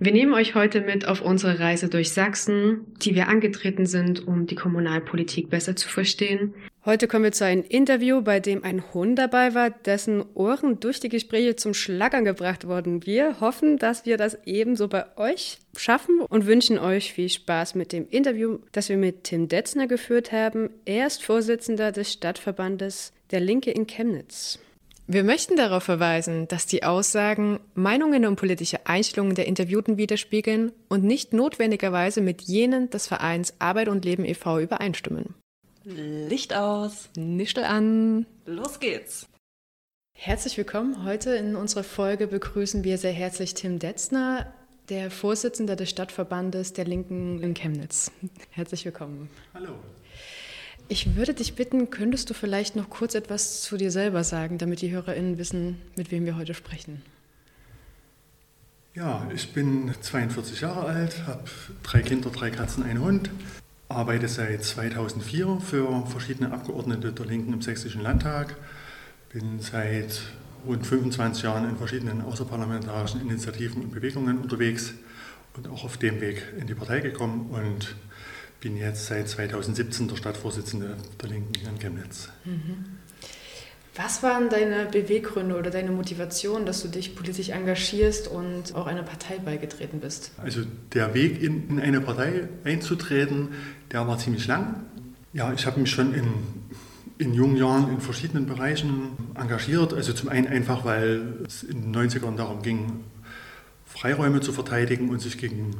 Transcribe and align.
Wir 0.00 0.12
nehmen 0.12 0.32
euch 0.32 0.54
heute 0.54 0.80
mit 0.80 1.08
auf 1.08 1.22
unsere 1.22 1.58
Reise 1.58 1.88
durch 1.88 2.12
Sachsen, 2.12 2.86
die 3.02 3.16
wir 3.16 3.26
angetreten 3.26 3.84
sind, 3.84 4.28
um 4.28 4.46
die 4.46 4.54
Kommunalpolitik 4.54 5.50
besser 5.50 5.74
zu 5.74 5.88
verstehen. 5.88 6.54
Heute 6.84 7.08
kommen 7.08 7.24
wir 7.24 7.32
zu 7.32 7.44
einem 7.44 7.64
Interview, 7.68 8.22
bei 8.22 8.38
dem 8.38 8.62
ein 8.62 8.94
Hund 8.94 9.18
dabei 9.18 9.56
war, 9.56 9.70
dessen 9.70 10.24
Ohren 10.34 10.78
durch 10.78 11.00
die 11.00 11.08
Gespräche 11.08 11.56
zum 11.56 11.74
Schlackern 11.74 12.24
gebracht 12.24 12.68
wurden. 12.68 13.04
Wir 13.06 13.40
hoffen, 13.40 13.76
dass 13.76 14.06
wir 14.06 14.16
das 14.16 14.38
ebenso 14.46 14.86
bei 14.86 15.04
euch 15.16 15.58
schaffen 15.76 16.20
und 16.20 16.46
wünschen 16.46 16.78
euch 16.78 17.12
viel 17.12 17.28
Spaß 17.28 17.74
mit 17.74 17.92
dem 17.92 18.08
Interview, 18.08 18.58
das 18.70 18.88
wir 18.88 18.98
mit 18.98 19.24
Tim 19.24 19.48
Detzner 19.48 19.88
geführt 19.88 20.30
haben. 20.30 20.70
Er 20.84 21.08
ist 21.08 21.24
Vorsitzender 21.24 21.90
des 21.90 22.12
Stadtverbandes 22.12 23.12
Der 23.32 23.40
Linke 23.40 23.72
in 23.72 23.88
Chemnitz. 23.88 24.60
Wir 25.10 25.24
möchten 25.24 25.56
darauf 25.56 25.84
verweisen, 25.84 26.48
dass 26.48 26.66
die 26.66 26.82
Aussagen 26.82 27.60
Meinungen 27.74 28.26
und 28.26 28.36
politische 28.36 28.86
Einstellungen 28.86 29.34
der 29.34 29.46
Interviewten 29.46 29.96
widerspiegeln 29.96 30.70
und 30.90 31.02
nicht 31.02 31.32
notwendigerweise 31.32 32.20
mit 32.20 32.42
jenen 32.42 32.90
des 32.90 33.06
Vereins 33.06 33.54
Arbeit 33.58 33.88
und 33.88 34.04
Leben 34.04 34.26
e.V. 34.26 34.58
übereinstimmen. 34.60 35.34
Licht 35.84 36.54
aus. 36.54 37.08
Nischel 37.16 37.64
an. 37.64 38.26
Los 38.44 38.80
geht's. 38.80 39.26
Herzlich 40.12 40.58
willkommen. 40.58 41.02
Heute 41.06 41.30
in 41.36 41.56
unserer 41.56 41.84
Folge 41.84 42.26
begrüßen 42.26 42.84
wir 42.84 42.98
sehr 42.98 43.12
herzlich 43.12 43.54
Tim 43.54 43.78
Detzner, 43.78 44.52
der 44.90 45.10
Vorsitzende 45.10 45.74
des 45.74 45.88
Stadtverbandes 45.88 46.74
der 46.74 46.84
Linken 46.84 47.42
in 47.42 47.54
Chemnitz. 47.54 48.10
Herzlich 48.50 48.84
willkommen. 48.84 49.30
Hallo. 49.54 49.70
Ich 50.90 51.16
würde 51.16 51.34
dich 51.34 51.54
bitten, 51.54 51.90
könntest 51.90 52.30
du 52.30 52.34
vielleicht 52.34 52.74
noch 52.74 52.88
kurz 52.88 53.14
etwas 53.14 53.60
zu 53.60 53.76
dir 53.76 53.90
selber 53.90 54.24
sagen, 54.24 54.56
damit 54.56 54.80
die 54.80 54.90
HörerInnen 54.90 55.36
wissen, 55.36 55.78
mit 55.96 56.10
wem 56.10 56.24
wir 56.24 56.36
heute 56.36 56.54
sprechen? 56.54 57.02
Ja, 58.94 59.28
ich 59.34 59.52
bin 59.52 59.92
42 60.00 60.62
Jahre 60.62 60.86
alt, 60.86 61.26
habe 61.26 61.44
drei 61.82 62.00
Kinder, 62.00 62.30
drei 62.30 62.50
Katzen, 62.50 62.84
einen 62.84 63.02
Hund, 63.02 63.30
arbeite 63.90 64.28
seit 64.28 64.64
2004 64.64 65.60
für 65.60 66.06
verschiedene 66.06 66.52
Abgeordnete 66.52 67.12
der 67.12 67.26
Linken 67.26 67.52
im 67.52 67.60
Sächsischen 67.60 68.02
Landtag, 68.02 68.56
bin 69.30 69.60
seit 69.60 70.22
rund 70.66 70.86
25 70.86 71.44
Jahren 71.44 71.68
in 71.68 71.76
verschiedenen 71.76 72.22
außerparlamentarischen 72.22 73.20
Initiativen 73.20 73.82
und 73.82 73.92
Bewegungen 73.92 74.38
unterwegs 74.38 74.94
und 75.54 75.68
auch 75.68 75.84
auf 75.84 75.98
dem 75.98 76.20
Weg 76.22 76.42
in 76.58 76.66
die 76.66 76.74
Partei 76.74 77.00
gekommen 77.00 77.50
und 77.50 77.94
bin 78.60 78.76
jetzt 78.76 79.06
seit 79.06 79.28
2017 79.28 80.08
der 80.08 80.16
Stadtvorsitzende 80.16 80.96
der 81.20 81.28
Linken 81.28 81.54
in 81.66 81.78
Chemnitz. 81.78 82.28
Was 83.94 84.22
waren 84.22 84.48
deine 84.48 84.86
Beweggründe 84.86 85.56
oder 85.56 85.70
deine 85.70 85.90
Motivation, 85.90 86.66
dass 86.66 86.82
du 86.82 86.88
dich 86.88 87.16
politisch 87.16 87.48
engagierst 87.48 88.28
und 88.28 88.74
auch 88.74 88.86
einer 88.86 89.02
Partei 89.02 89.38
beigetreten 89.38 90.00
bist? 90.00 90.30
Also 90.38 90.62
der 90.92 91.14
Weg 91.14 91.42
in, 91.42 91.68
in 91.68 91.80
eine 91.80 92.00
Partei 92.00 92.48
einzutreten, 92.64 93.48
der 93.90 94.06
war 94.06 94.18
ziemlich 94.18 94.46
lang. 94.46 94.86
Ja, 95.32 95.52
ich 95.52 95.66
habe 95.66 95.80
mich 95.80 95.90
schon 95.90 96.14
in, 96.14 96.32
in 97.18 97.34
jungen 97.34 97.56
Jahren 97.56 97.90
in 97.90 98.00
verschiedenen 98.00 98.46
Bereichen 98.46 99.16
engagiert. 99.34 99.92
Also 99.92 100.12
zum 100.12 100.28
einen 100.28 100.46
einfach, 100.46 100.84
weil 100.84 101.44
es 101.46 101.64
in 101.64 101.92
den 101.92 101.96
90ern 101.96 102.36
darum 102.36 102.62
ging, 102.62 103.04
Freiräume 103.84 104.40
zu 104.40 104.52
verteidigen 104.52 105.08
und 105.08 105.20
sich 105.20 105.38
gegen 105.38 105.74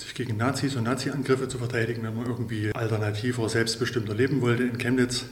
sich 0.00 0.14
gegen 0.14 0.36
Nazis 0.36 0.76
und 0.76 0.84
Nazi-Angriffe 0.84 1.48
zu 1.48 1.58
verteidigen, 1.58 2.02
wenn 2.02 2.16
man 2.16 2.26
irgendwie 2.26 2.74
alternativer, 2.74 3.48
selbstbestimmter 3.48 4.14
leben 4.14 4.40
wollte 4.40 4.64
in 4.64 4.78
Chemnitz, 4.78 5.26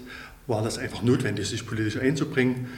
war 0.47 0.63
das 0.63 0.79
einfach 0.79 1.03
notwendig, 1.03 1.49
sich 1.49 1.67
politisch 1.67 1.99
einzubringen. 1.99 2.69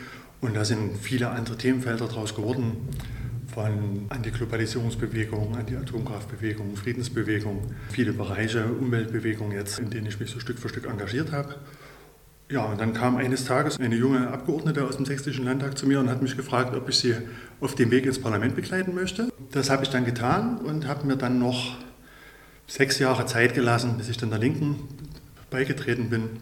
Und 0.40 0.56
da 0.56 0.64
sind 0.64 0.96
viele 0.98 1.28
andere 1.30 1.56
Themenfelder 1.56 2.06
daraus 2.06 2.34
geworden, 2.34 2.88
von 3.52 4.06
Antiglobalisierungsbewegung, 4.08 5.56
Anti-Atomkraftbewegung, 5.56 6.76
Friedensbewegung, 6.76 7.74
viele 7.90 8.12
Bereiche, 8.12 8.64
Umweltbewegung 8.66 9.52
jetzt, 9.52 9.78
in 9.78 9.90
denen 9.90 10.06
ich 10.06 10.20
mich 10.20 10.30
so 10.30 10.40
Stück 10.40 10.58
für 10.58 10.68
Stück 10.68 10.86
engagiert 10.86 11.32
habe. 11.32 11.56
Ja, 12.50 12.64
und 12.64 12.80
dann 12.80 12.92
kam 12.92 13.16
eines 13.16 13.44
Tages 13.44 13.78
eine 13.78 13.94
junge 13.94 14.28
Abgeordnete 14.28 14.84
aus 14.84 14.96
dem 14.96 15.06
Sächsischen 15.06 15.44
Landtag 15.44 15.78
zu 15.78 15.86
mir 15.86 16.00
und 16.00 16.10
hat 16.10 16.20
mich 16.20 16.36
gefragt, 16.36 16.74
ob 16.74 16.88
ich 16.88 16.98
sie 16.98 17.14
auf 17.60 17.76
dem 17.76 17.92
Weg 17.92 18.06
ins 18.06 18.20
Parlament 18.20 18.56
begleiten 18.56 18.92
möchte. 18.92 19.32
Das 19.52 19.70
habe 19.70 19.84
ich 19.84 19.90
dann 19.90 20.04
getan 20.04 20.58
und 20.58 20.88
habe 20.88 21.06
mir 21.06 21.16
dann 21.16 21.38
noch 21.38 21.76
sechs 22.66 22.98
Jahre 22.98 23.24
Zeit 23.26 23.54
gelassen, 23.54 23.96
bis 23.98 24.08
ich 24.08 24.16
dann 24.16 24.30
der 24.30 24.40
Linken 24.40 24.88
beigetreten 25.50 26.10
bin. 26.10 26.40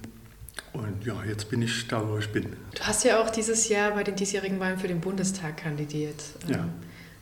Und 0.72 1.04
ja, 1.04 1.14
jetzt 1.28 1.50
bin 1.50 1.60
ich 1.60 1.88
da, 1.88 2.06
wo 2.08 2.16
ich 2.16 2.30
bin. 2.30 2.56
Du 2.74 2.82
hast 2.82 3.04
ja 3.04 3.20
auch 3.20 3.28
dieses 3.28 3.68
Jahr 3.68 3.92
bei 3.92 4.02
den 4.02 4.16
diesjährigen 4.16 4.60
Wahlen 4.60 4.78
für 4.78 4.88
den 4.88 5.00
Bundestag 5.00 5.58
kandidiert. 5.58 6.22
Ja. 6.46 6.68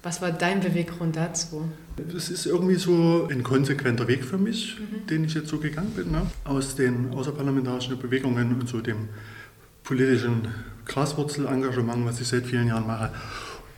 Was 0.02 0.22
war 0.22 0.30
dein 0.30 0.60
Beweggrund 0.60 1.16
dazu? 1.16 1.68
Es 2.16 2.30
ist 2.30 2.46
irgendwie 2.46 2.76
so 2.76 3.28
ein 3.30 3.42
konsequenter 3.42 4.06
Weg 4.06 4.24
für 4.24 4.38
mich, 4.38 4.78
mhm. 4.78 5.06
den 5.06 5.24
ich 5.24 5.34
jetzt 5.34 5.48
so 5.48 5.58
gegangen 5.58 5.90
bin. 5.90 6.12
Ne? 6.12 6.22
Aus 6.44 6.76
den 6.76 7.10
außerparlamentarischen 7.12 7.98
Bewegungen 7.98 8.60
und 8.60 8.68
so 8.68 8.80
dem 8.80 9.08
politischen 9.82 10.48
Graswurzelengagement, 10.86 12.04
was 12.06 12.20
ich 12.20 12.28
seit 12.28 12.46
vielen 12.46 12.68
Jahren 12.68 12.86
mache. 12.86 13.12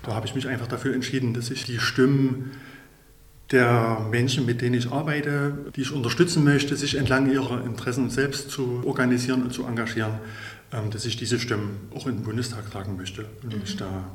Da 0.03 0.15
habe 0.15 0.27
ich 0.27 0.35
mich 0.35 0.49
einfach 0.49 0.67
dafür 0.67 0.95
entschieden, 0.95 1.35
dass 1.35 1.51
ich 1.51 1.65
die 1.65 1.79
Stimmen 1.79 2.53
der 3.51 4.07
Menschen, 4.11 4.45
mit 4.45 4.61
denen 4.61 4.75
ich 4.75 4.91
arbeite, 4.91 5.57
die 5.75 5.83
ich 5.83 5.93
unterstützen 5.93 6.45
möchte, 6.45 6.77
sich 6.77 6.97
entlang 6.97 7.31
ihrer 7.31 7.65
Interessen 7.65 8.11
selbst 8.11 8.51
zu 8.51 8.83
organisieren 8.85 9.43
und 9.43 9.53
zu 9.53 9.65
engagieren, 9.65 10.13
ähm, 10.73 10.91
dass 10.91 11.07
ich 11.07 11.17
diese 11.17 11.39
Stimmen 11.39 11.89
auch 11.95 12.07
in 12.07 12.17
den 12.17 12.25
Bundestag 12.25 12.71
tragen 12.71 12.97
möchte 12.97 13.25
und 13.43 13.61
mich 13.61 13.75
mhm. 13.75 13.79
da 13.79 14.11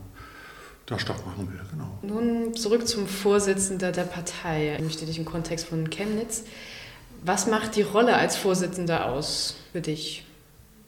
da 0.85 0.99
stark 0.99 1.25
machen 1.25 1.47
will. 1.51 1.59
Genau. 1.71 1.99
Nun 2.01 2.55
zurück 2.55 2.87
zum 2.87 3.07
Vorsitzenden 3.07 3.93
der 3.93 4.03
Partei. 4.03 4.75
Ich 4.75 4.83
möchte 4.83 5.05
dich 5.05 5.17
im 5.17 5.25
Kontext 5.25 5.67
von 5.67 5.89
Chemnitz. 5.89 6.43
Was 7.23 7.47
macht 7.47 7.75
die 7.75 7.83
Rolle 7.83 8.15
als 8.15 8.35
Vorsitzender 8.35 9.09
aus 9.09 9.55
für 9.71 9.81
dich? 9.81 10.25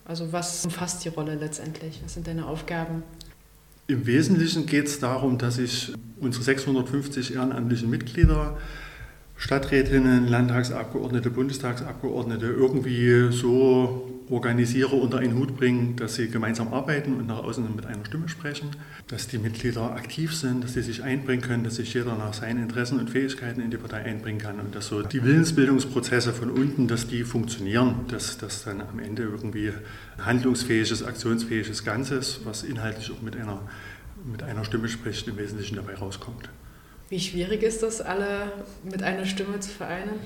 Also 0.04 0.32
was 0.32 0.66
umfasst 0.66 1.04
die 1.06 1.10
Rolle 1.10 1.36
letztendlich? 1.36 2.02
Was 2.04 2.14
sind 2.14 2.28
deine 2.28 2.46
Aufgaben? 2.46 3.04
Im 3.88 4.06
Wesentlichen 4.06 4.66
geht 4.66 4.88
es 4.88 5.00
darum, 5.00 5.38
dass 5.38 5.58
ich 5.58 5.94
unsere 6.20 6.44
650 6.44 7.36
ehrenamtlichen 7.36 7.90
Mitglieder, 7.90 8.58
Stadträtinnen, 9.38 10.28
Landtagsabgeordnete, 10.28 11.30
Bundestagsabgeordnete 11.30 12.46
irgendwie 12.48 13.32
so 13.32 14.16
organisiere, 14.30 14.96
unter 14.96 15.20
einen 15.20 15.36
Hut 15.36 15.56
bringen, 15.56 15.96
dass 15.98 16.16
sie 16.16 16.30
gemeinsam 16.30 16.74
arbeiten 16.74 17.14
und 17.14 17.28
nach 17.28 17.44
außen 17.44 17.76
mit 17.76 17.86
einer 17.86 18.04
Stimme 18.06 18.28
sprechen, 18.28 18.72
dass 19.08 19.28
die 19.28 19.38
Mitglieder 19.38 19.92
aktiv 19.92 20.36
sind, 20.36 20.64
dass 20.64 20.74
sie 20.74 20.82
sich 20.82 21.04
einbringen 21.04 21.42
können, 21.42 21.64
dass 21.64 21.76
sich 21.76 21.94
jeder 21.94 22.16
nach 22.16 22.34
seinen 22.34 22.64
Interessen 22.64 23.00
und 23.00 23.10
Fähigkeiten 23.10 23.62
in 23.62 23.70
die 23.70 23.78
Partei 23.78 24.04
einbringen 24.04 24.40
kann 24.40 24.60
und 24.60 24.74
dass 24.74 24.88
so 24.88 25.04
die 25.04 25.24
Willensbildungsprozesse 25.24 26.34
von 26.34 26.50
unten, 26.50 26.88
dass 26.88 27.08
die 27.08 27.24
funktionieren, 27.24 28.06
dass 28.08 28.38
das 28.38 28.64
dann 28.64 28.82
am 28.82 29.00
Ende 29.00 29.24
irgendwie 29.24 29.72
handlungsfähiges, 30.18 31.04
aktionsfähiges 31.04 31.84
Ganzes, 31.84 32.42
was 32.46 32.64
inhaltlich 32.64 33.12
auch 33.12 33.22
mit 33.22 33.36
einer, 33.36 33.62
mit 34.30 34.42
einer 34.42 34.64
Stimme 34.64 34.88
spricht, 34.88 35.28
im 35.28 35.38
Wesentlichen 35.38 35.76
dabei 35.76 35.96
rauskommt. 35.96 36.50
Wie 37.10 37.20
schwierig 37.20 37.62
ist 37.64 37.84
das, 37.84 38.02
alle 38.02 38.52
mit 38.84 39.04
einer 39.04 39.26
Stimme 39.26 39.60
zu 39.60 39.70
vereinen? 39.70 40.20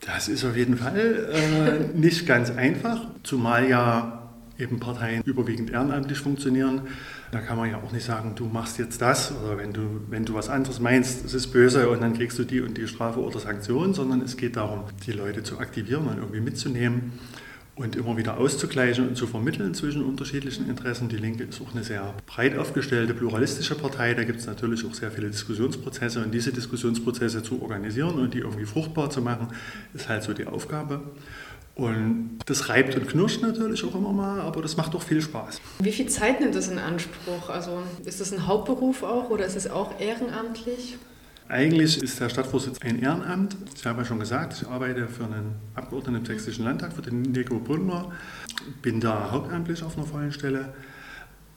Das 0.00 0.28
ist 0.28 0.44
auf 0.44 0.56
jeden 0.56 0.76
Fall 0.76 1.30
äh, 1.32 1.98
nicht 1.98 2.26
ganz 2.26 2.50
einfach, 2.50 3.06
zumal 3.22 3.68
ja 3.68 4.30
eben 4.58 4.78
Parteien 4.78 5.22
überwiegend 5.24 5.70
ehrenamtlich 5.70 6.18
funktionieren. 6.18 6.82
Da 7.32 7.40
kann 7.40 7.56
man 7.56 7.70
ja 7.70 7.78
auch 7.78 7.90
nicht 7.90 8.04
sagen, 8.04 8.34
du 8.36 8.46
machst 8.46 8.78
jetzt 8.78 9.02
das 9.02 9.32
oder 9.32 9.58
wenn 9.58 9.72
du, 9.72 10.02
wenn 10.08 10.24
du 10.24 10.34
was 10.34 10.48
anderes 10.48 10.78
meinst, 10.78 11.24
es 11.24 11.34
ist 11.34 11.48
böse 11.48 11.88
und 11.88 12.02
dann 12.02 12.14
kriegst 12.14 12.38
du 12.38 12.44
die 12.44 12.60
und 12.60 12.78
die 12.78 12.86
Strafe 12.86 13.20
oder 13.20 13.40
Sanktion, 13.40 13.94
sondern 13.94 14.20
es 14.20 14.36
geht 14.36 14.56
darum, 14.56 14.84
die 15.06 15.12
Leute 15.12 15.42
zu 15.42 15.58
aktivieren 15.58 16.06
und 16.06 16.18
irgendwie 16.18 16.40
mitzunehmen 16.40 17.18
und 17.76 17.96
immer 17.96 18.16
wieder 18.16 18.38
auszugleichen 18.38 19.08
und 19.08 19.16
zu 19.16 19.26
vermitteln 19.26 19.74
zwischen 19.74 20.04
unterschiedlichen 20.04 20.68
Interessen. 20.68 21.08
Die 21.08 21.16
Linke 21.16 21.44
ist 21.44 21.60
auch 21.60 21.74
eine 21.74 21.82
sehr 21.82 22.14
breit 22.26 22.56
aufgestellte, 22.56 23.14
pluralistische 23.14 23.74
Partei. 23.74 24.14
Da 24.14 24.22
gibt 24.22 24.38
es 24.38 24.46
natürlich 24.46 24.86
auch 24.86 24.94
sehr 24.94 25.10
viele 25.10 25.28
Diskussionsprozesse 25.28 26.22
und 26.22 26.32
diese 26.32 26.52
Diskussionsprozesse 26.52 27.42
zu 27.42 27.60
organisieren 27.62 28.14
und 28.14 28.34
die 28.34 28.38
irgendwie 28.38 28.64
fruchtbar 28.66 29.10
zu 29.10 29.22
machen, 29.22 29.48
ist 29.92 30.08
halt 30.08 30.22
so 30.22 30.32
die 30.32 30.46
Aufgabe. 30.46 31.00
Und 31.74 32.38
das 32.46 32.68
reibt 32.68 32.94
und 32.94 33.08
knirscht 33.08 33.42
natürlich 33.42 33.82
auch 33.84 33.96
immer 33.96 34.12
mal, 34.12 34.40
aber 34.40 34.62
das 34.62 34.76
macht 34.76 34.94
doch 34.94 35.02
viel 35.02 35.20
Spaß. 35.20 35.60
Wie 35.80 35.90
viel 35.90 36.08
Zeit 36.08 36.40
nimmt 36.40 36.54
das 36.54 36.68
in 36.68 36.78
Anspruch? 36.78 37.48
Also 37.48 37.82
ist 38.04 38.20
das 38.20 38.32
ein 38.32 38.46
Hauptberuf 38.46 39.02
auch 39.02 39.30
oder 39.30 39.44
ist 39.44 39.56
es 39.56 39.68
auch 39.68 39.98
ehrenamtlich? 39.98 40.96
Eigentlich 41.48 42.02
ist 42.02 42.20
der 42.20 42.30
Stadtvorsitz 42.30 42.78
ein 42.80 43.00
Ehrenamt. 43.00 43.56
Ich 43.76 43.84
habe 43.84 44.00
ja 44.00 44.04
schon 44.04 44.18
gesagt, 44.18 44.54
ich 44.60 44.66
arbeite 44.66 45.06
für 45.08 45.24
einen 45.24 45.56
Abgeordneten 45.74 46.16
im 46.16 46.24
Sächsischen 46.24 46.64
Landtag, 46.64 46.94
für 46.94 47.02
den 47.02 47.22
Nico 47.22 47.58
Brunner, 47.58 48.12
bin 48.80 49.00
da 49.00 49.30
hauptamtlich 49.30 49.82
auf 49.82 49.96
einer 49.96 50.06
vollen 50.06 50.32
Stelle. 50.32 50.72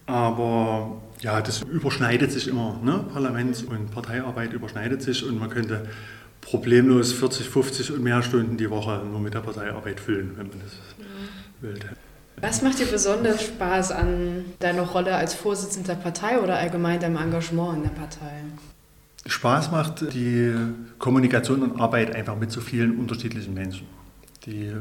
Aber 0.05 1.01
ja, 1.21 1.41
das 1.41 1.61
überschneidet 1.61 2.31
sich 2.31 2.47
immer. 2.47 2.79
Ne? 2.83 3.05
Parlaments- 3.13 3.63
und 3.63 3.91
Parteiarbeit 3.91 4.53
überschneidet 4.53 5.01
sich 5.01 5.25
und 5.25 5.39
man 5.39 5.49
könnte 5.49 5.87
problemlos 6.41 7.13
40, 7.13 7.47
50 7.49 7.91
und 7.91 8.03
mehr 8.03 8.21
Stunden 8.23 8.57
die 8.57 8.69
Woche 8.69 9.03
nur 9.09 9.19
mit 9.19 9.33
der 9.33 9.41
Parteiarbeit 9.41 9.99
füllen, 9.99 10.31
wenn 10.37 10.47
man 10.47 10.59
das 10.61 10.73
ja. 10.97 11.69
will. 11.69 11.79
Was 12.39 12.61
macht 12.61 12.79
dir 12.79 12.85
besonders 12.85 13.43
Spaß 13.43 13.91
an 13.91 14.45
deiner 14.59 14.83
Rolle 14.83 15.15
als 15.15 15.33
Vorsitzender 15.33 15.95
der 15.95 16.01
Partei 16.01 16.39
oder 16.39 16.57
allgemein 16.57 16.99
deinem 16.99 17.17
Engagement 17.17 17.77
in 17.77 17.83
der 17.83 17.89
Partei? 17.89 18.43
Spaß 19.27 19.71
macht 19.71 20.13
die 20.13 20.53
Kommunikation 20.99 21.61
und 21.61 21.79
Arbeit 21.79 22.15
einfach 22.15 22.37
mit 22.37 22.51
so 22.51 22.61
vielen 22.61 22.97
unterschiedlichen 22.97 23.53
Menschen. 23.53 23.87
Die 24.45 24.71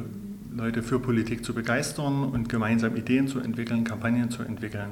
Leute 0.55 0.83
für 0.83 1.01
Politik 1.01 1.45
zu 1.45 1.53
begeistern 1.53 2.25
und 2.25 2.49
gemeinsam 2.49 2.97
Ideen 2.97 3.27
zu 3.27 3.41
entwickeln, 3.41 3.85
Kampagnen 3.85 4.31
zu 4.31 4.43
entwickeln, 4.43 4.91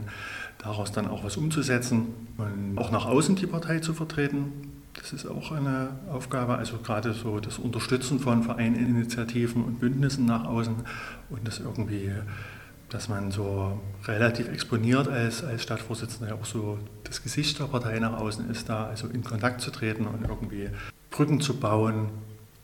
daraus 0.58 0.92
dann 0.92 1.06
auch 1.06 1.24
was 1.24 1.36
umzusetzen 1.36 2.06
und 2.36 2.76
auch 2.76 2.90
nach 2.90 3.06
außen 3.06 3.36
die 3.36 3.46
Partei 3.46 3.78
zu 3.78 3.94
vertreten. 3.94 4.52
Das 4.94 5.12
ist 5.12 5.26
auch 5.26 5.52
eine 5.52 5.90
Aufgabe, 6.10 6.56
also 6.56 6.78
gerade 6.78 7.12
so 7.12 7.40
das 7.40 7.58
Unterstützen 7.58 8.20
von 8.20 8.42
Vereinen, 8.42 8.76
Initiativen 8.76 9.64
und 9.64 9.80
Bündnissen 9.80 10.26
nach 10.26 10.44
außen 10.44 10.74
und 11.30 11.46
das 11.46 11.60
irgendwie 11.60 12.10
dass 12.88 13.08
man 13.08 13.31
so 13.31 13.81
relativ 14.04 14.48
exponiert 14.48 15.08
als, 15.08 15.42
als 15.42 15.62
Stadtvorsitzender 15.62 16.28
ja 16.28 16.34
auch 16.34 16.44
so 16.44 16.78
das 17.04 17.22
Gesicht 17.22 17.58
der 17.58 17.64
Partei 17.64 17.98
nach 17.98 18.19
außen 18.19 18.48
ist, 18.50 18.69
da 18.69 18.86
also 18.86 19.08
in 19.08 19.25
Kontakt 19.25 19.60
zu 19.60 19.70
treten 19.70 20.06
und 20.06 20.22
irgendwie 20.22 20.70
Brücken 21.10 21.40
zu 21.40 21.56
bauen 21.56 22.10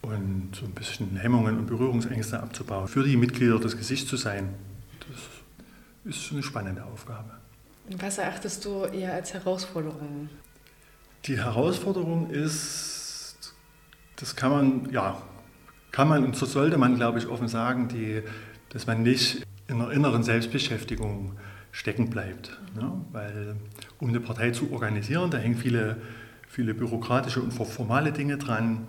und 0.03 0.51
so 0.55 0.65
ein 0.65 0.73
bisschen 0.73 1.17
Hemmungen 1.17 1.59
und 1.59 1.67
Berührungsängste 1.67 2.41
abzubauen. 2.41 2.89
Für 2.89 3.05
die 3.05 3.17
Mitglieder 3.17 3.59
das 3.59 3.77
Gesicht 3.77 4.09
zu 4.09 4.17
sein, 4.17 4.55
das 5.09 6.17
ist 6.17 6.33
eine 6.33 6.43
spannende 6.43 6.85
Aufgabe. 6.85 7.31
Was 7.99 8.19
erachtest 8.19 8.65
du 8.65 8.85
eher 8.85 9.15
als 9.15 9.35
Herausforderung? 9.35 10.29
Die 11.27 11.37
Herausforderung 11.37 12.31
ist, 12.31 13.55
das 14.17 14.37
kann 14.37 14.51
man, 14.51 14.91
ja, 14.91 15.21
kann 15.91 16.09
man 16.09 16.25
und 16.25 16.37
so 16.37 16.47
sollte 16.47 16.79
man, 16.79 16.97
glaube 16.97 17.19
ich, 17.19 17.27
offen 17.27 17.49
sagen, 17.49 17.89
die, 17.89 18.23
dass 18.71 18.87
man 18.87 19.03
nicht 19.03 19.45
in 19.71 19.81
einer 19.81 19.93
inneren 19.93 20.23
Selbstbeschäftigung 20.23 21.33
stecken 21.73 22.11
bleibt. 22.11 22.59
Ne? 22.75 22.93
Weil 23.13 23.57
um 23.99 24.09
eine 24.09 24.21
Partei 24.21 24.51
zu 24.51 24.73
organisieren, 24.73 25.31
da 25.31 25.39
hängen 25.39 25.57
viele, 25.57 25.99
viele 26.49 26.75
bürokratische 26.75 27.41
und 27.41 27.53
formale 27.53 28.13
Dinge 28.13 28.37
dran. 28.37 28.89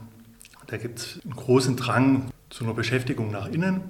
Da 0.68 0.78
gibt 0.78 1.00
es 1.00 1.20
einen 1.24 1.36
großen 1.36 1.76
Drang 1.78 2.32
zu 2.50 2.64
einer 2.64 2.74
Beschäftigung 2.74 3.32
nach 3.32 3.48
innen 3.48 3.82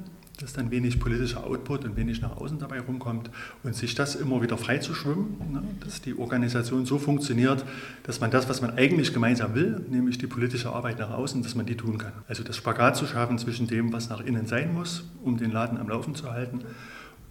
dass 0.42 0.54
dann 0.54 0.72
wenig 0.72 1.00
politischer 1.00 1.46
Output 1.46 1.86
und 1.86 1.96
wenig 1.96 2.22
nach 2.22 2.38
außen 2.38 2.60
dabei 2.60 2.80
rumkommt 2.80 3.30
und 3.64 3.76
sich 3.76 3.96
das 3.96 4.16
immer 4.16 4.42
wieder 4.42 4.58
frei 4.58 4.80
zu 4.80 4.94
schwimmen, 4.94 5.38
ne? 5.52 5.64
dass 5.84 6.02
die 6.02 6.18
Organisation 6.18 6.86
so 6.86 6.98
funktioniert, 6.98 7.64
dass 8.04 8.20
man 8.20 8.32
das, 8.32 8.50
was 8.50 8.62
man 8.62 8.78
eigentlich 8.78 9.14
gemeinsam 9.14 9.56
will, 9.56 9.86
nämlich 9.90 10.18
die 10.18 10.28
politische 10.28 10.72
Arbeit 10.72 11.00
nach 11.00 11.12
außen, 11.12 11.44
dass 11.44 11.56
man 11.56 11.66
die 11.66 11.78
tun 11.78 11.98
kann. 11.98 12.14
Also 12.28 12.44
das 12.44 12.58
Spagat 12.58 12.98
zu 12.98 13.06
schaffen 13.06 13.38
zwischen 13.38 13.68
dem, 13.68 13.94
was 13.94 14.10
nach 14.10 14.22
innen 14.22 14.48
sein 14.48 14.74
muss, 14.74 15.04
um 15.24 15.38
den 15.38 15.52
Laden 15.52 15.78
am 15.78 15.90
Laufen 15.90 16.16
zu 16.16 16.32
halten 16.32 16.62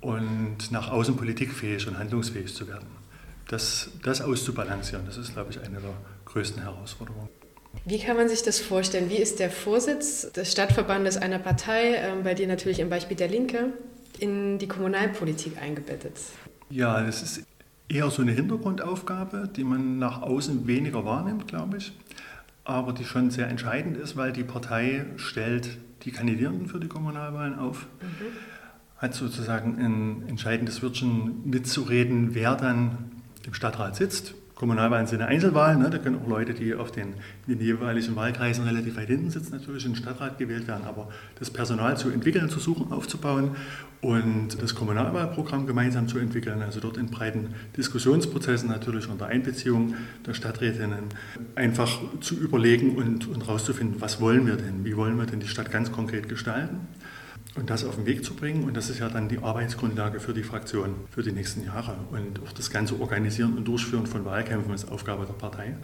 und 0.00 0.70
nach 0.70 0.90
außen 0.90 1.16
politikfähig 1.16 1.86
und 1.88 1.98
handlungsfähig 1.98 2.54
zu 2.54 2.68
werden. 2.68 2.86
Das, 3.48 3.90
das 4.02 4.20
auszubalancieren, 4.20 5.04
das 5.06 5.16
ist, 5.16 5.32
glaube 5.32 5.50
ich, 5.50 5.60
eine 5.60 5.80
der 5.80 5.94
größten 6.24 6.62
Herausforderungen. 6.62 7.28
Wie 7.84 7.98
kann 7.98 8.16
man 8.16 8.28
sich 8.28 8.42
das 8.42 8.60
vorstellen? 8.60 9.08
Wie 9.10 9.16
ist 9.16 9.38
der 9.38 9.50
Vorsitz 9.50 10.30
des 10.32 10.52
Stadtverbandes 10.52 11.16
einer 11.16 11.38
Partei, 11.38 11.94
ähm, 11.94 12.24
bei 12.24 12.34
dir 12.34 12.46
natürlich 12.46 12.80
im 12.80 12.90
Beispiel 12.90 13.16
der 13.16 13.28
Linke, 13.28 13.72
in 14.18 14.58
die 14.58 14.68
Kommunalpolitik 14.68 15.60
eingebettet? 15.60 16.14
Ja, 16.68 17.02
das 17.02 17.22
ist 17.22 17.42
eher 17.88 18.10
so 18.10 18.22
eine 18.22 18.32
Hintergrundaufgabe, 18.32 19.48
die 19.54 19.64
man 19.64 19.98
nach 19.98 20.22
außen 20.22 20.66
weniger 20.66 21.04
wahrnimmt, 21.04 21.48
glaube 21.48 21.78
ich, 21.78 21.92
aber 22.64 22.92
die 22.92 23.04
schon 23.04 23.30
sehr 23.30 23.48
entscheidend 23.48 23.96
ist, 23.96 24.16
weil 24.16 24.32
die 24.32 24.44
Partei 24.44 25.06
stellt 25.16 25.78
die 26.04 26.12
Kandidierenden 26.12 26.68
für 26.68 26.80
die 26.80 26.88
Kommunalwahlen 26.88 27.58
auf, 27.58 27.86
mhm. 28.00 28.26
hat 28.98 29.14
sozusagen 29.14 29.78
ein 29.78 30.28
entscheidendes 30.28 30.82
Wörtchen 30.82 31.42
mitzureden, 31.44 32.34
wer 32.34 32.54
dann 32.54 33.10
im 33.46 33.54
Stadtrat 33.54 33.96
sitzt 33.96 34.34
Kommunalwahlen 34.60 35.06
sind 35.06 35.22
eine 35.22 35.30
Einzelwahl, 35.30 35.78
ne? 35.78 35.88
da 35.88 35.96
können 35.96 36.20
auch 36.22 36.28
Leute, 36.28 36.52
die 36.52 36.74
auf 36.74 36.92
den, 36.92 37.14
in 37.46 37.58
den 37.58 37.62
jeweiligen 37.62 38.14
Wahlkreisen 38.14 38.62
relativ 38.64 38.94
weit 38.98 39.06
hinten 39.06 39.30
sitzen, 39.30 39.52
natürlich 39.56 39.86
in 39.86 39.92
den 39.92 39.96
Stadtrat 39.96 40.36
gewählt 40.36 40.68
werden, 40.68 40.84
aber 40.84 41.08
das 41.38 41.50
Personal 41.50 41.96
zu 41.96 42.10
entwickeln, 42.10 42.50
zu 42.50 42.60
suchen, 42.60 42.92
aufzubauen 42.92 43.52
und 44.02 44.60
das 44.60 44.74
Kommunalwahlprogramm 44.74 45.66
gemeinsam 45.66 46.08
zu 46.08 46.18
entwickeln, 46.18 46.60
also 46.60 46.78
dort 46.78 46.98
in 46.98 47.06
breiten 47.06 47.54
Diskussionsprozessen 47.78 48.68
natürlich 48.68 49.08
unter 49.08 49.28
Einbeziehung 49.28 49.94
der 50.26 50.34
Stadträtinnen 50.34 51.04
einfach 51.54 51.98
zu 52.20 52.34
überlegen 52.34 52.96
und, 52.96 53.28
und 53.28 53.48
rauszufinden, 53.48 54.02
was 54.02 54.20
wollen 54.20 54.46
wir 54.46 54.56
denn, 54.56 54.84
wie 54.84 54.94
wollen 54.94 55.16
wir 55.16 55.24
denn 55.24 55.40
die 55.40 55.48
Stadt 55.48 55.72
ganz 55.72 55.90
konkret 55.90 56.28
gestalten 56.28 56.80
und 57.56 57.70
das 57.70 57.84
auf 57.84 57.96
den 57.96 58.06
Weg 58.06 58.24
zu 58.24 58.34
bringen. 58.34 58.64
Und 58.64 58.76
das 58.76 58.90
ist 58.90 59.00
ja 59.00 59.08
dann 59.08 59.28
die 59.28 59.38
Arbeitsgrundlage 59.38 60.20
für 60.20 60.34
die 60.34 60.42
Fraktion 60.42 60.94
für 61.10 61.22
die 61.22 61.32
nächsten 61.32 61.64
Jahre. 61.64 61.96
Und 62.10 62.40
auch 62.46 62.52
das 62.52 62.70
ganze 62.70 63.00
Organisieren 63.00 63.56
und 63.56 63.66
Durchführen 63.66 64.06
von 64.06 64.24
Wahlkämpfen 64.24 64.72
ist 64.72 64.90
Aufgabe 64.90 65.26
der 65.26 65.34
Partei. 65.34 65.74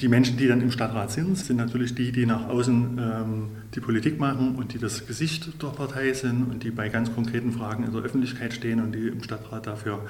Die 0.00 0.08
Menschen, 0.08 0.38
die 0.38 0.48
dann 0.48 0.62
im 0.62 0.70
Stadtrat 0.70 1.10
sind, 1.12 1.36
sind 1.36 1.58
natürlich 1.58 1.94
die, 1.94 2.12
die 2.12 2.24
nach 2.24 2.48
außen 2.48 2.98
ähm, 2.98 3.48
die 3.74 3.80
Politik 3.80 4.18
machen 4.18 4.54
und 4.54 4.72
die 4.72 4.78
das 4.78 5.06
Gesicht 5.06 5.62
der 5.62 5.66
Partei 5.66 6.14
sind 6.14 6.50
und 6.50 6.62
die 6.62 6.70
bei 6.70 6.88
ganz 6.88 7.14
konkreten 7.14 7.52
Fragen 7.52 7.84
in 7.84 7.92
der 7.92 8.00
Öffentlichkeit 8.00 8.54
stehen 8.54 8.80
und 8.80 8.92
die 8.92 9.08
im 9.08 9.22
Stadtrat 9.22 9.66
dafür 9.66 10.00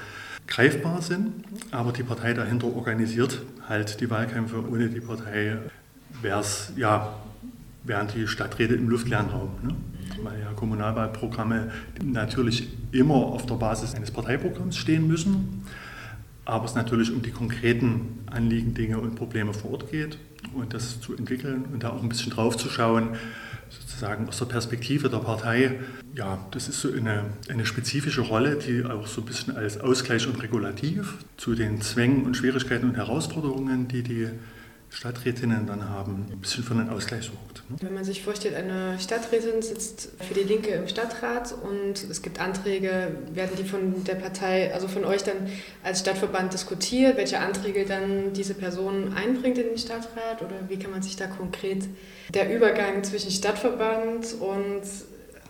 greifbar 0.47 1.03
sind. 1.03 1.33
Aber 1.73 1.91
die 1.91 2.05
Partei 2.05 2.33
dahinter 2.33 2.69
organisiert 2.69 3.43
halt 3.69 4.01
die 4.01 4.09
Wahlkämpfe. 4.09 4.63
Ohne 4.71 4.89
die 4.89 5.01
Partei 5.01 5.59
wäre 6.21 6.45
ja, 6.77 7.17
wären 7.83 8.07
die 8.15 8.29
Stadträte 8.29 8.75
im 8.75 8.89
luftleeren 8.89 9.31
Raum. 9.31 9.51
Ne? 9.65 9.75
Weil 10.23 10.41
ja 10.41 10.53
Kommunalwahlprogramme 10.53 11.71
natürlich 12.03 12.69
immer 12.93 13.15
auf 13.15 13.47
der 13.47 13.55
Basis 13.55 13.95
eines 13.95 14.11
Parteiprogramms 14.11 14.77
stehen 14.77 15.07
müssen, 15.07 15.65
aber 16.45 16.65
es 16.65 16.75
natürlich 16.75 17.13
um 17.13 17.23
die 17.23 17.31
konkreten 17.31 18.21
Anliegen, 18.27 18.75
Dinge 18.75 18.99
und 18.99 19.15
Probleme 19.15 19.53
vor 19.55 19.73
Ort 19.73 19.91
geht 19.91 20.19
und 20.55 20.75
das 20.75 21.01
zu 21.01 21.17
entwickeln 21.17 21.65
und 21.73 21.83
da 21.83 21.91
auch 21.91 22.03
ein 22.03 22.09
bisschen 22.09 22.33
drauf 22.33 22.57
zu 22.57 22.69
schauen, 22.69 23.11
sozusagen 23.71 24.29
aus 24.29 24.39
der 24.39 24.47
Perspektive 24.47 25.09
der 25.09 25.19
Partei. 25.19 25.79
Ja, 26.15 26.45
das 26.51 26.69
ist 26.69 26.81
so 26.81 26.93
eine, 26.93 27.25
eine 27.49 27.65
spezifische 27.65 28.21
Rolle, 28.23 28.57
die 28.57 28.85
auch 28.85 29.07
so 29.07 29.23
ein 29.23 29.27
bisschen 29.27 29.57
als 29.57 29.81
Ausgleich 29.81 30.27
und 30.27 30.43
Regulativ 30.43 31.19
zu 31.37 31.55
den 31.55 31.81
Zwängen 31.81 32.25
und 32.25 32.37
Schwierigkeiten 32.37 32.89
und 32.89 32.97
Herausforderungen, 32.97 33.89
die 33.89 34.03
die 34.03 34.29
Stadträtinnen 34.93 35.67
dann 35.67 35.89
haben, 35.89 36.27
ein 36.31 36.39
bisschen 36.39 36.63
für 36.63 36.75
einen 36.75 36.91
Ausgleich 36.91 37.25
sorgt. 37.25 37.69
Ne? 37.71 37.77
Wenn 37.81 37.95
man 37.95 38.05
sich 38.05 38.23
vorstellt, 38.23 38.55
eine 38.55 38.99
Stadträtin 39.01 39.63
sitzt 39.63 40.11
für 40.21 40.35
die 40.35 40.43
Linke 40.43 40.71
im 40.71 40.87
Stadtrat 40.87 41.53
und 41.53 42.05
es 42.11 42.21
gibt 42.21 42.39
Anträge, 42.41 43.17
werden 43.33 43.57
die 43.59 43.65
von 43.65 44.05
der 44.05 44.17
Partei, 44.17 44.73
also 44.73 44.89
von 44.89 45.05
euch 45.05 45.25
dann 45.25 45.49
als 45.83 46.01
Stadtverband 46.01 46.53
diskutiert, 46.53 47.17
welche 47.17 47.41
Anträge 47.41 47.87
dann 47.87 48.33
diese 48.35 48.55
Person 48.55 49.15
einbringt 49.15 49.59
in 49.59 49.69
den 49.69 49.79
Stadtrat 49.79 50.43
oder 50.43 50.57
wie 50.69 50.79
kann 50.79 50.91
man 50.91 51.03
sich 51.03 51.17
da 51.17 51.27
konkret 51.27 51.89
der 52.29 52.55
Übergang 52.55 53.03
zwischen 53.03 53.31
Stadtverband 53.31 54.35
und 54.41 54.83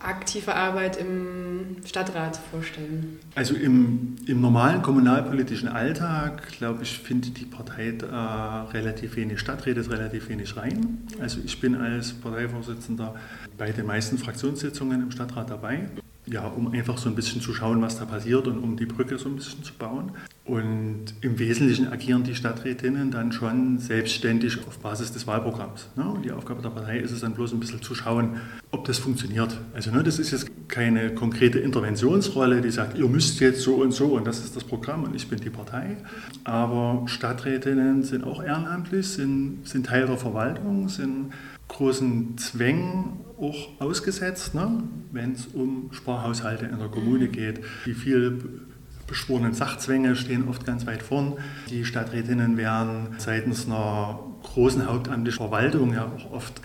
aktive 0.03 0.55
Arbeit 0.55 0.97
im 0.97 1.77
Stadtrat 1.85 2.39
vorstellen? 2.51 3.19
Also 3.35 3.55
im, 3.55 4.15
im 4.25 4.41
normalen 4.41 4.81
kommunalpolitischen 4.81 5.67
Alltag, 5.67 6.47
glaube 6.57 6.83
ich, 6.83 6.99
findet 6.99 7.39
die 7.39 7.45
Partei 7.45 7.91
da 7.97 8.65
relativ 8.73 9.15
wenig 9.15 9.39
statt, 9.39 9.65
redet 9.65 9.89
relativ 9.89 10.29
wenig 10.29 10.55
rein. 10.57 11.07
Also 11.19 11.39
ich 11.43 11.59
bin 11.59 11.75
als 11.75 12.13
Parteivorsitzender 12.13 13.15
bei 13.57 13.71
den 13.71 13.85
meisten 13.85 14.17
Fraktionssitzungen 14.17 15.03
im 15.03 15.11
Stadtrat 15.11 15.49
dabei 15.49 15.87
ja, 16.25 16.47
um 16.47 16.71
einfach 16.71 16.97
so 16.97 17.09
ein 17.09 17.15
bisschen 17.15 17.41
zu 17.41 17.53
schauen, 17.53 17.81
was 17.81 17.99
da 17.99 18.05
passiert 18.05 18.47
und 18.47 18.59
um 18.59 18.77
die 18.77 18.85
Brücke 18.85 19.17
so 19.17 19.27
ein 19.27 19.35
bisschen 19.35 19.63
zu 19.63 19.73
bauen. 19.73 20.11
Und 20.45 21.05
im 21.21 21.39
Wesentlichen 21.39 21.87
agieren 21.87 22.23
die 22.23 22.35
Stadträtinnen 22.35 23.11
dann 23.11 23.31
schon 23.31 23.79
selbstständig 23.79 24.65
auf 24.67 24.79
Basis 24.79 25.11
des 25.11 25.27
Wahlprogramms. 25.27 25.89
Ne? 25.95 26.05
Und 26.05 26.23
die 26.23 26.31
Aufgabe 26.31 26.61
der 26.61 26.69
Partei 26.69 26.99
ist 26.99 27.11
es 27.11 27.21
dann 27.21 27.33
bloß 27.33 27.53
ein 27.53 27.59
bisschen 27.59 27.81
zu 27.81 27.95
schauen, 27.95 28.37
ob 28.71 28.85
das 28.85 28.97
funktioniert. 28.97 29.57
Also 29.73 29.91
ne, 29.91 30.03
das 30.03 30.19
ist 30.19 30.31
jetzt 30.31 30.47
keine 30.67 31.13
konkrete 31.13 31.59
Interventionsrolle, 31.59 32.61
die 32.61 32.71
sagt, 32.71 32.97
ihr 32.97 33.07
müsst 33.07 33.39
jetzt 33.39 33.61
so 33.61 33.75
und 33.75 33.93
so 33.93 34.07
und 34.07 34.25
das 34.25 34.39
ist 34.39 34.55
das 34.55 34.63
Programm 34.63 35.03
und 35.03 35.15
ich 35.15 35.27
bin 35.29 35.39
die 35.39 35.49
Partei. 35.49 35.97
Aber 36.43 37.03
Stadträtinnen 37.05 38.03
sind 38.03 38.23
auch 38.23 38.43
ehrenamtlich, 38.43 39.07
sind, 39.07 39.67
sind 39.67 39.85
Teil 39.85 40.07
der 40.07 40.17
Verwaltung, 40.17 40.89
sind 40.89 41.31
großen 41.67 42.37
Zwängen 42.37 43.22
auch 43.39 43.81
ausgesetzt, 43.81 44.53
ne? 44.55 44.83
wenn 45.11 45.33
es 45.33 45.47
um 45.47 45.89
Sparhaushalte 45.91 46.65
in 46.65 46.79
der 46.79 46.87
Kommune 46.87 47.27
geht. 47.27 47.61
Die 47.85 47.93
viel 47.93 48.61
beschworenen 49.07 49.53
Sachzwänge 49.53 50.15
stehen 50.15 50.47
oft 50.47 50.65
ganz 50.65 50.85
weit 50.85 51.03
vorn. 51.03 51.33
Die 51.69 51.85
Stadträtinnen 51.85 52.57
werden 52.57 53.15
seitens 53.17 53.65
einer 53.65 54.19
großen 54.43 54.87
hauptamtlichen 54.87 55.37
Verwaltung 55.37 55.93
ja 55.93 56.05
auch 56.05 56.31
oft 56.31 56.61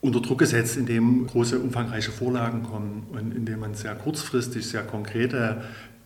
unter 0.00 0.20
Druck 0.20 0.38
gesetzt, 0.38 0.76
indem 0.76 1.26
große, 1.28 1.58
umfangreiche 1.58 2.10
Vorlagen 2.10 2.64
kommen 2.64 3.06
und 3.12 3.34
indem 3.34 3.60
man 3.60 3.74
sehr 3.74 3.94
kurzfristig, 3.94 4.66
sehr 4.66 4.82
konkrete 4.82 5.62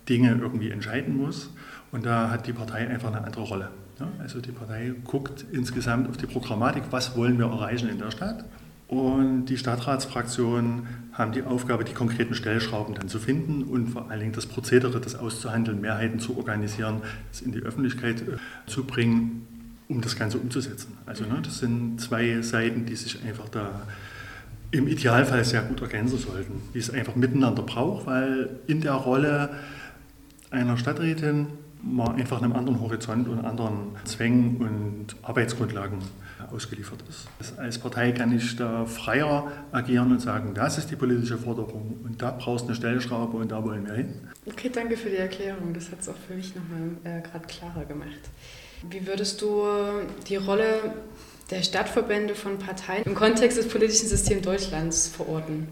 Dinge 0.09 0.39
irgendwie 0.41 0.71
entscheiden 0.71 1.17
muss. 1.17 1.51
Und 1.93 2.05
da 2.05 2.31
hat 2.31 2.47
die 2.47 2.53
Partei 2.53 2.89
einfach 2.89 3.09
eine 3.09 3.25
andere 3.25 3.43
Rolle. 3.43 3.71
Also 4.19 4.41
die 4.41 4.53
Partei 4.53 4.93
guckt 5.05 5.47
insgesamt 5.51 6.09
auf 6.09 6.19
die 6.19 6.27
Programmatik, 6.27 6.83
was 6.91 7.17
wollen 7.17 7.39
wir 7.39 7.47
erreichen 7.47 7.89
in 7.89 7.99
der 7.99 8.11
Stadt. 8.11 8.45
Und 8.89 9.47
die 9.47 9.59
Stadtratsfraktionen 9.59 10.87
haben 11.13 11.33
die 11.33 11.43
Aufgabe, 11.43 11.85
die 11.85 11.93
konkreten 11.93 12.35
Stellschrauben 12.35 12.95
dann 12.95 13.09
zu 13.09 13.19
finden 13.19 13.65
und 13.65 13.89
vor 13.89 14.11
allen 14.11 14.21
Dingen 14.21 14.33
das 14.33 14.47
Prozedere, 14.47 15.01
das 15.01 15.17
auszuhandeln, 15.17 15.81
Mehrheiten 15.81 16.21
zu 16.21 16.37
organisieren, 16.37 17.03
das 17.33 17.41
in 17.41 17.53
die 17.53 17.61
Öffentlichkeit 17.61 18.23
äh, 18.23 18.37
zu 18.67 18.85
bringen 18.85 19.47
um 19.89 20.01
das 20.01 20.17
Ganze 20.17 20.39
umzusetzen. 20.39 20.97
Also 21.07 21.25
ne, 21.25 21.41
das 21.43 21.59
sind 21.59 22.01
zwei 22.01 22.41
Seiten, 22.43 22.87
die 22.87 22.97
sich 22.97 23.23
einfach 23.25 23.49
da 23.49 23.83
im 24.73 24.89
Idealfall 24.89 25.45
sehr 25.45 25.63
gut 25.63 25.81
ergänzen 25.81 26.19
sollten, 26.19 26.61
die 26.75 26.79
es 26.79 26.91
einfach 26.91 27.15
miteinander 27.15 27.63
braucht, 27.63 28.07
weil 28.07 28.51
in 28.67 28.81
der 28.81 28.95
Rolle 28.95 29.51
einer 30.51 30.77
Stadträtin 30.77 31.47
man 31.83 32.17
einfach 32.17 32.43
einem 32.43 32.53
anderen 32.53 32.81
Horizont 32.81 33.29
und 33.29 33.45
anderen 33.45 33.95
Zwängen 34.05 34.57
und 34.57 35.17
Arbeitsgrundlagen 35.23 35.99
ausgeliefert 36.51 37.03
ist. 37.09 37.59
Als 37.59 37.79
Partei 37.79 38.13
kann 38.13 38.35
ich 38.35 38.57
da 38.57 38.85
freier 38.87 39.51
agieren 39.73 40.13
und 40.13 40.21
sagen, 40.21 40.55
das 40.55 40.79
ist 40.79 40.91
die 40.91 40.97
politische 40.97 41.39
Forderung 41.39 42.01
und 42.05 42.21
da 42.21 42.31
brauchst 42.31 42.65
du 42.65 42.69
eine 42.69 42.77
Stellschraube 42.77 43.37
und 43.37 43.53
da 43.53 43.65
wollen 43.65 43.87
wir 43.87 43.95
hin. 43.95 44.29
Okay, 44.47 44.71
danke 44.73 44.97
für 44.97 45.11
die 45.11 45.17
Erklärung. 45.17 45.73
Das 45.75 45.91
hat 45.91 46.01
es 46.01 46.09
auch 46.09 46.17
für 46.27 46.35
mich 46.35 46.55
nochmal 46.55 46.91
äh, 47.05 47.23
gerade 47.23 47.47
klarer 47.47 47.85
gemacht. 47.85 48.21
Wie 48.91 49.07
würdest 49.07 49.41
du 49.43 49.65
die 50.29 50.37
Rolle 50.37 50.95
der 51.51 51.63
Stadtverbände 51.63 52.35
von 52.35 52.59
Parteien 52.59 53.05
im 53.05 53.15
Kontext 53.15 53.57
des 53.59 53.69
politischen 53.69 54.09
Systems 54.09 54.43
Deutschlands 54.43 55.09
verorten? 55.09 55.69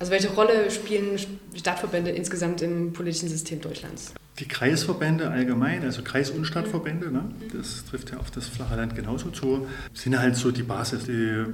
Also 0.00 0.12
welche 0.12 0.30
Rolle 0.30 0.70
spielen 0.70 1.18
Stadtverbände 1.54 2.10
insgesamt 2.10 2.62
im 2.62 2.94
politischen 2.94 3.28
System 3.28 3.60
Deutschlands? 3.60 4.14
Die 4.38 4.48
Kreisverbände 4.48 5.28
allgemein, 5.28 5.82
also 5.82 6.00
Kreis- 6.00 6.30
und 6.30 6.46
Stadtverbände, 6.46 7.12
ne, 7.12 7.22
das 7.54 7.84
trifft 7.84 8.10
ja 8.10 8.16
auf 8.16 8.30
das 8.30 8.46
flache 8.46 8.76
Land 8.76 8.96
genauso 8.96 9.28
zu, 9.28 9.66
sind 9.92 10.18
halt 10.18 10.36
so 10.36 10.52
die 10.52 10.62
Basis. 10.62 11.04
Die 11.04 11.44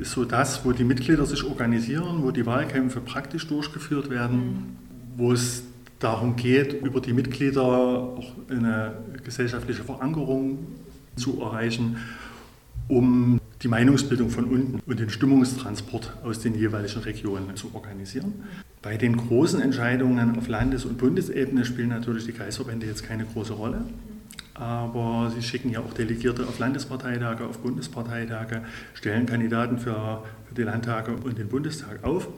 ist 0.00 0.12
so 0.12 0.24
das, 0.24 0.64
wo 0.64 0.70
die 0.70 0.84
Mitglieder 0.84 1.26
sich 1.26 1.42
organisieren, 1.42 2.22
wo 2.22 2.30
die 2.30 2.46
Wahlkämpfe 2.46 3.00
praktisch 3.00 3.48
durchgeführt 3.48 4.08
werden, 4.08 4.38
mhm. 4.38 4.76
wo 5.16 5.32
es 5.32 5.64
darum 5.98 6.36
geht, 6.36 6.74
über 6.74 7.00
die 7.00 7.12
Mitglieder 7.12 7.64
auch 7.64 8.32
eine 8.48 8.98
gesellschaftliche 9.24 9.82
Verankerung 9.82 10.58
zu 11.16 11.40
erreichen, 11.40 11.96
um 12.88 13.40
die 13.62 13.68
Meinungsbildung 13.68 14.30
von 14.30 14.44
unten 14.44 14.80
und 14.86 15.00
den 15.00 15.10
Stimmungstransport 15.10 16.12
aus 16.22 16.40
den 16.40 16.54
jeweiligen 16.54 17.00
Regionen 17.00 17.56
zu 17.56 17.70
organisieren. 17.74 18.44
Bei 18.82 18.96
den 18.96 19.16
großen 19.16 19.60
Entscheidungen 19.60 20.38
auf 20.38 20.48
Landes- 20.48 20.84
und 20.84 20.98
Bundesebene 20.98 21.64
spielen 21.64 21.88
natürlich 21.88 22.26
die 22.26 22.32
Kreisverbände 22.32 22.86
jetzt 22.86 23.02
keine 23.02 23.24
große 23.24 23.54
Rolle. 23.54 23.84
Aber 24.54 25.32
sie 25.34 25.42
schicken 25.42 25.70
ja 25.70 25.80
auch 25.80 25.92
Delegierte 25.92 26.46
auf 26.46 26.58
Landesparteitage, 26.58 27.44
auf 27.44 27.58
Bundesparteitage, 27.58 28.62
stellen 28.94 29.26
Kandidaten 29.26 29.78
für, 29.78 30.22
für 30.48 30.54
die 30.54 30.62
Landtage 30.62 31.12
und 31.12 31.36
den 31.36 31.48
Bundestag 31.48 32.04
auf. 32.04 32.28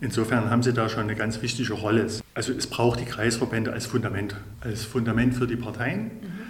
Insofern 0.00 0.50
haben 0.50 0.62
sie 0.62 0.72
da 0.72 0.88
schon 0.88 1.04
eine 1.04 1.14
ganz 1.14 1.40
wichtige 1.40 1.74
Rolle. 1.74 2.08
Also 2.34 2.52
es 2.52 2.66
braucht 2.66 3.00
die 3.00 3.04
Kreisverbände 3.04 3.72
als 3.72 3.86
Fundament, 3.86 4.34
als 4.60 4.84
Fundament 4.84 5.34
für 5.34 5.46
die 5.46 5.56
Parteien, 5.56 6.02
mhm. 6.02 6.41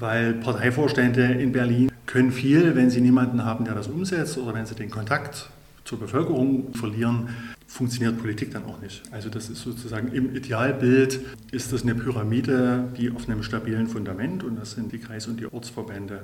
Weil 0.00 0.34
Parteivorstände 0.34 1.22
in 1.22 1.52
Berlin 1.52 1.92
können 2.06 2.32
viel, 2.32 2.74
wenn 2.74 2.90
sie 2.90 3.00
niemanden 3.00 3.44
haben, 3.44 3.64
der 3.64 3.74
das 3.74 3.86
umsetzt 3.86 4.36
oder 4.38 4.54
wenn 4.54 4.66
sie 4.66 4.74
den 4.74 4.90
Kontakt 4.90 5.48
zur 5.84 6.00
Bevölkerung 6.00 6.74
verlieren, 6.74 7.28
funktioniert 7.66 8.18
Politik 8.18 8.52
dann 8.52 8.64
auch 8.64 8.80
nicht. 8.80 9.02
Also 9.12 9.28
das 9.28 9.48
ist 9.48 9.62
sozusagen 9.62 10.12
im 10.12 10.34
Idealbild 10.34 11.20
ist 11.52 11.72
das 11.72 11.82
eine 11.82 11.94
Pyramide, 11.94 12.88
die 12.96 13.10
auf 13.10 13.28
einem 13.28 13.42
stabilen 13.42 13.86
Fundament 13.86 14.42
und 14.42 14.56
das 14.56 14.72
sind 14.72 14.92
die 14.92 14.98
Kreis- 14.98 15.28
und 15.28 15.38
die 15.38 15.46
Ortsverbände 15.46 16.22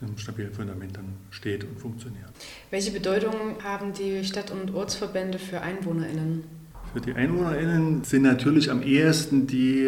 einem 0.00 0.18
stabilen 0.18 0.52
Fundament 0.52 0.96
dann 0.96 1.14
steht 1.30 1.64
und 1.64 1.78
funktioniert. 1.80 2.30
Welche 2.70 2.90
Bedeutung 2.90 3.56
haben 3.62 3.92
die 3.92 4.24
Stadt- 4.24 4.50
und 4.50 4.74
Ortsverbände 4.74 5.38
für 5.38 5.60
EinwohnerInnen? 5.60 6.44
Für 6.94 7.00
die 7.00 7.12
EinwohnerInnen 7.12 8.04
sind 8.04 8.22
natürlich 8.22 8.70
am 8.70 8.80
ehesten 8.80 9.48
die 9.48 9.84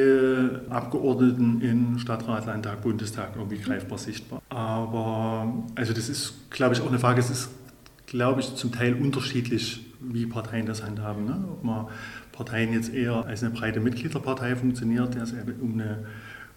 Abgeordneten 0.68 1.60
in 1.60 2.00
Stadtrat, 2.00 2.46
Landtag, 2.46 2.82
Bundestag 2.82 3.36
irgendwie 3.36 3.58
greifbar 3.58 3.96
sichtbar. 3.96 4.42
Aber 4.48 5.64
also 5.76 5.92
das 5.92 6.08
ist, 6.08 6.50
glaube 6.50 6.74
ich, 6.74 6.80
auch 6.80 6.88
eine 6.88 6.98
Frage, 6.98 7.20
es 7.20 7.30
ist, 7.30 7.50
glaube 8.06 8.40
ich, 8.40 8.56
zum 8.56 8.72
Teil 8.72 8.94
unterschiedlich, 8.94 9.86
wie 10.00 10.26
Parteien 10.26 10.66
das 10.66 10.82
handhaben. 10.82 11.26
Ne? 11.26 11.44
Ob 11.48 11.62
man 11.62 11.86
Parteien 12.32 12.72
jetzt 12.72 12.92
eher 12.92 13.24
als 13.24 13.44
eine 13.44 13.54
breite 13.54 13.78
Mitgliederpartei 13.78 14.56
funktioniert, 14.56 15.14
der 15.14 15.22
es 15.22 15.32
um 15.60 15.74
eine 15.74 16.06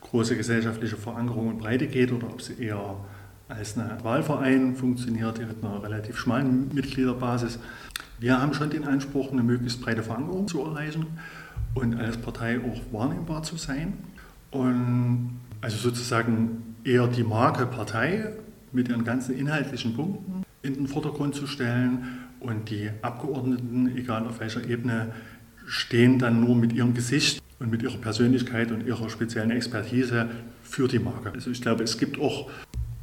große 0.02 0.36
gesellschaftliche 0.36 0.98
Verankerung 0.98 1.50
und 1.50 1.60
Breite 1.60 1.86
geht, 1.86 2.12
oder 2.12 2.26
ob 2.26 2.42
sie 2.42 2.60
eher 2.60 3.06
als 3.50 3.78
ein 3.78 4.04
Wahlverein 4.04 4.76
funktioniert 4.76 5.40
mit 5.40 5.64
einer 5.64 5.84
relativ 5.84 6.18
schmalen 6.18 6.74
Mitgliederbasis. 6.74 7.60
Wir 8.20 8.40
haben 8.40 8.54
schon 8.54 8.70
den 8.70 8.88
Anspruch, 8.88 9.32
eine 9.32 9.44
möglichst 9.44 9.82
breite 9.82 10.04
Verankerung 10.04 10.48
zu 10.48 10.62
erreichen 10.62 11.08
und 11.74 11.96
als 11.96 12.18
Partei 12.18 12.60
auch 12.60 12.82
wahrnehmbar 12.94 13.44
zu 13.44 13.58
sein. 13.58 13.94
Und 14.52 15.40
also 15.62 15.78
sozusagen 15.78 16.76
eher 16.84 17.08
die 17.08 17.24
Marke 17.24 17.66
Partei 17.66 18.34
mit 18.72 18.88
ihren 18.88 19.04
ganzen 19.04 19.38
inhaltlichen 19.38 19.96
Punkten 19.96 20.44
in 20.62 20.76
den 20.76 20.88
Vordergrund 20.88 21.36
zu 21.36 21.48
stellen 21.48 22.20
und 22.40 22.70
die 22.70 22.90
Abgeordneten, 23.02 23.96
egal 23.98 24.26
auf 24.28 24.40
welcher 24.40 24.64
Ebene, 24.68 25.12
stehen 25.66 26.20
dann 26.20 26.40
nur 26.40 26.56
mit 26.56 26.74
ihrem 26.74 26.94
Gesicht 26.94 27.42
und 27.60 27.72
mit 27.72 27.84
ihrer 27.84 27.98
Persönlichkeit 27.98 28.72
und 28.72 28.86
ihrer 28.86 29.10
speziellen 29.10 29.52
Expertise 29.52 30.30
für 30.64 30.88
die 30.88 31.00
Marke. 31.00 31.32
Also 31.32 31.52
ich 31.52 31.62
glaube, 31.62 31.84
es 31.84 31.98
gibt 31.98 32.20
auch 32.20 32.50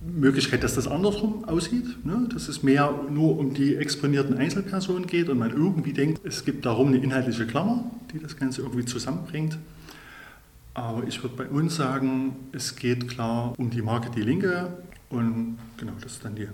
Möglichkeit, 0.07 0.63
dass 0.63 0.75
das 0.75 0.89
andersrum 0.89 1.45
aussieht, 1.45 2.05
ne? 2.05 2.29
dass 2.33 2.49
es 2.49 2.63
mehr 2.63 2.95
nur 3.11 3.39
um 3.39 3.55
die 3.55 3.77
exponierten 3.77 4.37
Einzelpersonen 4.37 5.07
geht 5.07 5.29
und 5.29 5.39
man 5.39 5.51
irgendwie 5.51 5.93
denkt, 5.93 6.21
es 6.25 6.45
gibt 6.45 6.65
darum 6.67 6.89
eine 6.89 6.99
inhaltliche 6.99 7.47
Klammer, 7.47 7.91
die 8.13 8.21
das 8.21 8.37
Ganze 8.37 8.63
irgendwie 8.63 8.85
zusammenbringt. 8.85 9.59
Aber 10.75 11.05
ich 11.07 11.23
würde 11.23 11.37
bei 11.37 11.49
uns 11.49 11.77
sagen, 11.77 12.37
es 12.53 12.77
geht 12.77 13.09
klar 13.09 13.55
um 13.59 13.71
die 13.71 13.83
Marke 13.83 14.11
Die 14.11 14.23
Linke 14.23 14.69
und 15.11 15.59
genau, 15.79 15.93
das 16.01 16.13
ist 16.13 16.25
dann 16.25 16.35
die 16.35 16.49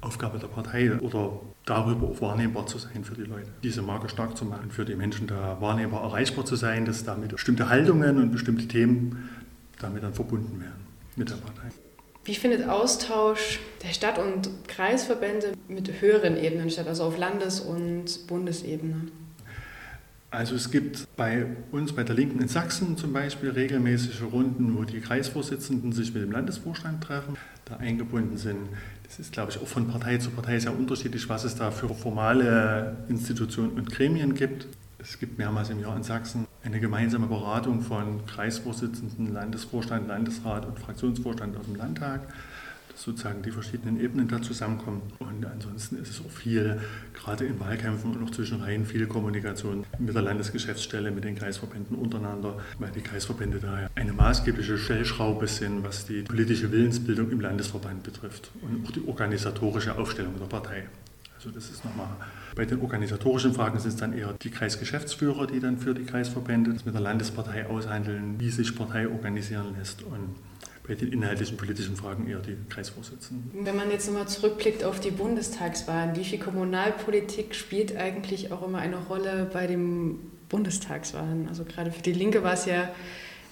Aufgabe 0.00 0.38
der 0.38 0.48
Partei 0.48 0.98
oder 0.98 1.40
darüber 1.66 2.08
auch 2.08 2.20
wahrnehmbar 2.20 2.66
zu 2.66 2.78
sein 2.78 3.04
für 3.04 3.14
die 3.14 3.22
Leute, 3.22 3.48
diese 3.62 3.82
Marke 3.82 4.08
stark 4.08 4.36
zu 4.36 4.44
machen, 4.44 4.70
für 4.70 4.84
die 4.84 4.96
Menschen 4.96 5.26
da 5.26 5.58
wahrnehmbar 5.60 6.02
erreichbar 6.02 6.44
zu 6.44 6.56
sein, 6.56 6.84
dass 6.84 7.04
damit 7.04 7.30
bestimmte 7.30 7.68
Haltungen 7.68 8.16
und 8.16 8.32
bestimmte 8.32 8.66
Themen 8.66 9.28
damit 9.78 10.02
dann 10.02 10.14
verbunden 10.14 10.60
werden 10.60 10.80
mit 11.16 11.30
der 11.30 11.36
Partei. 11.36 11.70
Wie 12.24 12.34
findet 12.34 12.68
Austausch 12.68 13.60
der 13.82 13.94
Stadt- 13.94 14.18
und 14.18 14.50
Kreisverbände 14.68 15.52
mit 15.68 16.00
höheren 16.00 16.36
Ebenen 16.36 16.70
statt, 16.70 16.86
also 16.86 17.04
auf 17.04 17.16
Landes- 17.16 17.60
und 17.60 18.26
Bundesebene? 18.26 19.08
Also 20.30 20.54
es 20.54 20.70
gibt 20.70 21.08
bei 21.16 21.46
uns, 21.72 21.92
bei 21.92 22.04
der 22.04 22.14
Linken 22.14 22.40
in 22.40 22.46
Sachsen 22.46 22.96
zum 22.96 23.12
Beispiel, 23.12 23.50
regelmäßige 23.50 24.22
Runden, 24.30 24.76
wo 24.78 24.84
die 24.84 25.00
Kreisvorsitzenden 25.00 25.92
sich 25.92 26.14
mit 26.14 26.22
dem 26.22 26.30
Landesvorstand 26.30 27.02
treffen, 27.02 27.36
da 27.64 27.78
eingebunden 27.78 28.36
sind. 28.36 28.68
Das 29.04 29.18
ist, 29.18 29.32
glaube 29.32 29.50
ich, 29.50 29.58
auch 29.60 29.66
von 29.66 29.88
Partei 29.88 30.18
zu 30.18 30.30
Partei 30.30 30.60
sehr 30.60 30.78
unterschiedlich, 30.78 31.28
was 31.28 31.42
es 31.42 31.56
da 31.56 31.72
für 31.72 31.88
formale 31.88 32.96
Institutionen 33.08 33.72
und 33.72 33.90
Gremien 33.90 34.34
gibt. 34.34 34.68
Es 35.00 35.18
gibt 35.18 35.38
mehrmals 35.38 35.70
im 35.70 35.80
Jahr 35.80 35.96
in 35.96 36.04
Sachsen 36.04 36.46
eine 36.64 36.80
gemeinsame 36.80 37.26
Beratung 37.26 37.82
von 37.82 38.26
Kreisvorsitzenden, 38.26 39.32
Landesvorstand, 39.32 40.08
Landesrat 40.08 40.66
und 40.66 40.78
Fraktionsvorstand 40.78 41.56
aus 41.56 41.64
dem 41.64 41.76
Landtag, 41.76 42.20
dass 42.92 43.02
sozusagen 43.02 43.42
die 43.42 43.50
verschiedenen 43.50 43.98
Ebenen 44.00 44.28
da 44.28 44.42
zusammenkommen. 44.42 45.00
Und 45.18 45.46
ansonsten 45.46 45.96
ist 45.96 46.10
es 46.10 46.20
auch 46.20 46.30
viel, 46.30 46.80
gerade 47.14 47.46
in 47.46 47.58
Wahlkämpfen 47.60 48.14
und 48.14 48.24
auch 48.24 48.30
zwischen 48.30 48.60
Reihen, 48.60 48.84
viel 48.84 49.06
Kommunikation 49.06 49.84
mit 49.98 50.14
der 50.14 50.22
Landesgeschäftsstelle, 50.22 51.10
mit 51.10 51.24
den 51.24 51.36
Kreisverbänden 51.36 51.96
untereinander, 51.96 52.58
weil 52.78 52.90
die 52.90 53.00
Kreisverbände 53.00 53.58
da 53.58 53.88
eine 53.94 54.12
maßgebliche 54.12 54.76
Stellschraube 54.76 55.46
sind, 55.46 55.82
was 55.82 56.06
die 56.06 56.22
politische 56.22 56.70
Willensbildung 56.72 57.30
im 57.30 57.40
Landesverband 57.40 58.02
betrifft 58.02 58.50
und 58.60 58.86
auch 58.86 58.90
die 58.90 59.06
organisatorische 59.06 59.96
Aufstellung 59.96 60.38
der 60.38 60.46
Partei. 60.46 60.84
Also 61.40 61.52
das 61.52 61.70
ist 61.70 61.86
nochmal, 61.86 62.08
bei 62.54 62.66
den 62.66 62.82
organisatorischen 62.82 63.54
Fragen 63.54 63.78
sind 63.78 63.92
es 63.92 63.96
dann 63.96 64.12
eher 64.12 64.34
die 64.42 64.50
Kreisgeschäftsführer, 64.50 65.46
die 65.46 65.58
dann 65.58 65.78
für 65.78 65.94
die 65.94 66.04
Kreisverbände 66.04 66.74
das 66.74 66.84
mit 66.84 66.92
der 66.92 67.00
Landespartei 67.00 67.66
aushandeln, 67.66 68.38
wie 68.38 68.50
sich 68.50 68.76
Partei 68.76 69.08
organisieren 69.08 69.74
lässt 69.78 70.02
und 70.02 70.34
bei 70.86 70.94
den 70.94 71.10
inhaltlichen 71.10 71.56
politischen 71.56 71.96
Fragen 71.96 72.28
eher 72.28 72.40
die 72.40 72.58
Kreisvorsitzenden. 72.68 73.64
Wenn 73.64 73.74
man 73.74 73.90
jetzt 73.90 74.06
nochmal 74.06 74.28
zurückblickt 74.28 74.84
auf 74.84 75.00
die 75.00 75.12
Bundestagswahlen, 75.12 76.14
wie 76.14 76.24
viel 76.24 76.38
Kommunalpolitik 76.38 77.54
spielt 77.54 77.96
eigentlich 77.96 78.52
auch 78.52 78.66
immer 78.66 78.78
eine 78.78 78.98
Rolle 78.98 79.48
bei 79.50 79.66
den 79.66 80.18
Bundestagswahlen? 80.50 81.48
Also 81.48 81.64
gerade 81.64 81.90
für 81.90 82.02
die 82.02 82.12
Linke 82.12 82.42
war 82.42 82.52
es 82.52 82.66
ja 82.66 82.90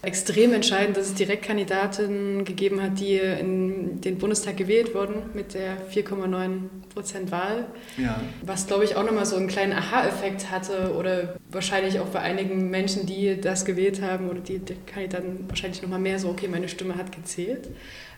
extrem 0.02 0.52
entscheidend, 0.52 0.96
dass 0.96 1.06
es 1.06 1.14
Direktkandidaten 1.14 2.44
gegeben 2.44 2.80
hat, 2.80 3.00
die 3.00 3.16
in 3.16 4.00
den 4.00 4.18
Bundestag 4.18 4.56
gewählt 4.56 4.94
wurden 4.94 5.22
mit 5.34 5.54
der 5.54 5.76
4,9 5.90 6.68
Prozent 6.94 7.32
Wahl. 7.32 7.66
Ja. 7.96 8.20
Was, 8.42 8.66
glaube 8.66 8.84
ich, 8.84 8.96
auch 8.96 9.04
nochmal 9.04 9.26
so 9.26 9.36
einen 9.36 9.48
kleinen 9.48 9.72
Aha-Effekt 9.72 10.50
hatte 10.50 10.94
oder 10.94 11.36
wahrscheinlich 11.50 11.98
auch 11.98 12.06
bei 12.06 12.20
einigen 12.20 12.70
Menschen, 12.70 13.06
die 13.06 13.40
das 13.40 13.64
gewählt 13.64 14.00
haben 14.00 14.28
oder 14.28 14.40
die, 14.40 14.60
die 14.60 14.76
Kandidaten 14.86 15.44
wahrscheinlich 15.48 15.82
nochmal 15.82 16.00
mehr 16.00 16.18
so, 16.18 16.28
okay, 16.28 16.48
meine 16.48 16.68
Stimme 16.68 16.96
hat 16.96 17.10
gezählt. 17.10 17.68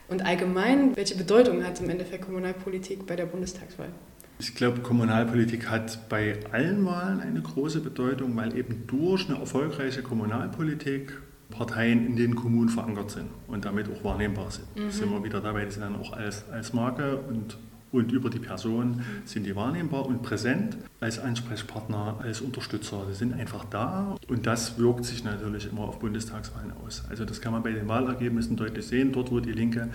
Und 0.08 0.24
allgemein, 0.26 0.96
welche 0.96 1.14
Bedeutung 1.14 1.64
hat 1.64 1.80
im 1.80 1.88
Endeffekt 1.88 2.24
Kommunalpolitik 2.24 3.06
bei 3.06 3.16
der 3.16 3.26
Bundestagswahl? 3.26 3.88
Ich 4.40 4.54
glaube, 4.54 4.80
Kommunalpolitik 4.80 5.68
hat 5.68 6.08
bei 6.08 6.38
allen 6.50 6.84
Wahlen 6.84 7.20
eine 7.20 7.40
große 7.40 7.80
Bedeutung, 7.80 8.34
weil 8.36 8.56
eben 8.56 8.86
durch 8.86 9.28
eine 9.28 9.38
erfolgreiche 9.38 10.02
Kommunalpolitik 10.02 11.12
Parteien 11.50 12.06
in 12.06 12.16
den 12.16 12.34
Kommunen 12.34 12.68
verankert 12.68 13.10
sind 13.10 13.28
und 13.48 13.64
damit 13.64 13.88
auch 13.88 14.04
wahrnehmbar 14.04 14.50
sind. 14.50 14.74
Mhm. 14.76 14.90
Sind 14.90 15.10
wir 15.10 15.22
wieder 15.24 15.40
dabei, 15.40 15.64
die 15.64 15.70
sind 15.70 15.82
dann 15.82 15.96
auch 15.96 16.12
als, 16.12 16.48
als 16.50 16.72
Marke 16.72 17.16
und, 17.16 17.56
und 17.92 18.12
über 18.12 18.30
die 18.30 18.38
Person 18.38 19.02
sind 19.24 19.44
die 19.44 19.56
wahrnehmbar 19.56 20.06
und 20.06 20.22
präsent 20.22 20.76
als 21.00 21.18
Ansprechpartner, 21.18 22.20
als 22.22 22.40
Unterstützer. 22.40 23.04
Die 23.10 23.14
sind 23.14 23.34
einfach 23.34 23.64
da 23.64 24.16
und 24.28 24.46
das 24.46 24.78
wirkt 24.78 25.04
sich 25.04 25.24
natürlich 25.24 25.70
immer 25.70 25.82
auf 25.82 25.98
Bundestagswahlen 25.98 26.72
aus. 26.84 27.04
Also 27.10 27.24
das 27.24 27.40
kann 27.40 27.52
man 27.52 27.62
bei 27.62 27.72
den 27.72 27.88
Wahlergebnissen 27.88 28.56
deutlich 28.56 28.86
sehen. 28.86 29.12
Dort, 29.12 29.30
wo 29.30 29.40
die 29.40 29.52
Linke 29.52 29.88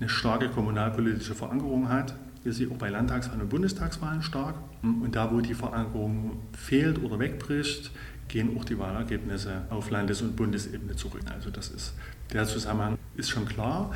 eine 0.00 0.08
starke 0.08 0.48
kommunalpolitische 0.48 1.34
Verankerung 1.34 1.88
hat, 1.88 2.14
ist 2.44 2.56
sie 2.56 2.68
auch 2.70 2.76
bei 2.76 2.90
Landtagswahlen 2.90 3.42
und 3.42 3.48
Bundestagswahlen 3.48 4.22
stark. 4.22 4.56
Und 4.82 5.16
da, 5.16 5.32
wo 5.32 5.40
die 5.40 5.54
Verankerung 5.54 6.32
fehlt 6.52 7.02
oder 7.02 7.18
wegbricht, 7.18 7.90
gehen 8.28 8.56
auch 8.58 8.64
die 8.64 8.78
Wahlergebnisse 8.78 9.62
auf 9.70 9.90
Landes- 9.90 10.22
und 10.22 10.36
Bundesebene 10.36 10.96
zurück. 10.96 11.22
Also 11.32 11.50
das 11.50 11.68
ist, 11.68 11.94
der 12.32 12.44
Zusammenhang 12.46 12.98
ist 13.16 13.30
schon 13.30 13.46
klar. 13.46 13.92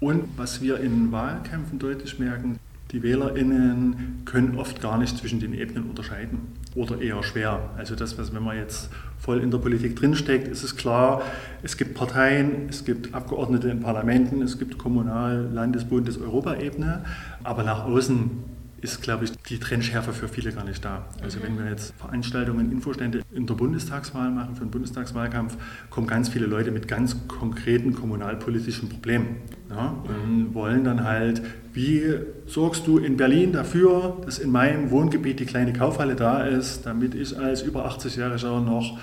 Und 0.00 0.28
was 0.36 0.60
wir 0.60 0.80
in 0.80 1.12
Wahlkämpfen 1.12 1.78
deutlich 1.78 2.18
merken, 2.18 2.58
die 2.90 3.02
WählerInnen 3.02 4.22
können 4.24 4.56
oft 4.56 4.80
gar 4.80 4.98
nicht 4.98 5.18
zwischen 5.18 5.40
den 5.40 5.52
Ebenen 5.52 5.90
unterscheiden 5.90 6.42
oder 6.74 7.00
eher 7.00 7.22
schwer. 7.22 7.70
Also 7.76 7.94
das, 7.96 8.18
was 8.18 8.32
wenn 8.34 8.42
man 8.42 8.56
jetzt 8.56 8.90
voll 9.18 9.40
in 9.40 9.50
der 9.50 9.58
Politik 9.58 9.96
drinsteckt, 9.96 10.46
ist 10.46 10.62
es 10.62 10.76
klar, 10.76 11.22
es 11.62 11.76
gibt 11.76 11.94
Parteien, 11.94 12.68
es 12.68 12.84
gibt 12.84 13.14
Abgeordnete 13.14 13.68
in 13.68 13.80
Parlamenten, 13.80 14.42
es 14.42 14.58
gibt 14.58 14.78
Kommunal-, 14.78 15.48
Landes-, 15.52 15.84
Bundes-, 15.84 16.18
Europaebene, 16.18 17.04
aber 17.42 17.64
nach 17.64 17.84
außen 17.84 18.53
ist, 18.84 19.00
glaube 19.00 19.24
ich, 19.24 19.32
die 19.48 19.58
Trennschärfe 19.58 20.12
für 20.12 20.28
viele 20.28 20.52
gar 20.52 20.64
nicht 20.64 20.84
da. 20.84 21.06
Also 21.22 21.42
wenn 21.42 21.58
wir 21.58 21.68
jetzt 21.70 21.94
Veranstaltungen, 21.94 22.70
Infostände 22.70 23.22
in 23.32 23.46
der 23.46 23.54
Bundestagswahl 23.54 24.30
machen, 24.30 24.54
für 24.54 24.64
den 24.64 24.70
Bundestagswahlkampf, 24.70 25.56
kommen 25.88 26.06
ganz 26.06 26.28
viele 26.28 26.44
Leute 26.44 26.70
mit 26.70 26.86
ganz 26.86 27.16
konkreten 27.26 27.94
kommunalpolitischen 27.94 28.90
Problemen 28.90 29.36
ja, 29.70 29.96
und 30.06 30.54
wollen 30.54 30.84
dann 30.84 31.02
halt, 31.02 31.40
wie 31.72 32.02
sorgst 32.46 32.86
du 32.86 32.98
in 32.98 33.16
Berlin 33.16 33.52
dafür, 33.52 34.20
dass 34.26 34.38
in 34.38 34.52
meinem 34.52 34.90
Wohngebiet 34.90 35.40
die 35.40 35.46
kleine 35.46 35.72
Kaufhalle 35.72 36.14
da 36.14 36.44
ist, 36.44 36.84
damit 36.84 37.14
ich 37.14 37.38
als 37.38 37.62
über 37.62 37.88
80-Jähriger 37.88 38.60
noch 38.60 38.98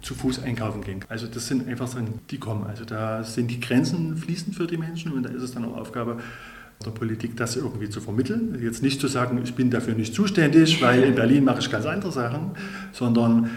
zu 0.00 0.14
Fuß 0.14 0.44
einkaufen 0.44 0.82
gehen. 0.82 1.00
Also 1.08 1.26
das 1.26 1.48
sind 1.48 1.66
einfach 1.66 1.88
Sachen, 1.88 2.20
die 2.30 2.38
kommen. 2.38 2.64
Also 2.68 2.84
da 2.84 3.24
sind 3.24 3.50
die 3.50 3.58
Grenzen 3.58 4.16
fließend 4.16 4.54
für 4.54 4.68
die 4.68 4.76
Menschen 4.76 5.12
und 5.12 5.24
da 5.24 5.30
ist 5.30 5.42
es 5.42 5.52
dann 5.52 5.64
auch 5.64 5.76
Aufgabe 5.76 6.18
der 6.84 6.90
Politik, 6.90 7.36
das 7.36 7.56
irgendwie 7.56 7.88
zu 7.88 8.00
vermitteln. 8.00 8.58
Jetzt 8.62 8.82
nicht 8.82 9.00
zu 9.00 9.08
sagen, 9.08 9.40
ich 9.42 9.54
bin 9.54 9.70
dafür 9.70 9.94
nicht 9.94 10.14
zuständig, 10.14 10.82
weil 10.82 11.02
in 11.02 11.14
Berlin 11.14 11.44
mache 11.44 11.60
ich 11.60 11.70
ganz 11.70 11.86
andere 11.86 12.12
Sachen, 12.12 12.52
sondern 12.92 13.50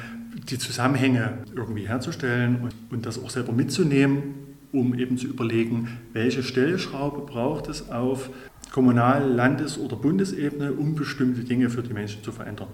die 0.50 0.58
Zusammenhänge 0.58 1.40
irgendwie 1.56 1.88
herzustellen 1.88 2.62
und, 2.62 2.74
und 2.90 3.06
das 3.06 3.22
auch 3.22 3.30
selber 3.30 3.52
mitzunehmen, 3.52 4.36
um 4.72 4.98
eben 4.98 5.18
zu 5.18 5.28
überlegen, 5.28 5.90
welche 6.14 6.44
Stellschraube 6.44 7.22
braucht 7.26 7.68
es 7.68 7.90
auf 7.90 8.30
Kommunal-, 8.72 9.30
Landes- 9.30 9.78
oder 9.78 9.96
Bundesebene, 9.96 10.74
um 10.74 10.96
bestimmte 10.96 11.42
Dinge 11.42 11.70
für 11.70 11.84
die 11.84 11.94
Menschen 11.94 12.24
zu 12.24 12.32
verändern. 12.32 12.68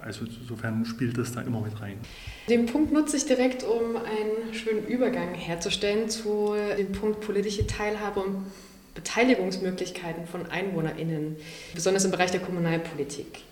Also 0.00 0.24
insofern 0.24 0.84
spielt 0.84 1.18
das 1.18 1.32
da 1.32 1.40
immer 1.40 1.60
mit 1.60 1.80
rein. 1.80 1.96
Den 2.48 2.66
Punkt 2.66 2.92
nutze 2.92 3.16
ich 3.16 3.26
direkt, 3.26 3.64
um 3.64 3.96
einen 3.96 4.54
schönen 4.54 4.86
Übergang 4.86 5.34
herzustellen 5.34 6.08
zu 6.08 6.54
dem 6.78 6.92
Punkt 6.92 7.22
politische 7.22 7.66
Teilhabe 7.66 8.20
und 8.20 8.44
Beteiligungsmöglichkeiten 8.96 10.26
von 10.26 10.50
EinwohnerInnen, 10.50 11.36
besonders 11.74 12.04
im 12.04 12.10
Bereich 12.10 12.32
der 12.32 12.40
Kommunalpolitik. 12.40 13.42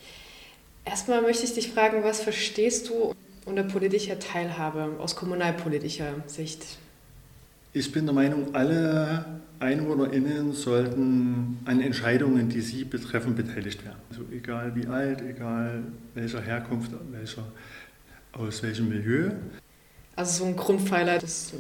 Erstmal 0.85 1.23
möchte 1.23 1.45
ich 1.45 1.55
dich 1.55 1.71
fragen, 1.71 2.03
was 2.03 2.21
verstehst 2.21 2.89
du 2.89 3.15
unter 3.45 3.63
politischer 3.63 4.19
Teilhabe 4.19 4.97
aus 4.99 5.15
kommunalpolitischer 5.15 6.15
Sicht? 6.27 6.65
Ich 7.73 7.91
bin 7.91 8.07
der 8.07 8.15
Meinung, 8.15 8.55
alle 8.55 9.25
EinwohnerInnen 9.61 10.53
sollten 10.53 11.59
an 11.65 11.81
Entscheidungen, 11.81 12.49
die 12.49 12.61
sie 12.61 12.85
betreffen, 12.85 13.35
beteiligt 13.35 13.85
werden. 13.85 13.99
Also 14.11 14.23
egal 14.33 14.75
wie 14.75 14.87
alt, 14.87 15.23
egal 15.23 15.83
welcher 16.15 16.41
Herkunft, 16.41 16.93
welcher, 17.11 17.45
aus 18.33 18.63
welchem 18.63 18.89
Milieu. 18.89 19.31
Also 20.17 20.45
so 20.45 20.51
ein 20.51 20.57
Grundpfeiler 20.57 21.19
des 21.19 21.53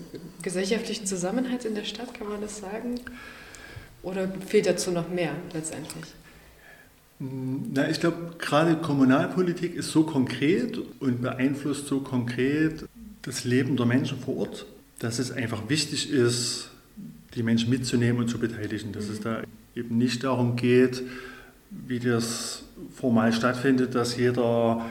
gesellschaftlichen 0.42 1.07
Zusammenhalts 1.07 1.64
in 1.64 1.75
der 1.75 1.85
Stadt, 1.85 2.14
kann 2.14 2.29
man 2.29 2.40
das 2.40 2.59
sagen? 2.59 3.01
Oder 4.05 4.29
fehlt 4.47 4.67
dazu 4.67 4.90
noch 4.90 5.09
mehr 5.09 5.33
letztendlich? 5.53 6.05
Na, 7.19 7.88
ich 7.88 8.01
glaube, 8.01 8.35
gerade 8.38 8.77
Kommunalpolitik 8.77 9.75
ist 9.75 9.90
so 9.90 10.05
konkret 10.05 10.79
und 11.01 11.23
beeinflusst 11.23 11.87
so 11.87 12.01
konkret 12.01 12.85
das 13.23 13.45
Leben 13.45 13.77
der 13.77 13.87
Menschen 13.87 14.19
vor 14.19 14.37
Ort, 14.37 14.67
dass 14.99 15.19
es 15.19 15.33
einfach 15.33 15.69
wichtig 15.69 16.11
ist, 16.11 16.71
die 17.35 17.43
Menschen 17.43 17.71
mitzunehmen 17.71 18.21
und 18.21 18.29
zu 18.29 18.38
beteiligen. 18.38 18.93
Dass 18.93 19.09
es 19.09 19.21
da 19.21 19.43
eben 19.75 19.97
nicht 19.97 20.25
darum 20.25 20.57
geht, 20.57 21.03
wie 21.71 21.99
das 21.99 22.62
formal 22.95 23.33
stattfindet, 23.33 23.95
dass 23.95 24.17
jeder 24.17 24.85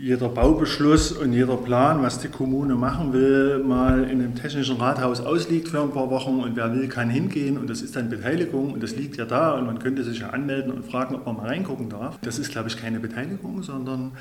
jeder 0.00 0.30
Baubeschluss 0.30 1.12
und 1.12 1.34
jeder 1.34 1.58
Plan, 1.58 2.02
was 2.02 2.20
die 2.20 2.28
Kommune 2.28 2.74
machen 2.74 3.12
will, 3.12 3.58
mal 3.58 4.04
in 4.04 4.22
einem 4.22 4.34
technischen 4.34 4.76
Rathaus 4.76 5.20
ausliegt 5.20 5.68
für 5.68 5.82
ein 5.82 5.90
paar 5.90 6.08
Wochen 6.08 6.40
und 6.40 6.56
wer 6.56 6.72
will, 6.72 6.88
kann 6.88 7.10
hingehen 7.10 7.58
und 7.58 7.68
das 7.68 7.82
ist 7.82 7.96
dann 7.96 8.08
Beteiligung 8.08 8.72
und 8.72 8.82
das 8.82 8.96
liegt 8.96 9.18
ja 9.18 9.26
da 9.26 9.52
und 9.52 9.66
man 9.66 9.78
könnte 9.78 10.02
sich 10.02 10.20
ja 10.20 10.30
anmelden 10.30 10.72
und 10.72 10.86
fragen, 10.86 11.14
ob 11.14 11.26
man 11.26 11.36
mal 11.36 11.48
reingucken 11.48 11.90
darf. 11.90 12.18
Das 12.22 12.38
ist, 12.38 12.50
glaube 12.50 12.68
ich, 12.70 12.78
keine 12.78 12.98
Beteiligung, 12.98 13.62
sondern 13.62 14.12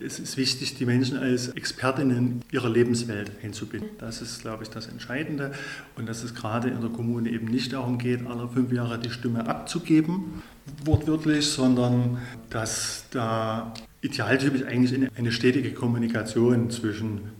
es 0.00 0.18
ist 0.18 0.38
wichtig, 0.38 0.76
die 0.76 0.86
Menschen 0.86 1.18
als 1.18 1.48
Expertinnen 1.48 2.40
ihrer 2.50 2.70
Lebenswelt 2.70 3.30
einzubinden. 3.42 3.90
Das 3.98 4.22
ist, 4.22 4.40
glaube 4.40 4.62
ich, 4.62 4.70
das 4.70 4.86
Entscheidende 4.86 5.52
und 5.96 6.08
dass 6.08 6.24
es 6.24 6.34
gerade 6.34 6.68
in 6.68 6.80
der 6.80 6.90
Kommune 6.90 7.28
eben 7.28 7.48
nicht 7.48 7.74
darum 7.74 7.98
geht, 7.98 8.26
alle 8.26 8.48
fünf 8.48 8.72
Jahre 8.72 8.98
die 8.98 9.10
Stimme 9.10 9.46
abzugeben, 9.46 10.42
wortwörtlich, 10.86 11.46
sondern 11.46 12.18
dass 12.48 13.04
da 13.10 13.74
idealtypisch 14.06 14.62
eigentlich 14.62 15.10
eine 15.16 15.32
stetige 15.32 15.72
Kommunikation 15.72 16.70
zwischen 16.70 17.32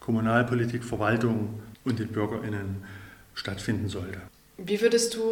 Kommunalpolitik, 0.00 0.84
Verwaltung 0.84 1.60
und 1.84 1.98
den 1.98 2.08
BürgerInnen 2.08 2.84
stattfinden 3.34 3.88
sollte. 3.88 4.18
Wie 4.56 4.80
würdest 4.80 5.14
du 5.14 5.22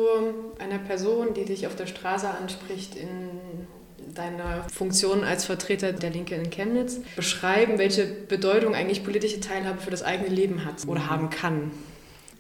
einer 0.59 0.79
Person, 0.79 1.35
die 1.35 1.45
dich 1.45 1.67
auf 1.67 1.77
der 1.77 1.87
Straße 1.87 2.29
anspricht, 2.29 2.97
in 2.97 4.15
deiner 4.15 4.65
Funktion 4.69 5.25
als 5.25 5.45
Vertreter 5.45 5.93
der 5.93 6.11
Linke 6.11 6.35
in 6.35 6.51
Chemnitz 6.51 6.99
beschreiben, 7.17 7.79
welche 7.79 8.05
Bedeutung 8.05 8.75
eigentlich 8.75 9.05
politische 9.05 9.41
Teilhabe 9.41 9.81
für 9.81 9.91
das 9.91 10.03
eigene 10.03 10.29
Leben 10.29 10.65
hat 10.65 10.87
oder 10.87 11.09
haben 11.09 11.31
kann? 11.31 11.71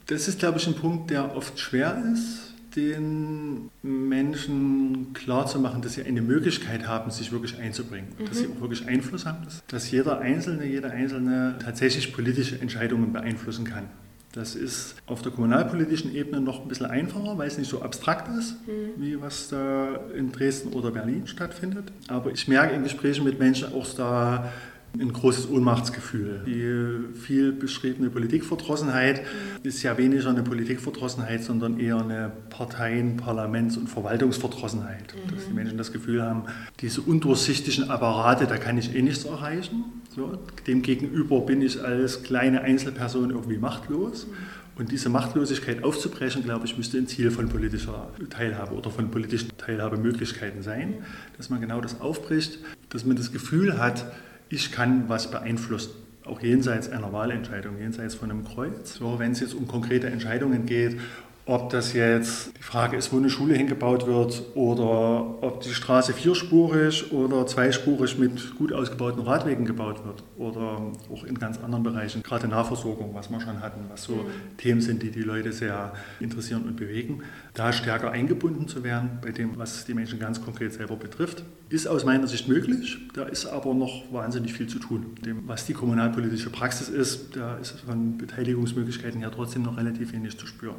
Das 0.08 0.26
ist, 0.26 0.40
glaube 0.40 0.58
ich, 0.58 0.66
ein 0.66 0.74
Punkt, 0.74 1.10
der 1.10 1.36
oft 1.36 1.58
schwer 1.58 2.02
ist 2.12 2.51
den 2.76 3.70
Menschen 3.82 5.12
klarzumachen, 5.14 5.82
dass 5.82 5.94
sie 5.94 6.02
eine 6.02 6.22
Möglichkeit 6.22 6.86
haben, 6.86 7.10
sich 7.10 7.32
wirklich 7.32 7.58
einzubringen, 7.58 8.08
mhm. 8.18 8.26
dass 8.26 8.38
sie 8.38 8.46
auch 8.46 8.60
wirklich 8.60 8.86
Einfluss 8.86 9.26
haben, 9.26 9.46
dass 9.68 9.90
jeder 9.90 10.20
Einzelne, 10.20 10.64
jeder 10.66 10.90
Einzelne 10.90 11.56
tatsächlich 11.62 12.12
politische 12.12 12.60
Entscheidungen 12.60 13.12
beeinflussen 13.12 13.64
kann. 13.64 13.84
Das 14.32 14.54
ist 14.54 14.94
auf 15.06 15.20
der 15.20 15.30
kommunalpolitischen 15.30 16.14
Ebene 16.14 16.40
noch 16.40 16.62
ein 16.62 16.68
bisschen 16.68 16.86
einfacher, 16.86 17.36
weil 17.36 17.48
es 17.48 17.58
nicht 17.58 17.68
so 17.68 17.82
abstrakt 17.82 18.28
ist, 18.36 18.56
mhm. 18.66 19.02
wie 19.02 19.20
was 19.20 19.48
da 19.48 20.00
in 20.16 20.32
Dresden 20.32 20.72
oder 20.72 20.90
Berlin 20.90 21.26
stattfindet. 21.26 21.92
Aber 22.08 22.30
ich 22.30 22.48
merke 22.48 22.74
in 22.74 22.82
Gesprächen 22.82 23.24
mit 23.24 23.38
Menschen 23.38 23.72
auch 23.74 23.86
da 23.94 24.50
ein 24.98 25.12
großes 25.12 25.48
Ohnmachtsgefühl. 25.48 26.42
Die 26.46 27.18
viel 27.18 27.52
beschriebene 27.52 28.10
Politikverdrossenheit 28.10 29.22
ist 29.62 29.82
ja 29.82 29.96
weniger 29.96 30.30
eine 30.30 30.42
Politikverdrossenheit, 30.42 31.42
sondern 31.42 31.78
eher 31.80 31.98
eine 31.98 32.32
Parteien-, 32.50 33.16
Parlaments- 33.16 33.76
und 33.76 33.88
Verwaltungsverdrossenheit. 33.88 35.14
Mhm. 35.14 35.34
Dass 35.34 35.46
die 35.46 35.54
Menschen 35.54 35.78
das 35.78 35.92
Gefühl 35.92 36.22
haben, 36.22 36.44
diese 36.80 37.00
undurchsichtigen 37.00 37.90
Apparate, 37.90 38.46
da 38.46 38.58
kann 38.58 38.76
ich 38.78 38.94
eh 38.94 39.02
nichts 39.02 39.24
erreichen. 39.24 39.84
So, 40.14 40.38
demgegenüber 40.66 41.40
bin 41.40 41.62
ich 41.62 41.82
als 41.82 42.22
kleine 42.22 42.60
Einzelperson 42.60 43.30
irgendwie 43.30 43.58
machtlos. 43.58 44.26
Mhm. 44.26 44.62
Und 44.74 44.90
diese 44.90 45.10
Machtlosigkeit 45.10 45.84
aufzubrechen, 45.84 46.42
glaube 46.42 46.64
ich, 46.64 46.78
müsste 46.78 46.96
ein 46.96 47.06
Ziel 47.06 47.30
von 47.30 47.48
politischer 47.48 48.08
Teilhabe 48.30 48.74
oder 48.74 48.90
von 48.90 49.10
politischen 49.10 49.50
Teilhabemöglichkeiten 49.58 50.62
sein, 50.62 50.94
dass 51.36 51.50
man 51.50 51.60
genau 51.60 51.82
das 51.82 52.00
aufbricht, 52.00 52.58
dass 52.88 53.04
man 53.04 53.16
das 53.16 53.32
Gefühl 53.32 53.78
hat, 53.78 54.06
ich 54.52 54.70
kann 54.70 55.08
was 55.08 55.30
beeinflussen. 55.30 55.92
auch 56.24 56.40
jenseits 56.40 56.88
einer 56.88 57.12
Wahlentscheidung, 57.12 57.78
jenseits 57.78 58.14
von 58.14 58.30
einem 58.30 58.44
Kreuz. 58.44 58.94
So, 58.94 59.18
wenn 59.18 59.32
es 59.32 59.40
jetzt 59.40 59.54
um 59.54 59.66
konkrete 59.66 60.06
Entscheidungen 60.06 60.66
geht, 60.66 61.00
ob 61.44 61.70
das 61.70 61.92
jetzt 61.92 62.56
die 62.56 62.62
Frage 62.62 62.96
ist, 62.96 63.12
wo 63.12 63.16
eine 63.16 63.28
Schule 63.28 63.54
hingebaut 63.54 64.06
wird 64.06 64.42
oder 64.54 65.42
ob 65.42 65.60
die 65.62 65.74
Straße 65.74 66.12
vierspurig 66.12 67.10
oder 67.12 67.46
zweispurig 67.46 68.16
mit 68.16 68.54
gut 68.54 68.72
ausgebauten 68.72 69.22
Radwegen 69.22 69.64
gebaut 69.64 70.04
wird 70.04 70.22
oder 70.36 70.92
auch 71.12 71.24
in 71.24 71.36
ganz 71.36 71.58
anderen 71.58 71.82
Bereichen, 71.82 72.22
gerade 72.22 72.46
Nahversorgung, 72.46 73.12
was 73.14 73.28
wir 73.28 73.40
schon 73.40 73.60
hatten, 73.60 73.80
was 73.88 74.04
so 74.04 74.12
mhm. 74.12 74.56
Themen 74.56 74.80
sind, 74.80 75.02
die 75.02 75.10
die 75.10 75.22
Leute 75.22 75.52
sehr 75.52 75.92
interessieren 76.20 76.62
und 76.62 76.76
bewegen, 76.76 77.22
da 77.54 77.72
stärker 77.72 78.12
eingebunden 78.12 78.68
zu 78.68 78.84
werden 78.84 79.18
bei 79.20 79.32
dem, 79.32 79.58
was 79.58 79.84
die 79.84 79.94
Menschen 79.94 80.20
ganz 80.20 80.44
konkret 80.44 80.72
selber 80.72 80.94
betrifft, 80.94 81.42
ist 81.68 81.88
aus 81.88 82.04
meiner 82.04 82.28
Sicht 82.28 82.46
möglich. 82.48 82.98
Da 83.14 83.24
ist 83.24 83.46
aber 83.46 83.74
noch 83.74 84.12
wahnsinnig 84.12 84.52
viel 84.52 84.68
zu 84.68 84.78
tun. 84.78 85.14
Dem, 85.24 85.48
was 85.48 85.66
die 85.66 85.72
kommunalpolitische 85.72 86.50
Praxis 86.50 86.88
ist, 86.88 87.34
da 87.36 87.56
ist 87.56 87.80
von 87.80 88.16
Beteiligungsmöglichkeiten 88.16 89.20
her 89.20 89.32
trotzdem 89.34 89.62
noch 89.62 89.76
relativ 89.76 90.12
wenig 90.12 90.38
zu 90.38 90.46
spüren. 90.46 90.76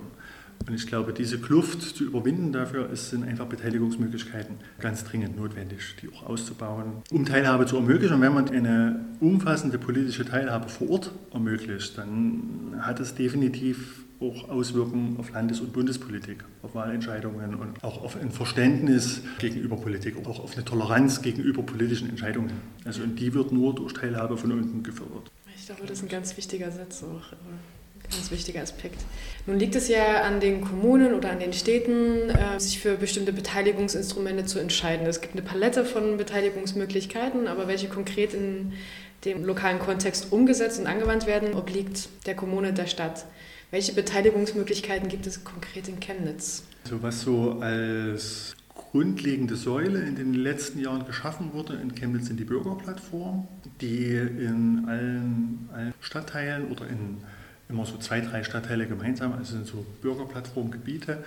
Und 0.65 0.73
ich 0.73 0.87
glaube, 0.87 1.13
diese 1.13 1.39
Kluft 1.39 1.81
zu 1.81 2.05
überwinden, 2.05 2.53
dafür 2.53 2.95
sind 2.95 3.23
einfach 3.23 3.47
Beteiligungsmöglichkeiten 3.47 4.55
ganz 4.79 5.03
dringend 5.03 5.37
notwendig, 5.37 5.95
die 6.01 6.09
auch 6.09 6.23
auszubauen, 6.23 7.03
um 7.11 7.25
Teilhabe 7.25 7.65
zu 7.65 7.75
ermöglichen. 7.75 8.15
Und 8.15 8.21
wenn 8.21 8.33
man 8.33 8.49
eine 8.49 9.05
umfassende 9.19 9.77
politische 9.77 10.25
Teilhabe 10.25 10.69
vor 10.69 10.89
Ort 10.89 11.11
ermöglicht, 11.33 11.97
dann 11.97 12.75
hat 12.79 12.99
es 12.99 13.15
definitiv 13.15 14.03
auch 14.21 14.49
Auswirkungen 14.49 15.17
auf 15.19 15.31
Landes- 15.31 15.59
und 15.59 15.73
Bundespolitik, 15.73 16.45
auf 16.61 16.75
Wahlentscheidungen 16.75 17.55
und 17.55 17.83
auch 17.83 18.01
auf 18.01 18.15
ein 18.15 18.31
Verständnis 18.31 19.21
gegenüber 19.39 19.75
Politik, 19.75 20.15
auch 20.25 20.39
auf 20.39 20.55
eine 20.55 20.63
Toleranz 20.63 21.21
gegenüber 21.21 21.61
politischen 21.63 22.09
Entscheidungen. 22.09 22.51
Also 22.85 23.03
und 23.03 23.19
die 23.19 23.33
wird 23.33 23.51
nur 23.51 23.75
durch 23.75 23.93
Teilhabe 23.93 24.37
von 24.37 24.51
unten 24.53 24.81
gefördert. 24.81 25.29
Ich 25.57 25.65
glaube, 25.65 25.81
das 25.81 25.97
ist 25.97 26.03
ein 26.03 26.09
ganz 26.09 26.37
wichtiger 26.37 26.71
Satz 26.71 27.03
auch. 27.03 27.33
Ganz 28.09 28.31
wichtiger 28.31 28.61
Aspekt. 28.61 28.99
Nun 29.45 29.59
liegt 29.59 29.75
es 29.75 29.87
ja 29.87 30.21
an 30.21 30.39
den 30.39 30.61
Kommunen 30.61 31.13
oder 31.13 31.31
an 31.31 31.39
den 31.39 31.53
Städten, 31.53 32.29
äh, 32.29 32.59
sich 32.59 32.79
für 32.79 32.95
bestimmte 32.95 33.33
Beteiligungsinstrumente 33.33 34.45
zu 34.45 34.59
entscheiden. 34.59 35.05
Es 35.07 35.21
gibt 35.21 35.33
eine 35.33 35.41
Palette 35.41 35.83
von 35.85 36.17
Beteiligungsmöglichkeiten, 36.17 37.47
aber 37.47 37.67
welche 37.67 37.87
konkret 37.87 38.33
in 38.33 38.73
dem 39.25 39.43
lokalen 39.43 39.79
Kontext 39.79 40.31
umgesetzt 40.31 40.79
und 40.79 40.87
angewandt 40.87 41.27
werden, 41.27 41.53
obliegt 41.53 42.09
der 42.25 42.35
Kommune, 42.35 42.73
der 42.73 42.87
Stadt. 42.87 43.25
Welche 43.71 43.93
Beteiligungsmöglichkeiten 43.93 45.09
gibt 45.09 45.25
es 45.25 45.43
konkret 45.43 45.87
in 45.87 45.99
Chemnitz? 45.99 46.63
Also 46.83 47.01
was 47.01 47.21
so 47.21 47.57
als 47.59 48.55
grundlegende 48.93 49.55
Säule 49.55 49.99
in 50.01 50.15
den 50.15 50.35
letzten 50.35 50.79
Jahren 50.79 51.05
geschaffen 51.05 51.53
wurde 51.53 51.73
in 51.81 51.95
Chemnitz 51.95 52.27
sind 52.27 52.39
die 52.39 52.43
Bürgerplattformen, 52.43 53.47
die 53.81 54.13
in 54.13 54.85
allen, 54.87 55.69
allen 55.73 55.93
Stadtteilen 55.99 56.71
oder 56.71 56.87
in 56.87 57.17
immer 57.69 57.85
so 57.85 57.97
zwei, 57.97 58.21
drei 58.21 58.43
Stadtteile 58.43 58.87
gemeinsam, 58.87 59.33
also 59.33 59.53
sind 59.53 59.67
so 59.67 59.85
Bürgerplattformgebiete 60.01 61.23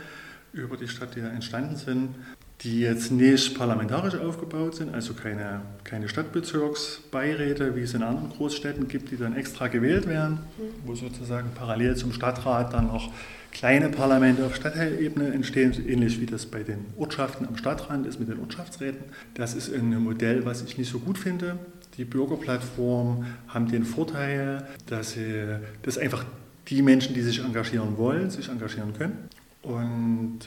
über 0.52 0.76
die 0.76 0.88
Stadt, 0.88 1.14
die 1.16 1.20
da 1.20 1.28
entstanden 1.28 1.76
sind, 1.76 2.14
die 2.62 2.80
jetzt 2.80 3.12
nicht 3.12 3.56
parlamentarisch 3.58 4.14
aufgebaut 4.14 4.76
sind, 4.76 4.94
also 4.94 5.12
keine, 5.12 5.60
keine 5.84 6.08
Stadtbezirksbeiräte, 6.08 7.76
wie 7.76 7.82
es 7.82 7.92
in 7.92 8.02
anderen 8.02 8.30
Großstädten 8.30 8.88
gibt, 8.88 9.10
die 9.10 9.18
dann 9.18 9.36
extra 9.36 9.68
gewählt 9.68 10.06
werden, 10.06 10.38
wo 10.86 10.94
sozusagen 10.94 11.50
parallel 11.54 11.96
zum 11.96 12.12
Stadtrat 12.12 12.72
dann 12.72 12.86
noch 12.86 13.12
kleine 13.52 13.88
Parlamente 13.88 14.44
auf 14.44 14.54
Stadtteilebene 14.54 15.32
entstehen, 15.32 15.72
ähnlich 15.86 16.20
wie 16.20 16.26
das 16.26 16.46
bei 16.46 16.62
den 16.62 16.86
Ortschaften 16.96 17.46
am 17.46 17.56
Stadtrand 17.56 18.06
ist 18.06 18.18
mit 18.18 18.28
den 18.28 18.40
Ortschaftsräten. 18.40 19.04
Das 19.34 19.54
ist 19.54 19.72
ein 19.72 20.02
Modell, 20.02 20.44
was 20.44 20.62
ich 20.62 20.78
nicht 20.78 20.90
so 20.90 20.98
gut 20.98 21.18
finde. 21.18 21.58
Die 21.96 22.04
Bürgerplattformen 22.04 23.26
haben 23.48 23.70
den 23.70 23.84
Vorteil, 23.84 24.66
dass, 24.86 25.12
sie, 25.12 25.44
dass 25.82 25.98
einfach 25.98 26.24
die 26.68 26.82
Menschen, 26.82 27.14
die 27.14 27.22
sich 27.22 27.40
engagieren 27.40 27.96
wollen, 27.96 28.30
sich 28.30 28.48
engagieren 28.48 28.92
können. 28.92 29.28
Und 29.62 30.40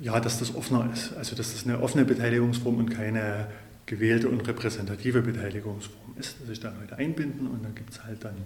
ja, 0.00 0.18
dass 0.20 0.38
das 0.38 0.54
offener 0.54 0.88
ist. 0.92 1.14
Also 1.16 1.36
dass 1.36 1.52
das 1.52 1.64
eine 1.64 1.80
offene 1.80 2.04
Beteiligungsform 2.04 2.76
und 2.76 2.90
keine 2.90 3.46
gewählte 3.86 4.28
und 4.28 4.46
repräsentative 4.46 5.22
Beteiligungsform 5.22 6.16
ist, 6.18 6.40
dass 6.40 6.48
sich 6.48 6.60
da 6.60 6.72
Leute 6.80 6.96
einbinden 6.96 7.46
und 7.46 7.64
dann 7.64 7.74
gibt 7.74 7.90
es 7.90 8.04
halt 8.04 8.24
dann 8.24 8.36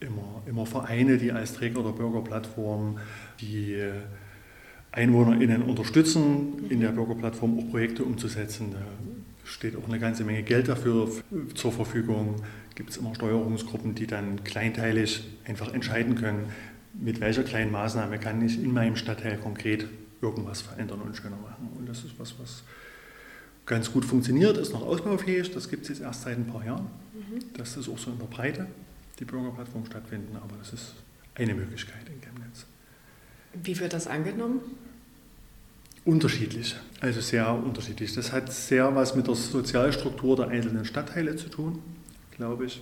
immer, 0.00 0.42
immer 0.46 0.66
Vereine, 0.66 1.18
die 1.18 1.32
als 1.32 1.54
Träger 1.54 1.82
der 1.82 1.90
Bürgerplattform 1.90 2.98
die 3.40 3.82
EinwohnerInnen 4.92 5.62
unterstützen, 5.62 6.66
in 6.70 6.80
der 6.80 6.90
Bürgerplattform 6.90 7.58
auch 7.58 7.70
Projekte 7.70 8.04
umzusetzen. 8.04 8.74
Steht 9.46 9.76
auch 9.76 9.88
eine 9.88 10.00
ganze 10.00 10.24
Menge 10.24 10.42
Geld 10.42 10.68
dafür 10.68 11.08
zur 11.54 11.72
Verfügung. 11.72 12.42
Gibt 12.74 12.90
es 12.90 12.96
immer 12.96 13.14
Steuerungsgruppen, 13.14 13.94
die 13.94 14.06
dann 14.06 14.42
kleinteilig 14.42 15.24
einfach 15.46 15.72
entscheiden 15.72 16.16
können, 16.16 16.46
mit 16.92 17.20
welcher 17.20 17.44
kleinen 17.44 17.70
Maßnahme 17.70 18.18
kann 18.18 18.44
ich 18.44 18.62
in 18.62 18.72
meinem 18.72 18.96
Stadtteil 18.96 19.36
konkret 19.38 19.86
irgendwas 20.20 20.62
verändern 20.62 21.00
und 21.00 21.16
schöner 21.16 21.36
machen. 21.36 21.68
Und 21.78 21.88
das 21.88 21.98
ist 22.04 22.18
was, 22.18 22.34
was 22.40 22.64
ganz 23.66 23.92
gut 23.92 24.04
funktioniert, 24.04 24.56
ist 24.56 24.72
noch 24.72 24.82
ausbaufähig. 24.82 25.52
Das 25.52 25.68
gibt 25.68 25.82
es 25.84 25.90
jetzt 25.90 26.00
erst 26.00 26.22
seit 26.22 26.36
ein 26.36 26.46
paar 26.46 26.64
Jahren. 26.64 26.86
Mhm. 27.14 27.38
Das 27.56 27.76
ist 27.76 27.88
auch 27.88 27.98
so 27.98 28.10
in 28.10 28.18
der 28.18 28.26
Breite, 28.26 28.66
die 29.20 29.24
Bürgerplattform 29.24 29.86
stattfinden, 29.86 30.36
aber 30.36 30.56
das 30.58 30.72
ist 30.72 30.94
eine 31.34 31.54
Möglichkeit 31.54 32.08
in 32.08 32.20
Chemnitz. 32.20 32.66
Wie 33.62 33.78
wird 33.78 33.92
das 33.92 34.06
angenommen? 34.06 34.60
Unterschiedlich, 36.06 36.76
also 37.00 37.20
sehr 37.20 37.52
unterschiedlich. 37.52 38.14
Das 38.14 38.30
hat 38.30 38.52
sehr 38.52 38.94
was 38.94 39.16
mit 39.16 39.26
der 39.26 39.34
Sozialstruktur 39.34 40.36
der 40.36 40.46
einzelnen 40.48 40.84
Stadtteile 40.84 41.34
zu 41.34 41.48
tun, 41.48 41.80
glaube 42.30 42.66
ich. 42.66 42.80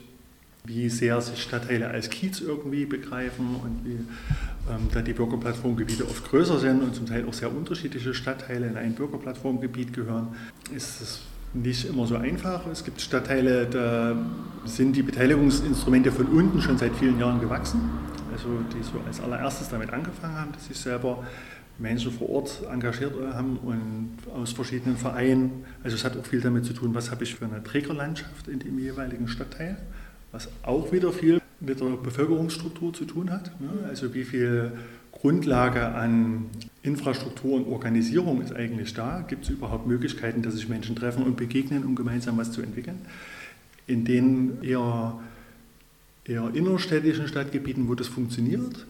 Wie 0.67 0.91
sehr 0.91 1.19
sich 1.23 1.43
Stadtteile 1.43 1.89
als 1.89 2.11
Kiez 2.11 2.43
irgendwie 2.43 2.85
begreifen 2.85 3.57
und 3.63 3.81
wie 3.87 3.95
ähm, 4.71 4.89
da 4.93 5.01
die 5.01 5.15
Bürgerplattformgebiete 5.15 6.05
oft 6.05 6.29
größer 6.29 6.59
sind 6.59 6.83
und 6.83 6.95
zum 6.95 7.07
Teil 7.07 7.27
auch 7.27 7.33
sehr 7.33 7.51
unterschiedliche 7.51 8.13
Stadtteile 8.13 8.67
in 8.67 8.77
ein 8.77 8.95
Bürgerplattformgebiet 8.95 9.95
gehören, 9.95 10.29
ist 10.77 11.01
es 11.01 11.21
nicht 11.55 11.89
immer 11.89 12.07
so 12.07 12.17
einfach. 12.17 12.67
Es 12.67 12.85
gibt 12.85 13.01
Stadtteile, 13.01 13.65
da 13.65 14.17
sind 14.67 14.97
die 14.97 15.03
Beteiligungsinstrumente 15.03 16.13
von 16.13 16.27
unten 16.27 16.61
schon 16.61 16.77
seit 16.77 16.95
vielen 16.97 17.19
Jahren 17.19 17.41
gewachsen, 17.41 17.81
also 18.33 18.49
die 18.75 18.83
so 18.83 19.01
als 19.07 19.19
allererstes 19.23 19.71
damit 19.71 19.95
angefangen 19.95 20.37
haben, 20.37 20.53
dass 20.53 20.67
sie 20.67 20.75
selber 20.75 21.25
Menschen 21.79 22.13
vor 22.13 22.29
Ort 22.31 22.63
engagiert 22.71 23.15
haben 23.33 23.59
und 23.59 24.19
aus 24.33 24.53
verschiedenen 24.53 24.97
Vereinen. 24.97 25.65
Also 25.83 25.97
es 25.97 26.05
hat 26.05 26.17
auch 26.17 26.27
viel 26.27 26.41
damit 26.41 26.65
zu 26.65 26.73
tun, 26.73 26.95
was 26.95 27.11
habe 27.11 27.25
ich 27.25 27.35
für 27.35 27.45
eine 27.45 27.63
Trägerlandschaft 27.63 28.49
in 28.49 28.61
dem 28.61 28.79
jeweiligen 28.79 29.29
Stadtteil, 29.29 29.77
was 30.31 30.49
auch 30.63 30.93
wieder 30.93 31.13
viel 31.13 31.41
mit 31.61 31.81
der 31.81 31.87
Bevölkerungsstruktur 31.87 32.93
zu 32.93 33.05
tun 33.05 33.31
hat. 33.31 33.61
Ne? 33.61 33.71
Also 33.89 34.15
wie 34.15 34.25
viel 34.25 34.73
Grundlage 35.13 35.87
an 35.87 36.47
Infrastruktur 36.83 37.55
und 37.55 37.67
Organisierung 37.67 38.43
ist 38.43 38.55
eigentlich 38.55 38.95
da? 38.95 39.25
Gibt 39.27 39.45
es 39.45 39.51
überhaupt 39.51 39.87
Möglichkeiten, 39.87 40.43
dass 40.43 40.55
sich 40.55 40.69
Menschen 40.69 40.97
treffen 40.97 41.23
und 41.23 41.37
begegnen, 41.37 41.85
um 41.85 41.95
gemeinsam 41.95 42.37
was 42.37 42.53
zu 42.53 42.63
entwickeln? 42.63 42.99
In 43.87 44.05
den 44.05 44.63
eher, 44.63 45.19
eher 46.25 46.51
innerstädtischen 46.53 47.27
Stadtgebieten, 47.29 47.89
wo 47.89 47.95
das 47.95 48.09
funktioniert, 48.09 48.87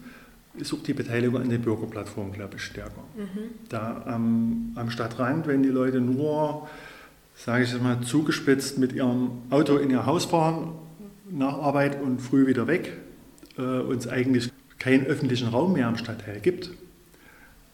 ist 0.57 0.73
auch 0.73 0.83
die 0.83 0.93
Beteiligung 0.93 1.41
an 1.41 1.49
den 1.49 1.61
Bürgerplattformen, 1.61 2.33
glaube 2.33 2.55
ich, 2.55 2.63
stärker. 2.63 3.03
Mhm. 3.15 3.51
Da 3.69 4.03
am, 4.05 4.71
am 4.75 4.89
Stadtrand, 4.89 5.47
wenn 5.47 5.63
die 5.63 5.69
Leute 5.69 6.01
nur, 6.01 6.67
sage 7.35 7.63
ich 7.63 7.81
mal, 7.81 8.01
zugespitzt 8.01 8.77
mit 8.77 8.93
ihrem 8.93 9.31
Auto 9.49 9.77
in 9.77 9.89
ihr 9.89 10.05
Haus 10.05 10.25
fahren, 10.25 10.71
nach 11.29 11.57
Arbeit 11.59 12.01
und 12.01 12.21
früh 12.21 12.47
wieder 12.47 12.67
weg, 12.67 12.93
äh, 13.57 13.61
und 13.61 13.97
es 13.97 14.07
eigentlich 14.07 14.51
keinen 14.79 15.05
öffentlichen 15.05 15.47
Raum 15.47 15.73
mehr 15.73 15.87
am 15.87 15.97
Stadtteil 15.97 16.39
gibt. 16.39 16.71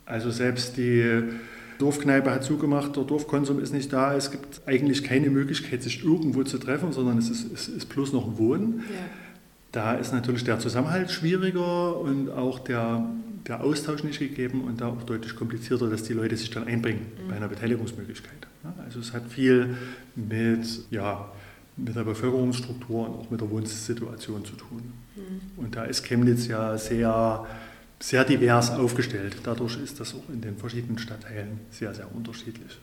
Also 0.06 0.32
selbst 0.32 0.78
die 0.78 1.24
Dorfkneipe 1.80 2.32
hat 2.32 2.44
zugemacht, 2.44 2.96
der 2.96 3.04
Dorfkonsum 3.04 3.60
ist 3.60 3.74
nicht 3.74 3.92
da, 3.92 4.16
es 4.16 4.32
gibt 4.32 4.62
eigentlich 4.66 5.04
keine 5.04 5.30
Möglichkeit, 5.30 5.82
sich 5.84 6.04
irgendwo 6.04 6.44
zu 6.44 6.58
treffen, 6.58 6.92
sondern 6.92 7.18
es 7.18 7.30
ist, 7.30 7.52
es 7.52 7.68
ist 7.68 7.90
bloß 7.90 8.14
noch 8.14 8.38
Wohnen. 8.38 8.84
Ja 8.90 9.31
da 9.72 9.94
ist 9.94 10.12
natürlich 10.12 10.44
der 10.44 10.60
Zusammenhalt 10.60 11.12
schwieriger 11.12 11.98
und 11.98 12.30
auch 12.30 12.60
der, 12.60 13.06
der 13.48 13.64
Austausch 13.64 14.04
nicht 14.04 14.20
gegeben 14.20 14.62
und 14.66 14.82
da 14.82 14.88
auch 14.88 15.04
deutlich 15.04 15.36
komplizierter, 15.36 15.90
dass 15.90 16.04
die 16.04 16.14
Leute 16.14 16.36
sich 16.36 16.50
dann 16.50 16.68
einbringen 16.68 17.06
mhm. 17.24 17.30
bei 17.30 17.36
einer 17.38 17.48
Beteiligungsmöglichkeit. 17.48 18.48
Also 18.84 19.00
es 19.00 19.14
hat 19.14 19.28
viel 19.30 19.76
mit, 20.16 20.66
ja, 20.92 21.32
mit 21.78 21.96
der 21.96 22.04
Bevölkerungsstruktur 22.04 23.10
und 23.10 23.16
auch 23.16 23.32
mit 23.32 23.42
der 23.42 23.50
Wohnsituation 23.50 24.46
zu 24.46 24.56
tun. 24.56 24.94
Mhm. 25.16 25.64
Und 25.64 25.76
da 25.76 25.86
ist 25.86 26.04
Chemnitz 26.04 26.48
ja 26.48 26.78
sehr, 26.78 27.46
sehr 28.00 28.26
divers 28.26 28.72
aufgestellt. 28.72 29.38
Dadurch 29.44 29.82
ist 29.82 30.00
das 30.00 30.14
auch 30.14 30.30
in 30.32 30.42
den 30.42 30.58
verschiedenen 30.58 31.00
Stadtteilen 31.00 31.60
sehr, 31.72 31.94
sehr 31.94 32.14
unterschiedlich. 32.14 32.78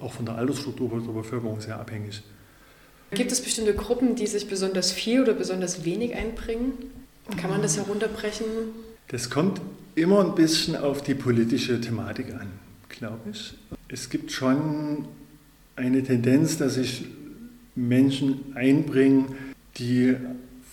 Auch 0.00 0.12
von 0.12 0.26
der 0.26 0.34
Altersstruktur 0.36 1.00
der 1.00 1.12
Bevölkerung 1.12 1.60
sehr 1.60 1.78
abhängig. 1.78 2.22
Gibt 3.14 3.30
es 3.32 3.40
bestimmte 3.40 3.74
Gruppen, 3.74 4.16
die 4.16 4.26
sich 4.26 4.48
besonders 4.48 4.90
viel 4.92 5.22
oder 5.22 5.34
besonders 5.34 5.84
wenig 5.84 6.14
einbringen? 6.14 6.72
Kann 7.36 7.50
man 7.50 7.62
das 7.62 7.76
herunterbrechen? 7.76 8.46
Das 9.08 9.30
kommt 9.30 9.60
immer 9.94 10.24
ein 10.24 10.34
bisschen 10.34 10.76
auf 10.76 11.02
die 11.02 11.14
politische 11.14 11.80
Thematik 11.80 12.34
an, 12.34 12.48
glaube 12.88 13.30
ich. 13.30 13.54
Es 13.88 14.10
gibt 14.10 14.32
schon 14.32 15.06
eine 15.76 16.02
Tendenz, 16.02 16.58
dass 16.58 16.74
sich 16.74 17.04
Menschen 17.74 18.54
einbringen, 18.54 19.26
die 19.78 20.16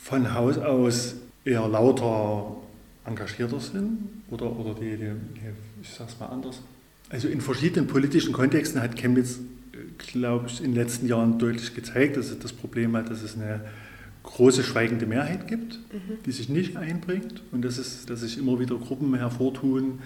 von 0.04 0.34
Haus 0.34 0.58
aus 0.58 1.16
eher 1.46 1.68
lauter 1.68 2.58
engagierter 3.06 3.60
sind 3.60 4.00
oder, 4.30 4.58
oder 4.58 4.74
die, 4.74 4.98
die, 4.98 4.98
die 4.98 5.82
ich 5.82 5.90
sag's 5.90 6.20
mal 6.20 6.28
anders. 6.28 6.62
Also 7.10 7.28
in 7.28 7.42
verschiedenen 7.42 7.88
politischen 7.88 8.32
Kontexten 8.32 8.82
hat 8.82 8.96
Chemnitz, 8.96 9.40
glaube 9.98 10.48
ich, 10.48 10.60
in 10.60 10.72
den 10.72 10.76
letzten 10.76 11.08
Jahren 11.08 11.40
deutlich 11.40 11.74
gezeigt, 11.74 12.18
dass 12.18 12.30
es 12.30 12.40
das 12.40 12.54
Problem 12.54 12.96
hat, 12.96 13.10
dass 13.10 13.22
es 13.22 13.36
eine 13.36 13.62
große 14.24 14.64
schweigende 14.64 15.06
Mehrheit 15.06 15.48
gibt, 15.48 15.80
mhm. 15.92 16.18
die 16.26 16.32
sich 16.32 16.50
nicht 16.50 16.78
einbringt 16.78 17.42
und 17.52 17.64
dass, 17.64 17.78
es, 17.78 18.06
dass 18.06 18.22
sich 18.22 18.38
immer 18.38 18.60
wieder 18.60 18.76
Gruppen 18.76 19.16
hervortun, 19.16 20.00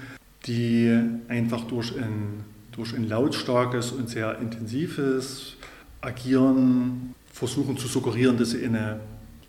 die 0.46 0.98
einfach 1.28 1.66
durch 1.66 1.96
ein, 1.98 2.44
durch 2.72 2.96
ein 2.96 3.08
lautstarkes 3.08 3.92
und 3.92 4.10
sehr 4.10 4.40
intensives 4.40 5.58
Agieren 6.02 7.16
versuchen 7.32 7.78
zu 7.78 7.88
suggerieren, 7.88 8.38
dass 8.38 8.52
sie 8.52 8.64
eine, 8.64 9.00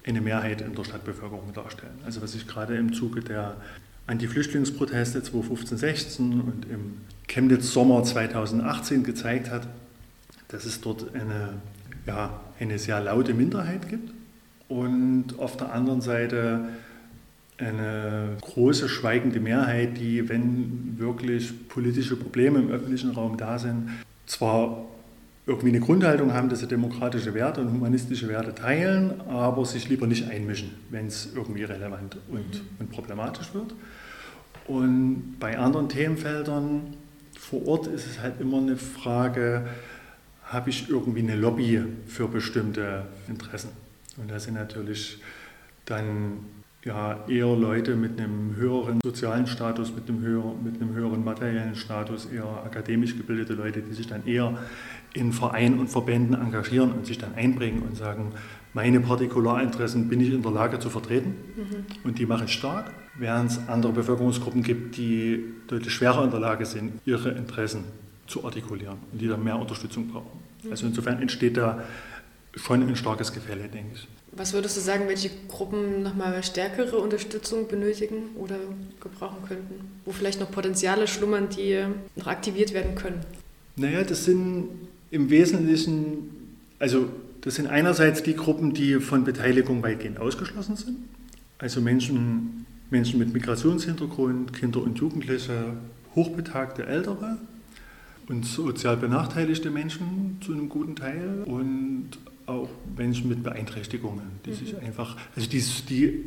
eine 0.04 0.20
Mehrheit 0.20 0.62
in 0.62 0.74
der 0.74 0.84
Stadtbevölkerung 0.84 1.52
darstellen. 1.52 1.98
Also 2.04 2.22
was 2.22 2.32
sich 2.32 2.46
gerade 2.46 2.76
im 2.76 2.92
Zuge 2.92 3.20
der 3.20 3.56
Anti-Flüchtlingsproteste 4.06 5.20
2015-16 5.20 6.18
und 6.20 6.66
im 6.70 6.98
Chemnitz 7.26 7.72
Sommer 7.72 8.02
2018 8.04 9.02
gezeigt 9.02 9.50
hat, 9.50 9.68
dass 10.48 10.64
es 10.64 10.80
dort 10.80 11.14
eine, 11.14 11.54
ja, 12.06 12.40
eine 12.60 12.78
sehr 12.78 13.00
laute 13.00 13.34
Minderheit 13.34 13.88
gibt 13.88 14.12
und 14.68 15.38
auf 15.38 15.56
der 15.56 15.72
anderen 15.72 16.00
Seite 16.00 16.68
eine 17.58 18.36
große 18.40 18.88
schweigende 18.88 19.40
Mehrheit, 19.40 19.96
die, 19.98 20.28
wenn 20.28 20.96
wirklich 20.98 21.68
politische 21.68 22.16
Probleme 22.16 22.58
im 22.58 22.70
öffentlichen 22.70 23.12
Raum 23.12 23.36
da 23.36 23.58
sind, 23.58 23.88
zwar 24.26 24.84
irgendwie 25.46 25.68
eine 25.68 25.80
Grundhaltung 25.80 26.32
haben, 26.32 26.48
dass 26.48 26.58
sie 26.58 26.66
demokratische 26.66 27.32
Werte 27.32 27.60
und 27.60 27.70
humanistische 27.70 28.28
Werte 28.28 28.54
teilen, 28.54 29.20
aber 29.28 29.64
sich 29.64 29.88
lieber 29.88 30.06
nicht 30.06 30.28
einmischen, 30.28 30.72
wenn 30.90 31.06
es 31.06 31.30
irgendwie 31.34 31.62
relevant 31.62 32.18
und, 32.28 32.38
mhm. 32.38 32.60
und 32.80 32.90
problematisch 32.90 33.54
wird. 33.54 33.74
Und 34.66 35.36
bei 35.38 35.56
anderen 35.56 35.88
Themenfeldern 35.88 36.94
vor 37.38 37.66
Ort 37.68 37.86
ist 37.86 38.06
es 38.06 38.20
halt 38.20 38.40
immer 38.40 38.58
eine 38.58 38.76
Frage, 38.76 39.68
habe 40.46 40.70
ich 40.70 40.88
irgendwie 40.88 41.20
eine 41.20 41.36
Lobby 41.36 41.82
für 42.06 42.28
bestimmte 42.28 43.06
Interessen? 43.28 43.70
Und 44.16 44.30
da 44.30 44.38
sind 44.38 44.54
natürlich 44.54 45.20
dann 45.84 46.38
ja, 46.84 47.24
eher 47.26 47.54
Leute 47.56 47.96
mit 47.96 48.20
einem 48.20 48.54
höheren 48.54 49.00
sozialen 49.02 49.48
Status, 49.48 49.92
mit 49.92 50.08
einem, 50.08 50.20
höheren, 50.20 50.62
mit 50.62 50.80
einem 50.80 50.94
höheren 50.94 51.24
materiellen 51.24 51.74
Status, 51.74 52.26
eher 52.26 52.46
akademisch 52.64 53.16
gebildete 53.16 53.54
Leute, 53.54 53.82
die 53.82 53.92
sich 53.92 54.06
dann 54.06 54.24
eher 54.24 54.56
in 55.12 55.32
Vereinen 55.32 55.80
und 55.80 55.88
Verbänden 55.88 56.40
engagieren 56.40 56.92
und 56.92 57.06
sich 57.06 57.18
dann 57.18 57.34
einbringen 57.34 57.82
und 57.82 57.96
sagen, 57.96 58.32
meine 58.72 59.00
Partikularinteressen 59.00 60.08
bin 60.08 60.20
ich 60.20 60.32
in 60.32 60.42
der 60.42 60.52
Lage 60.52 60.78
zu 60.78 60.88
vertreten 60.88 61.34
mhm. 61.56 61.86
und 62.04 62.18
die 62.18 62.26
mache 62.26 62.44
ich 62.44 62.52
stark, 62.52 62.92
während 63.18 63.50
es 63.50 63.68
andere 63.68 63.92
Bevölkerungsgruppen 63.92 64.62
gibt, 64.62 64.96
die 64.96 65.44
deutlich 65.66 65.92
schwerer 65.92 66.22
in 66.22 66.30
der 66.30 66.40
Lage 66.40 66.66
sind, 66.66 67.00
ihre 67.04 67.30
Interessen 67.30 67.84
zu 68.26 68.44
artikulieren 68.44 68.98
und 69.12 69.20
die 69.20 69.28
dann 69.28 69.42
mehr 69.42 69.58
Unterstützung 69.58 70.08
brauchen. 70.08 70.40
Mhm. 70.62 70.70
Also 70.70 70.86
insofern 70.86 71.20
entsteht 71.20 71.56
da 71.56 71.82
schon 72.54 72.82
ein 72.82 72.96
starkes 72.96 73.32
Gefälle, 73.32 73.68
denke 73.68 73.90
ich. 73.94 74.08
Was 74.32 74.52
würdest 74.52 74.76
du 74.76 74.80
sagen, 74.80 75.08
welche 75.08 75.30
Gruppen 75.48 76.02
nochmal 76.02 76.42
stärkere 76.42 76.98
Unterstützung 76.98 77.68
benötigen 77.68 78.30
oder 78.36 78.56
gebrauchen 79.00 79.38
könnten? 79.46 79.74
Wo 80.04 80.12
vielleicht 80.12 80.40
noch 80.40 80.50
Potenziale 80.50 81.06
schlummern, 81.06 81.48
die 81.48 81.84
noch 82.16 82.26
aktiviert 82.26 82.74
werden 82.74 82.94
können? 82.96 83.20
Naja, 83.76 84.02
das 84.04 84.24
sind 84.24 84.68
im 85.10 85.30
Wesentlichen, 85.30 86.58
also 86.78 87.08
das 87.40 87.54
sind 87.54 87.66
einerseits 87.66 88.22
die 88.22 88.34
Gruppen, 88.34 88.74
die 88.74 89.00
von 89.00 89.24
Beteiligung 89.24 89.82
weitgehend 89.82 90.18
ausgeschlossen 90.18 90.76
sind. 90.76 90.96
Also 91.58 91.80
Menschen, 91.80 92.66
Menschen 92.90 93.18
mit 93.18 93.32
Migrationshintergrund, 93.32 94.52
Kinder 94.52 94.82
und 94.82 94.98
Jugendliche, 94.98 95.74
hochbetagte 96.14 96.84
Ältere 96.84 97.38
und 98.28 98.44
sozial 98.44 98.96
benachteiligte 98.96 99.70
Menschen 99.70 100.38
zu 100.40 100.52
einem 100.52 100.68
guten 100.68 100.96
Teil 100.96 101.44
und 101.46 102.10
auch 102.46 102.68
Menschen 102.96 103.28
mit 103.28 103.42
Beeinträchtigungen, 103.42 104.24
die 104.44 104.50
mhm. 104.50 104.54
sich 104.54 104.78
einfach, 104.78 105.16
also 105.34 105.48
die, 105.48 105.62
die 105.88 106.24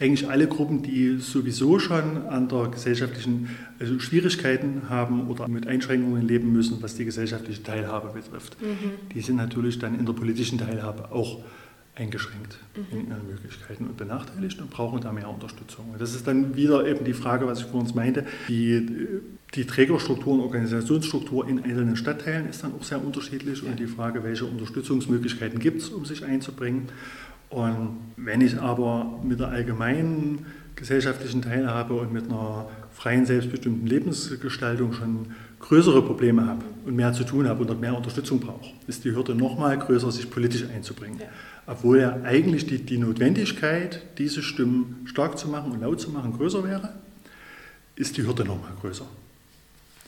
eigentlich 0.00 0.28
alle 0.28 0.48
Gruppen, 0.48 0.82
die 0.82 1.18
sowieso 1.18 1.78
schon 1.78 2.26
an 2.26 2.48
der 2.48 2.68
gesellschaftlichen 2.68 3.50
also 3.78 3.98
Schwierigkeiten 3.98 4.88
haben 4.88 5.28
oder 5.28 5.48
mit 5.48 5.66
Einschränkungen 5.66 6.26
leben 6.26 6.52
müssen, 6.52 6.82
was 6.82 6.96
die 6.96 7.04
gesellschaftliche 7.04 7.62
Teilhabe 7.62 8.12
betrifft, 8.12 8.56
mhm. 8.60 9.10
die 9.14 9.20
sind 9.20 9.36
natürlich 9.36 9.78
dann 9.78 9.98
in 9.98 10.04
der 10.04 10.12
politischen 10.12 10.58
Teilhabe 10.58 11.12
auch 11.12 11.42
eingeschränkt 11.94 12.58
mhm. 12.74 12.98
in 12.98 13.08
ihren 13.08 13.26
Möglichkeiten 13.26 13.86
und 13.86 13.96
benachteiligt 13.96 14.60
und 14.60 14.70
brauchen 14.70 15.00
da 15.00 15.12
mehr 15.12 15.28
Unterstützung. 15.28 15.90
Und 15.92 16.00
das 16.00 16.14
ist 16.14 16.26
dann 16.26 16.56
wieder 16.56 16.86
eben 16.86 17.04
die 17.04 17.12
Frage, 17.12 17.46
was 17.46 17.60
ich 17.60 17.66
vorhin 17.66 17.94
meinte, 17.94 18.24
die, 18.48 19.20
die 19.54 19.66
Trägerstruktur 19.66 20.34
und 20.34 20.40
Organisationsstruktur 20.40 21.46
in 21.46 21.62
einzelnen 21.62 21.96
Stadtteilen 21.96 22.48
ist 22.48 22.64
dann 22.64 22.74
auch 22.74 22.82
sehr 22.82 23.04
unterschiedlich 23.04 23.62
und 23.62 23.78
die 23.78 23.86
Frage, 23.86 24.24
welche 24.24 24.46
Unterstützungsmöglichkeiten 24.46 25.58
gibt 25.58 25.82
es, 25.82 25.90
um 25.90 26.06
sich 26.06 26.24
einzubringen. 26.24 26.88
Und 27.50 27.98
wenn 28.16 28.40
ich 28.40 28.58
aber 28.58 29.20
mit 29.22 29.40
der 29.40 29.48
allgemeinen 29.48 30.46
gesellschaftlichen 30.74 31.42
Teilhabe 31.42 31.92
und 31.92 32.10
mit 32.10 32.24
einer 32.24 32.70
freien, 32.92 33.26
selbstbestimmten 33.26 33.86
Lebensgestaltung 33.86 34.94
schon 34.94 35.26
größere 35.60 36.00
Probleme 36.00 36.46
habe 36.46 36.64
und 36.86 36.96
mehr 36.96 37.12
zu 37.12 37.24
tun 37.24 37.46
habe 37.46 37.64
und 37.64 37.80
mehr 37.80 37.94
Unterstützung 37.94 38.40
brauche, 38.40 38.72
ist 38.86 39.04
die 39.04 39.14
Hürde 39.14 39.34
noch 39.34 39.58
mal 39.58 39.78
größer, 39.78 40.10
sich 40.10 40.30
politisch 40.30 40.64
einzubringen. 40.74 41.20
Ja 41.20 41.26
obwohl 41.66 42.00
ja 42.00 42.20
eigentlich 42.24 42.66
die, 42.66 42.78
die 42.78 42.98
Notwendigkeit, 42.98 44.02
diese 44.18 44.42
Stimmen 44.42 45.06
stark 45.06 45.38
zu 45.38 45.48
machen 45.48 45.72
und 45.72 45.80
laut 45.80 46.00
zu 46.00 46.10
machen, 46.10 46.32
größer 46.32 46.64
wäre, 46.64 46.92
ist 47.96 48.16
die 48.16 48.22
Hürde 48.26 48.44
nochmal 48.44 48.72
größer. 48.80 49.06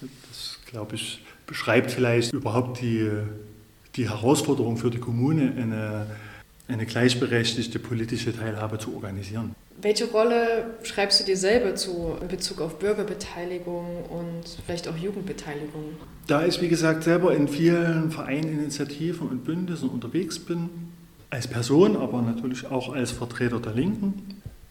Das, 0.01 0.59
glaube 0.67 0.97
ich, 0.97 1.23
beschreibt 1.47 1.91
vielleicht 1.91 2.33
überhaupt 2.33 2.81
die, 2.81 3.09
die 3.97 4.09
Herausforderung 4.09 4.77
für 4.77 4.91
die 4.91 4.99
Kommune, 4.99 5.53
eine, 5.57 6.07
eine 6.69 6.87
gleichberechtigte 6.87 7.79
politische 7.79 8.37
Teilhabe 8.37 8.79
zu 8.79 8.95
organisieren. 8.95 9.55
Welche 9.81 10.07
Rolle 10.07 10.67
schreibst 10.83 11.21
du 11.21 11.25
dir 11.25 11.37
selber 11.37 11.75
zu 11.75 12.17
in 12.21 12.29
Bezug 12.29 12.61
auf 12.61 12.79
Bürgerbeteiligung 12.79 14.05
und 14.05 14.45
vielleicht 14.65 14.89
auch 14.89 14.97
Jugendbeteiligung? 14.97 15.97
Da 16.27 16.47
ich, 16.47 16.61
wie 16.63 16.69
gesagt, 16.69 17.05
selber 17.05 17.35
in 17.35 17.49
vielen 17.49 18.11
Vereinen, 18.11 18.61
Initiativen 18.61 19.29
und 19.29 19.45
Bündnissen 19.45 19.91
unterwegs 19.91 20.39
bin, 20.39 20.71
als 21.35 21.49
Person, 21.49 21.97
aber 21.97 22.23
natürlich 22.23 22.67
auch 22.67 22.95
als 22.95 23.11
Vertreter 23.11 23.59
der 23.59 23.75
Linken, 23.75 24.15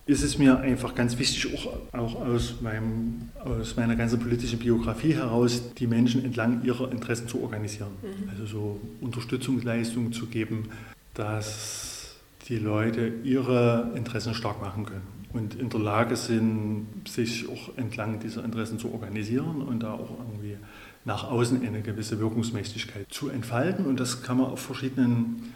ist 0.05 0.23
es 0.23 0.37
mir 0.37 0.59
einfach 0.59 0.95
ganz 0.95 1.17
wichtig, 1.17 1.53
auch, 1.55 1.77
auch 1.93 2.15
aus, 2.21 2.55
meinem, 2.61 3.29
aus 3.43 3.75
meiner 3.75 3.95
ganzen 3.95 4.19
politischen 4.19 4.59
Biografie 4.59 5.13
heraus, 5.13 5.61
die 5.77 5.87
Menschen 5.87 6.23
entlang 6.25 6.63
ihrer 6.63 6.91
Interessen 6.91 7.27
zu 7.27 7.41
organisieren. 7.41 7.91
Mhm. 8.01 8.29
Also 8.29 8.45
so 8.45 8.79
Unterstützungsleistungen 9.01 10.11
zu 10.11 10.27
geben, 10.27 10.69
dass 11.13 12.15
die 12.49 12.57
Leute 12.57 13.13
ihre 13.23 13.91
Interessen 13.95 14.33
stark 14.33 14.61
machen 14.61 14.85
können 14.85 15.07
und 15.33 15.55
in 15.55 15.69
der 15.69 15.79
Lage 15.79 16.15
sind, 16.15 16.87
sich 17.07 17.47
auch 17.49 17.77
entlang 17.77 18.19
dieser 18.19 18.43
Interessen 18.43 18.79
zu 18.79 18.91
organisieren 18.91 19.61
und 19.61 19.83
da 19.83 19.93
auch 19.93 20.11
irgendwie 20.19 20.57
nach 21.05 21.29
außen 21.29 21.65
eine 21.65 21.81
gewisse 21.81 22.19
Wirkungsmächtigkeit 22.19 23.07
zu 23.09 23.29
entfalten. 23.29 23.85
Und 23.85 23.99
das 23.99 24.21
kann 24.21 24.37
man 24.37 24.47
auf 24.47 24.59
verschiedenen 24.59 25.53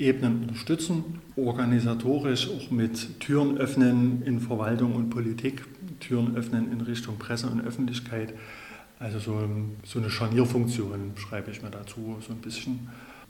Ebenen 0.00 0.42
unterstützen, 0.42 1.20
organisatorisch 1.36 2.48
auch 2.48 2.70
mit 2.70 3.20
Türen 3.20 3.58
öffnen 3.58 4.22
in 4.22 4.40
Verwaltung 4.40 4.94
und 4.94 5.10
Politik, 5.10 5.64
Türen 6.00 6.36
öffnen 6.36 6.72
in 6.72 6.80
Richtung 6.80 7.18
Presse 7.18 7.46
und 7.48 7.60
Öffentlichkeit. 7.60 8.34
Also 8.98 9.18
so, 9.18 9.48
so 9.84 9.98
eine 9.98 10.10
Scharnierfunktion 10.10 11.12
schreibe 11.16 11.50
ich 11.50 11.62
mir 11.62 11.70
dazu 11.70 12.16
so 12.26 12.32
ein 12.32 12.40
bisschen. 12.40 12.88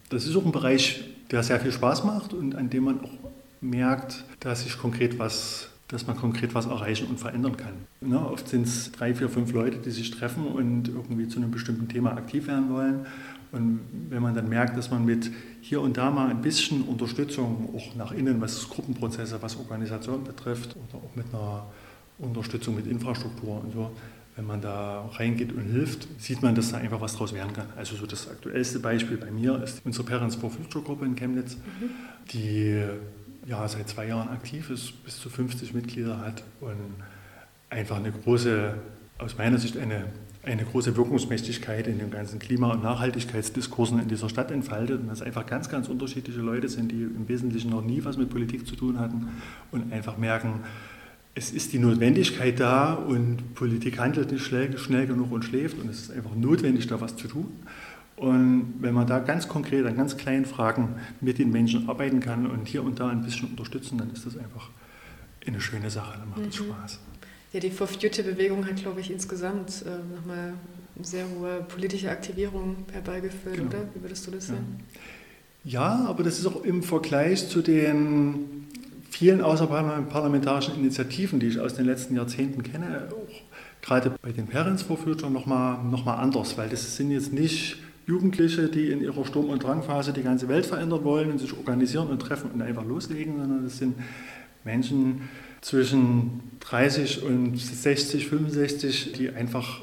Das 0.09 0.27
ist 0.27 0.37
auch 0.37 0.45
ein 0.45 0.53
Bereich, 0.53 1.05
der 1.31 1.43
sehr 1.43 1.61
viel 1.61 1.73
Spaß 1.73 2.05
macht 2.05 2.33
und 2.33 2.55
an 2.55 2.71
dem 2.71 2.85
man 2.85 3.01
auch 3.01 3.13
merkt, 3.61 4.25
dass 4.41 4.63
sich 4.65 4.79
konkret 4.79 5.19
was 5.19 5.71
dass 5.91 6.07
man 6.07 6.17
konkret 6.17 6.55
was 6.55 6.67
erreichen 6.67 7.09
und 7.09 7.19
verändern 7.19 7.57
kann. 7.57 7.73
Ja, 8.01 8.25
oft 8.25 8.49
sind 8.49 8.67
es 8.67 8.93
drei, 8.93 9.13
vier, 9.13 9.29
fünf 9.29 9.53
Leute, 9.53 9.79
die 9.79 9.91
sich 9.91 10.11
treffen 10.13 10.47
und 10.47 10.89
irgendwie 10.89 11.27
zu 11.27 11.39
einem 11.39 11.51
bestimmten 11.51 11.89
Thema 11.89 12.13
aktiv 12.13 12.47
werden 12.47 12.71
wollen. 12.71 13.07
Und 13.53 13.81
wenn 14.09 14.23
man 14.23 14.35
dann 14.35 14.49
merkt, 14.49 14.77
dass 14.77 14.91
man 14.91 15.05
mit 15.05 15.31
hier 15.61 15.81
und 15.81 15.97
da 15.97 16.11
mal 16.11 16.29
ein 16.29 16.41
bisschen 16.41 16.83
Unterstützung 16.83 17.75
auch 17.77 17.95
nach 17.97 18.13
innen, 18.13 18.41
was 18.41 18.69
Gruppenprozesse, 18.69 19.43
was 19.43 19.57
Organisation 19.57 20.23
betrifft, 20.25 20.77
oder 20.77 21.03
auch 21.03 21.17
mit 21.17 21.27
einer 21.33 21.67
Unterstützung 22.19 22.77
mit 22.77 22.87
Infrastruktur 22.87 23.63
und 23.63 23.73
so, 23.73 23.91
wenn 24.37 24.47
man 24.47 24.61
da 24.61 25.07
reingeht 25.13 25.53
und 25.53 25.65
hilft, 25.65 26.09
sieht 26.19 26.43
man, 26.43 26.55
dass 26.55 26.71
da 26.71 26.79
einfach 26.79 27.01
was 27.01 27.17
draus 27.17 27.35
werden 27.35 27.53
kann. 27.53 27.67
Also 27.77 27.97
so 27.97 28.07
das 28.07 28.29
aktuellste 28.29 28.79
Beispiel 28.79 29.17
bei 29.17 29.31
mir 29.31 29.63
ist 29.63 29.83
unsere 29.85 30.05
Parents 30.05 30.37
for 30.37 30.51
Future 30.51 30.85
Gruppe 30.85 31.05
in 31.05 31.17
Chemnitz, 31.17 31.57
mhm. 31.57 31.91
die 32.33 32.83
ja 33.47 33.67
seit 33.69 33.89
zwei 33.89 34.07
Jahren 34.07 34.29
aktiv 34.29 34.71
ist, 34.71 35.03
bis 35.05 35.19
zu 35.19 35.29
50 35.29 35.75
Mitglieder 35.75 36.21
hat 36.21 36.45
und 36.61 36.77
einfach 37.69 37.97
eine 37.97 38.13
große, 38.13 38.75
aus 39.19 39.37
meiner 39.37 39.59
Sicht 39.59 39.77
eine 39.77 40.07
eine 40.43 40.65
große 40.65 40.97
Wirkungsmächtigkeit 40.97 41.87
in 41.87 41.99
den 41.99 42.11
ganzen 42.11 42.39
Klima- 42.39 42.73
und 42.73 42.83
Nachhaltigkeitsdiskursen 42.83 44.01
in 44.01 44.09
dieser 44.09 44.29
Stadt 44.31 44.51
entfaltet 44.51 45.01
und 45.01 45.09
dass 45.09 45.21
einfach 45.21 45.45
ganz, 45.47 45.69
ganz 45.69 45.89
unterschiedliche 45.89 46.41
Leute 46.41 46.69
sind, 46.69 46.93
die 46.93 47.03
im 47.03 47.29
Wesentlichen 47.29 47.71
noch 47.71 47.83
nie 47.83 48.05
was 48.05 48.17
mit 48.17 48.31
Politik 48.31 48.67
zu 48.67 48.75
tun 48.75 48.99
hatten 48.99 49.29
und 49.71 49.93
einfach 49.93 50.17
merken, 50.17 50.61
es 51.35 51.53
ist 51.53 51.73
die 51.73 51.79
Notwendigkeit 51.79 52.59
da 52.59 52.95
und 52.95 53.55
Politik 53.55 53.99
handelt 53.99 54.33
nicht 54.33 54.45
schnell, 54.45 54.77
schnell 54.79 55.07
genug 55.07 55.31
und 55.31 55.45
schläft 55.45 55.79
und 55.79 55.89
es 55.89 56.03
ist 56.03 56.11
einfach 56.11 56.35
notwendig, 56.35 56.87
da 56.87 57.01
was 57.01 57.17
zu 57.17 57.29
tun. 57.29 57.49
Und 58.17 58.75
wenn 58.81 58.93
man 58.93 59.07
da 59.07 59.19
ganz 59.19 59.49
konkret 59.49 59.87
an 59.87 59.97
ganz 59.97 60.17
kleinen 60.17 60.45
Fragen 60.45 60.97
mit 61.21 61.39
den 61.39 61.51
Menschen 61.51 61.89
arbeiten 61.89 62.21
kann 62.21 62.47
und 62.47 62.67
hier 62.67 62.83
und 62.83 62.99
da 62.99 63.09
ein 63.09 63.23
bisschen 63.23 63.49
unterstützen, 63.49 63.97
dann 63.97 64.11
ist 64.11 64.27
das 64.27 64.37
einfach 64.37 64.71
eine 65.47 65.61
schöne 65.61 65.91
Sache, 65.91 66.19
dann 66.19 66.29
macht 66.29 66.53
es 66.53 66.61
mhm. 66.61 66.65
Spaß. 66.65 67.01
Ja, 67.53 67.61
die 67.61 67.71
For 67.71 67.87
Future-Bewegung 67.87 68.67
hat, 68.67 68.77
glaube 68.77 69.01
ich, 69.01 69.11
insgesamt 69.11 69.85
äh, 69.85 70.15
nochmal 70.15 70.55
eine 70.97 71.05
sehr 71.05 71.25
hohe 71.29 71.65
politische 71.69 72.11
Aktivierung 72.11 72.77
herbeigeführt, 72.93 73.57
genau. 73.57 73.69
oder? 73.69 73.79
Wie 73.95 74.03
würdest 74.03 74.27
du 74.27 74.31
das 74.31 74.47
sehen? 74.47 74.81
Ja. 75.65 75.99
ja, 75.99 76.07
aber 76.07 76.23
das 76.23 76.39
ist 76.39 76.47
auch 76.47 76.63
im 76.65 76.83
Vergleich 76.83 77.49
zu 77.49 77.61
den 77.61 78.67
vielen 79.11 79.41
außerparlamentarischen 79.41 80.77
Initiativen, 80.77 81.41
die 81.41 81.49
ich 81.49 81.59
aus 81.59 81.75
den 81.75 81.87
letzten 81.87 82.15
Jahrzehnten 82.15 82.63
kenne, 82.63 83.09
auch 83.11 83.83
gerade 83.83 84.15
bei 84.23 84.31
den 84.31 84.47
Parents 84.47 84.83
for 84.83 84.97
Future 84.97 85.31
nochmal 85.31 85.83
noch 85.83 86.05
mal 86.05 86.15
anders, 86.15 86.57
weil 86.57 86.69
das 86.69 86.97
sind 86.97 87.11
jetzt 87.11 87.33
nicht 87.33 87.79
Jugendliche, 88.07 88.69
die 88.69 88.91
in 88.91 89.03
ihrer 89.03 89.25
Sturm- 89.25 89.51
und 89.51 89.63
Drangphase 89.63 90.13
die 90.13 90.23
ganze 90.23 90.49
Welt 90.49 90.67
verändern 90.67 91.05
wollen 91.05 91.31
und 91.31 91.39
sich 91.39 91.57
organisieren 91.57 92.09
und 92.09 92.21
treffen 92.21 92.51
und 92.51 92.63
einfach 92.63 92.85
loslegen, 92.85 93.39
sondern 93.39 93.65
das 93.65 93.79
sind 93.79 93.95
Menschen 94.65 95.29
zwischen 95.61 96.41
30 96.61 97.23
und 97.23 97.57
60, 97.57 98.29
65, 98.29 99.13
die 99.13 99.31
einfach 99.31 99.83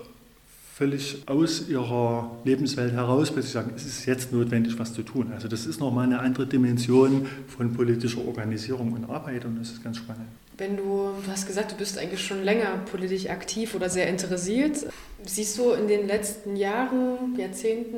völlig 0.78 1.24
aus 1.26 1.68
ihrer 1.70 2.38
Lebenswelt 2.44 2.94
heraus 2.94 3.32
plötzlich 3.32 3.54
sagen, 3.54 3.74
es 3.76 3.86
ist 3.86 4.06
jetzt 4.06 4.32
notwendig, 4.32 4.78
was 4.78 4.94
zu 4.94 5.02
tun. 5.02 5.32
Also 5.34 5.48
das 5.48 5.66
ist 5.66 5.80
nochmal 5.80 6.06
eine 6.06 6.20
andere 6.20 6.46
Dimension 6.46 7.28
von 7.48 7.74
politischer 7.74 8.24
Organisierung 8.24 8.94
und 8.94 9.10
Arbeit 9.10 9.46
und 9.46 9.60
das 9.60 9.72
ist 9.72 9.84
ganz 9.84 9.98
spannend. 9.98 10.28
Wenn 10.56 10.78
du, 10.78 11.14
du 11.24 11.32
hast 11.32 11.48
gesagt, 11.48 11.72
du 11.72 11.76
bist 11.76 11.98
eigentlich 11.98 12.24
schon 12.24 12.44
länger 12.44 12.78
politisch 12.92 13.28
aktiv 13.28 13.74
oder 13.74 13.90
sehr 13.90 14.08
interessiert. 14.08 14.86
Siehst 15.24 15.58
du 15.58 15.72
in 15.72 15.88
den 15.88 16.08
letzten 16.08 16.56
Jahren, 16.56 17.36
Jahrzehnten 17.38 17.98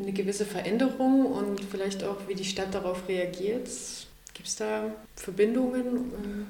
eine 0.00 0.12
gewisse 0.12 0.46
Veränderung 0.46 1.26
und 1.26 1.60
vielleicht 1.70 2.04
auch, 2.04 2.16
wie 2.26 2.34
die 2.34 2.44
Stadt 2.44 2.74
darauf 2.74 3.06
reagiert? 3.06 3.68
Gibt 4.32 4.48
es 4.48 4.56
da 4.56 4.94
Verbindungen? 5.16 6.46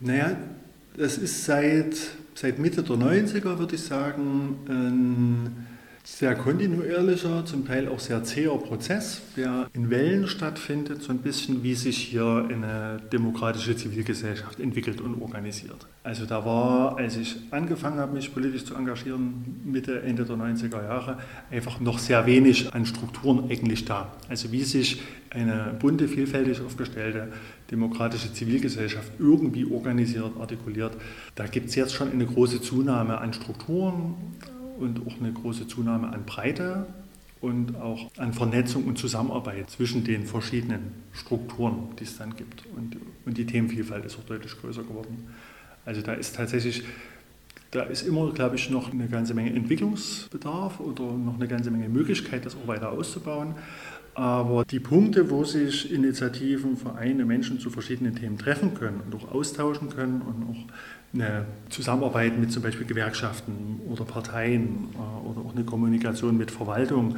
Naja, 0.00 0.36
das 0.96 1.18
ist 1.18 1.44
seit, 1.44 1.96
seit 2.34 2.58
Mitte 2.58 2.82
der 2.82 2.96
90er, 2.96 3.58
würde 3.58 3.74
ich 3.74 3.82
sagen, 3.82 4.56
ein 4.68 5.66
sehr 6.04 6.34
kontinuierlicher, 6.34 7.44
zum 7.44 7.66
Teil 7.66 7.86
auch 7.86 8.00
sehr 8.00 8.24
zäher 8.24 8.56
Prozess, 8.56 9.20
der 9.36 9.68
in 9.74 9.90
Wellen 9.90 10.26
stattfindet, 10.26 11.02
so 11.02 11.12
ein 11.12 11.18
bisschen 11.18 11.62
wie 11.62 11.74
sich 11.74 11.98
hier 11.98 12.48
eine 12.48 12.98
demokratische 13.12 13.76
Zivilgesellschaft 13.76 14.58
entwickelt 14.58 15.00
und 15.02 15.20
organisiert. 15.20 15.86
Also 16.02 16.24
da 16.24 16.44
war, 16.46 16.96
als 16.96 17.16
ich 17.18 17.36
angefangen 17.50 17.98
habe, 17.98 18.14
mich 18.14 18.32
politisch 18.32 18.64
zu 18.64 18.74
engagieren, 18.74 19.60
Mitte, 19.64 20.00
Ende 20.00 20.24
der 20.24 20.36
90er 20.36 20.82
Jahre, 20.82 21.18
einfach 21.50 21.78
noch 21.78 21.98
sehr 21.98 22.24
wenig 22.24 22.72
an 22.72 22.86
Strukturen 22.86 23.50
eigentlich 23.50 23.84
da. 23.84 24.10
Also 24.28 24.50
wie 24.50 24.62
sich 24.62 25.02
eine 25.30 25.76
bunte, 25.78 26.08
vielfältig 26.08 26.62
aufgestellte 26.62 27.28
demokratische 27.70 28.32
Zivilgesellschaft 28.32 29.12
irgendwie 29.18 29.70
organisiert, 29.70 30.32
artikuliert, 30.38 30.96
da 31.34 31.46
gibt 31.46 31.68
es 31.68 31.74
jetzt 31.74 31.94
schon 31.94 32.10
eine 32.10 32.26
große 32.26 32.62
Zunahme 32.62 33.18
an 33.18 33.32
Strukturen 33.32 34.14
und 34.78 35.06
auch 35.06 35.20
eine 35.20 35.32
große 35.32 35.66
Zunahme 35.66 36.08
an 36.08 36.24
Breite 36.24 36.86
und 37.40 37.76
auch 37.76 38.10
an 38.16 38.32
Vernetzung 38.32 38.84
und 38.84 38.98
Zusammenarbeit 38.98 39.70
zwischen 39.70 40.04
den 40.04 40.26
verschiedenen 40.26 40.92
Strukturen, 41.12 41.88
die 41.98 42.04
es 42.04 42.16
dann 42.18 42.34
gibt. 42.34 42.64
Und, 42.76 42.96
und 43.26 43.38
die 43.38 43.46
Themenvielfalt 43.46 44.04
ist 44.04 44.18
auch 44.18 44.24
deutlich 44.24 44.58
größer 44.60 44.82
geworden. 44.82 45.28
Also 45.84 46.02
da 46.02 46.14
ist 46.14 46.34
tatsächlich, 46.34 46.82
da 47.70 47.82
ist 47.82 48.02
immer, 48.02 48.32
glaube 48.32 48.56
ich, 48.56 48.70
noch 48.70 48.92
eine 48.92 49.08
ganze 49.08 49.34
Menge 49.34 49.54
Entwicklungsbedarf 49.54 50.80
oder 50.80 51.12
noch 51.12 51.36
eine 51.36 51.46
ganze 51.46 51.70
Menge 51.70 51.88
Möglichkeit, 51.88 52.44
das 52.44 52.56
auch 52.56 52.66
weiter 52.66 52.90
auszubauen. 52.90 53.54
Aber 54.18 54.64
die 54.64 54.80
Punkte, 54.80 55.30
wo 55.30 55.44
sich 55.44 55.92
Initiativen, 55.92 56.76
Vereine, 56.76 57.24
Menschen 57.24 57.60
zu 57.60 57.70
verschiedenen 57.70 58.16
Themen 58.16 58.36
treffen 58.36 58.74
können 58.74 59.00
und 59.06 59.14
auch 59.14 59.30
austauschen 59.30 59.90
können 59.90 60.22
und 60.22 60.42
auch 60.42 61.14
eine 61.14 61.44
Zusammenarbeit 61.68 62.36
mit 62.36 62.50
zum 62.50 62.64
Beispiel 62.64 62.84
Gewerkschaften 62.84 63.80
oder 63.88 64.04
Parteien 64.04 64.88
äh, 64.94 65.28
oder 65.28 65.42
auch 65.42 65.54
eine 65.54 65.62
Kommunikation 65.62 66.36
mit 66.36 66.50
Verwaltung 66.50 67.14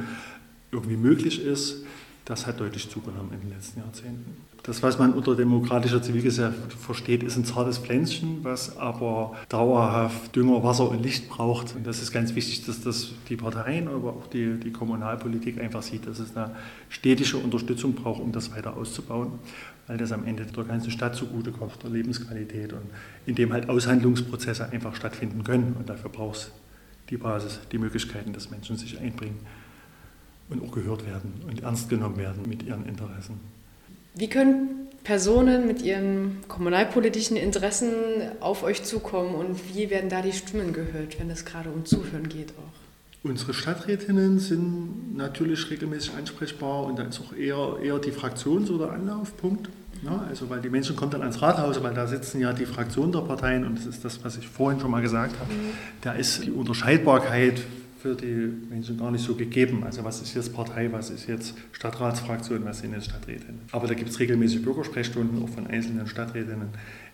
irgendwie 0.71 0.95
möglich 0.95 1.43
ist, 1.43 1.83
das 2.31 2.47
hat 2.47 2.61
deutlich 2.61 2.89
zugenommen 2.89 3.31
in 3.33 3.41
den 3.41 3.49
letzten 3.49 3.81
Jahrzehnten. 3.81 4.37
Das, 4.63 4.81
was 4.81 4.97
man 4.97 5.11
unter 5.13 5.35
demokratischer 5.35 6.01
Zivilgesellschaft 6.01 6.71
versteht, 6.73 7.23
ist 7.23 7.35
ein 7.35 7.43
zartes 7.43 7.77
Pflänzchen, 7.77 8.39
was 8.43 8.77
aber 8.77 9.35
dauerhaft 9.49 10.33
Dünger, 10.33 10.63
Wasser 10.63 10.89
und 10.89 11.03
Licht 11.03 11.27
braucht. 11.27 11.75
Und 11.75 11.85
das 11.85 12.01
ist 12.01 12.13
ganz 12.13 12.33
wichtig, 12.33 12.65
dass 12.65 12.81
das 12.81 13.11
die 13.27 13.35
Parteien, 13.35 13.89
aber 13.89 14.11
auch 14.11 14.27
die, 14.27 14.57
die 14.57 14.71
Kommunalpolitik 14.71 15.59
einfach 15.59 15.81
sieht, 15.81 16.07
dass 16.07 16.19
es 16.19 16.37
eine 16.37 16.55
stetige 16.87 17.35
Unterstützung 17.35 17.95
braucht, 17.95 18.21
um 18.21 18.31
das 18.31 18.55
weiter 18.55 18.77
auszubauen 18.77 19.33
weil 19.87 19.97
das 19.97 20.13
am 20.13 20.25
Ende 20.25 20.45
der 20.45 20.63
ganzen 20.63 20.89
Stadt 20.89 21.17
zugutekommt, 21.17 21.83
der 21.83 21.89
Lebensqualität 21.89 22.71
und 22.71 22.83
in 23.25 23.35
dem 23.35 23.51
halt 23.51 23.67
Aushandlungsprozesse 23.67 24.69
einfach 24.71 24.95
stattfinden 24.95 25.43
können. 25.43 25.75
Und 25.77 25.89
dafür 25.89 26.09
braucht 26.09 26.37
es 26.37 26.51
die 27.09 27.17
Basis, 27.17 27.59
die 27.73 27.77
Möglichkeiten, 27.77 28.31
dass 28.31 28.51
Menschen 28.51 28.77
sich 28.77 28.97
einbringen 29.01 29.39
und 30.51 30.63
auch 30.63 30.71
gehört 30.71 31.05
werden 31.07 31.33
und 31.47 31.63
ernst 31.63 31.89
genommen 31.89 32.17
werden 32.17 32.43
mit 32.47 32.63
ihren 32.63 32.85
Interessen. 32.85 33.39
Wie 34.13 34.27
können 34.27 34.87
Personen 35.03 35.65
mit 35.65 35.81
ihren 35.81 36.37
kommunalpolitischen 36.47 37.37
Interessen 37.37 37.91
auf 38.39 38.63
euch 38.63 38.83
zukommen 38.83 39.33
und 39.33 39.57
wie 39.73 39.89
werden 39.89 40.09
da 40.09 40.21
die 40.21 40.33
Stimmen 40.33 40.73
gehört, 40.73 41.19
wenn 41.19 41.29
es 41.29 41.45
gerade 41.45 41.69
um 41.69 41.85
Zuhören 41.85 42.29
geht 42.29 42.51
auch? 42.51 42.81
Unsere 43.23 43.53
Stadträtinnen 43.53 44.39
sind 44.39 45.15
natürlich 45.15 45.69
regelmäßig 45.69 46.13
ansprechbar 46.15 46.85
und 46.85 46.97
da 46.97 47.03
ist 47.03 47.21
auch 47.21 47.33
eher, 47.33 47.77
eher 47.81 47.99
die 47.99 48.11
Fraktions- 48.11 48.71
oder 48.71 48.91
Anlaufpunkt. 48.91 49.69
Ja, 50.03 50.25
also 50.27 50.49
weil 50.49 50.61
die 50.61 50.69
Menschen 50.69 50.95
kommen 50.95 51.11
dann 51.11 51.21
ans 51.21 51.39
Rathaus, 51.41 51.81
weil 51.83 51.93
da 51.93 52.07
sitzen 52.07 52.41
ja 52.41 52.53
die 52.53 52.65
Fraktionen 52.65 53.11
der 53.11 53.19
Parteien 53.19 53.65
und 53.65 53.77
das 53.77 53.85
ist 53.85 54.03
das, 54.03 54.23
was 54.23 54.37
ich 54.37 54.47
vorhin 54.47 54.79
schon 54.79 54.89
mal 54.89 55.03
gesagt 55.03 55.39
habe. 55.39 55.53
Mhm. 55.53 55.69
Da 56.01 56.13
ist 56.13 56.45
die 56.45 56.51
Unterscheidbarkeit 56.51 57.61
für 58.01 58.15
die 58.15 58.51
Menschen 58.69 58.97
gar 58.97 59.11
nicht 59.11 59.23
so 59.23 59.35
gegeben. 59.35 59.83
Also 59.83 60.03
was 60.03 60.21
ist 60.21 60.33
jetzt 60.33 60.53
Partei, 60.53 60.91
was 60.91 61.09
ist 61.11 61.27
jetzt 61.27 61.55
Stadtratsfraktion, 61.71 62.65
was 62.65 62.79
sind 62.79 62.93
jetzt 62.93 63.05
Stadträtinnen. 63.05 63.61
Aber 63.71 63.87
da 63.87 63.93
gibt 63.93 64.09
es 64.09 64.19
regelmäßig 64.19 64.63
Bürgersprechstunden 64.63 65.43
auch 65.43 65.49
von 65.49 65.67
einzelnen 65.67 66.07
Stadträtinnen 66.07 66.69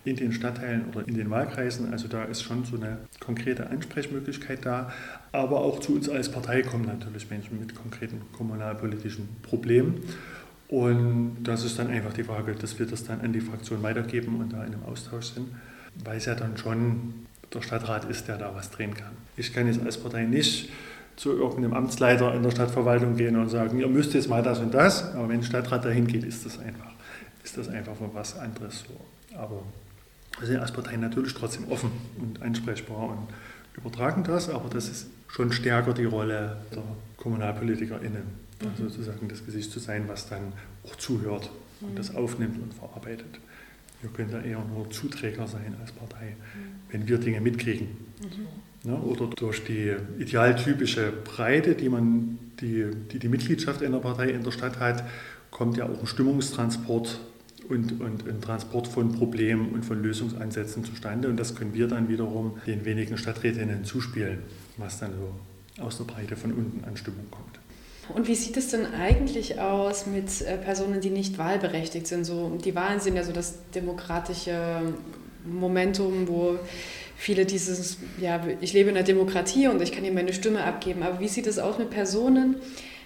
in 0.06 0.16
den 0.16 0.32
Stadtteilen 0.32 0.86
oder 0.86 1.06
in 1.06 1.16
den 1.16 1.30
Wahlkreisen. 1.30 1.92
Also 1.92 2.08
da 2.08 2.24
ist 2.24 2.42
schon 2.42 2.64
so 2.64 2.78
eine 2.78 3.00
konkrete 3.20 3.70
Ansprechmöglichkeit 3.70 4.66
da. 4.66 4.94
Aber 5.34 5.60
auch 5.60 5.82
zu 5.82 5.94
uns 5.94 6.08
als 6.08 6.32
Partei 6.32 6.62
kommen 6.62 6.86
natürlich 6.86 7.30
Menschen 7.30 7.60
mit 7.60 7.76
konkreten 7.76 8.22
kommunalpolitischen 8.32 9.28
Problemen. 9.42 9.96
Und 10.70 11.38
das 11.44 11.66
ist 11.66 11.80
dann 11.80 11.88
einfach 11.88 12.14
die 12.14 12.24
Frage, 12.24 12.54
dass 12.56 12.80
wir 12.80 12.86
das 12.86 13.04
dann 13.04 13.22
an 13.22 13.34
die 13.34 13.42
Fraktion 13.42 13.84
weitergeben 13.84 14.40
und 14.40 14.54
da 14.54 14.64
in 14.64 14.74
einem 14.74 14.84
Austausch 14.84 15.28
sind, 15.28 15.48
weil 16.04 16.18
es 16.18 16.26
ja 16.26 16.36
dann 16.36 16.58
schon 16.58 17.26
der 17.54 17.62
Stadtrat 17.62 18.06
ist, 18.06 18.28
der 18.28 18.38
da 18.38 18.54
was 18.56 18.72
drehen 18.72 18.94
kann. 18.94 19.12
Ich 19.36 19.54
kann 19.54 19.68
jetzt 19.68 19.84
als 19.84 19.98
Partei 19.98 20.24
nicht 20.24 20.70
zu 21.16 21.32
irgendeinem 21.32 21.74
Amtsleiter 21.74 22.34
in 22.34 22.44
der 22.44 22.52
Stadtverwaltung 22.52 23.16
gehen 23.16 23.36
und 23.36 23.50
sagen, 23.50 23.80
ihr 23.80 23.88
müsst 23.88 24.14
jetzt 24.14 24.30
mal 24.30 24.44
das 24.44 24.60
und 24.60 24.74
das, 24.74 25.16
aber 25.16 25.30
wenn 25.30 25.40
ein 25.40 25.44
Stadtrat 25.44 25.84
dahin 25.84 26.06
geht, 26.06 26.24
ist 26.24 26.46
das 26.46 26.60
einfach, 26.60 26.92
ist 27.44 27.58
das 27.58 27.70
einfach 27.70 27.96
was 28.14 28.38
anderes 28.38 28.86
so. 28.88 29.36
Aber 29.36 29.64
wir 30.40 30.48
sind 30.48 30.58
als 30.60 30.72
Partei 30.72 30.96
natürlich 30.98 31.34
trotzdem 31.34 31.70
offen 31.72 31.92
und 32.20 32.42
ansprechbar 32.42 33.10
und 33.10 33.28
übertragen 33.76 34.24
das, 34.24 34.50
aber 34.50 34.70
das 34.70 34.90
ist 34.90 35.08
schon 35.28 35.52
stärker 35.52 35.94
die 35.94 36.06
Rolle 36.06 36.58
der 36.74 36.84
KommunalpolitikerInnen 37.18 38.24
mhm. 38.62 38.78
sozusagen 38.78 39.28
das 39.28 39.46
Gesicht 39.46 39.72
zu 39.72 39.80
sein, 39.80 40.08
was 40.08 40.30
dann 40.30 40.54
auch 40.86 40.96
zuhört 40.96 41.50
und 41.82 41.92
mhm. 41.92 41.96
das 41.96 42.16
aufnimmt 42.16 42.62
und 42.62 42.74
verarbeitet. 42.74 43.40
Wir 44.02 44.12
können 44.12 44.32
da 44.32 44.42
eher 44.42 44.64
nur 44.64 44.90
Zuträger 44.92 45.48
sein 45.48 45.76
als 45.82 45.92
Partei, 45.92 46.36
mhm. 46.56 46.77
Wenn 46.92 47.08
wir 47.08 47.18
Dinge 47.18 47.42
mitkriegen. 47.42 47.88
Mhm. 48.22 48.92
Ne? 48.92 48.98
Oder 49.02 49.28
durch 49.28 49.64
die 49.64 49.94
idealtypische 50.20 51.12
Breite, 51.12 51.76
die, 51.76 51.90
man, 51.90 52.40
die, 52.62 52.86
die 53.12 53.20
die 53.20 53.28
Mitgliedschaft 53.28 53.84
einer 53.84 54.00
Partei 54.00 54.30
in 54.30 54.44
der 54.44 54.52
Stadt 54.52 54.80
hat, 54.80 55.04
kommt 55.52 55.78
ja 55.78 55.86
auch 55.86 56.00
ein 56.00 56.08
Stimmungstransport 56.08 57.20
und, 57.70 58.00
und 58.00 58.28
ein 58.28 58.42
Transport 58.42 58.88
von 58.88 59.12
Problemen 59.14 59.74
und 59.74 59.84
von 59.84 60.02
Lösungsansätzen 60.02 60.86
zustande. 60.86 61.28
Und 61.28 61.38
das 61.38 61.56
können 61.56 61.74
wir 61.74 61.88
dann 61.88 62.08
wiederum 62.08 62.60
den 62.66 62.86
wenigen 62.86 63.18
Stadträtinnen 63.18 63.84
zuspielen, 63.84 64.40
was 64.78 65.00
dann 65.00 65.12
so 65.14 65.84
aus 65.84 65.98
der 65.98 66.06
Breite 66.06 66.36
von 66.36 66.54
unten 66.54 66.84
an 66.86 66.96
Stimmung 66.98 67.26
kommt. 67.30 67.60
Und 68.14 68.28
wie 68.28 68.36
sieht 68.36 68.56
es 68.56 68.70
denn 68.70 68.86
eigentlich 68.86 69.60
aus 69.60 70.06
mit 70.06 70.42
äh, 70.42 70.58
Personen, 70.58 71.02
die 71.02 71.10
nicht 71.10 71.38
wahlberechtigt 71.38 72.08
sind? 72.08 72.24
So, 72.24 72.58
die 72.64 72.74
Wahlen 72.74 73.02
sind 73.02 73.18
ja 73.18 73.24
so 73.24 73.34
das 73.34 73.56
demokratische 73.76 74.94
Momentum, 75.52 76.28
wo 76.28 76.60
viele 77.18 77.46
dieses, 77.46 77.98
ja, 78.22 78.42
ich 78.62 78.74
lebe 78.74 78.90
in 78.90 78.96
einer 78.96 79.06
Demokratie 79.06 79.68
und 79.68 79.82
ich 79.82 79.92
kann 79.92 80.04
hier 80.04 80.14
meine 80.14 80.34
Stimme 80.34 80.64
abgeben. 80.64 81.04
Aber 81.04 81.20
wie 81.20 81.28
sieht 81.28 81.48
es 81.48 81.60
aus 81.60 81.78
mit 81.78 81.90
Personen, 81.90 82.58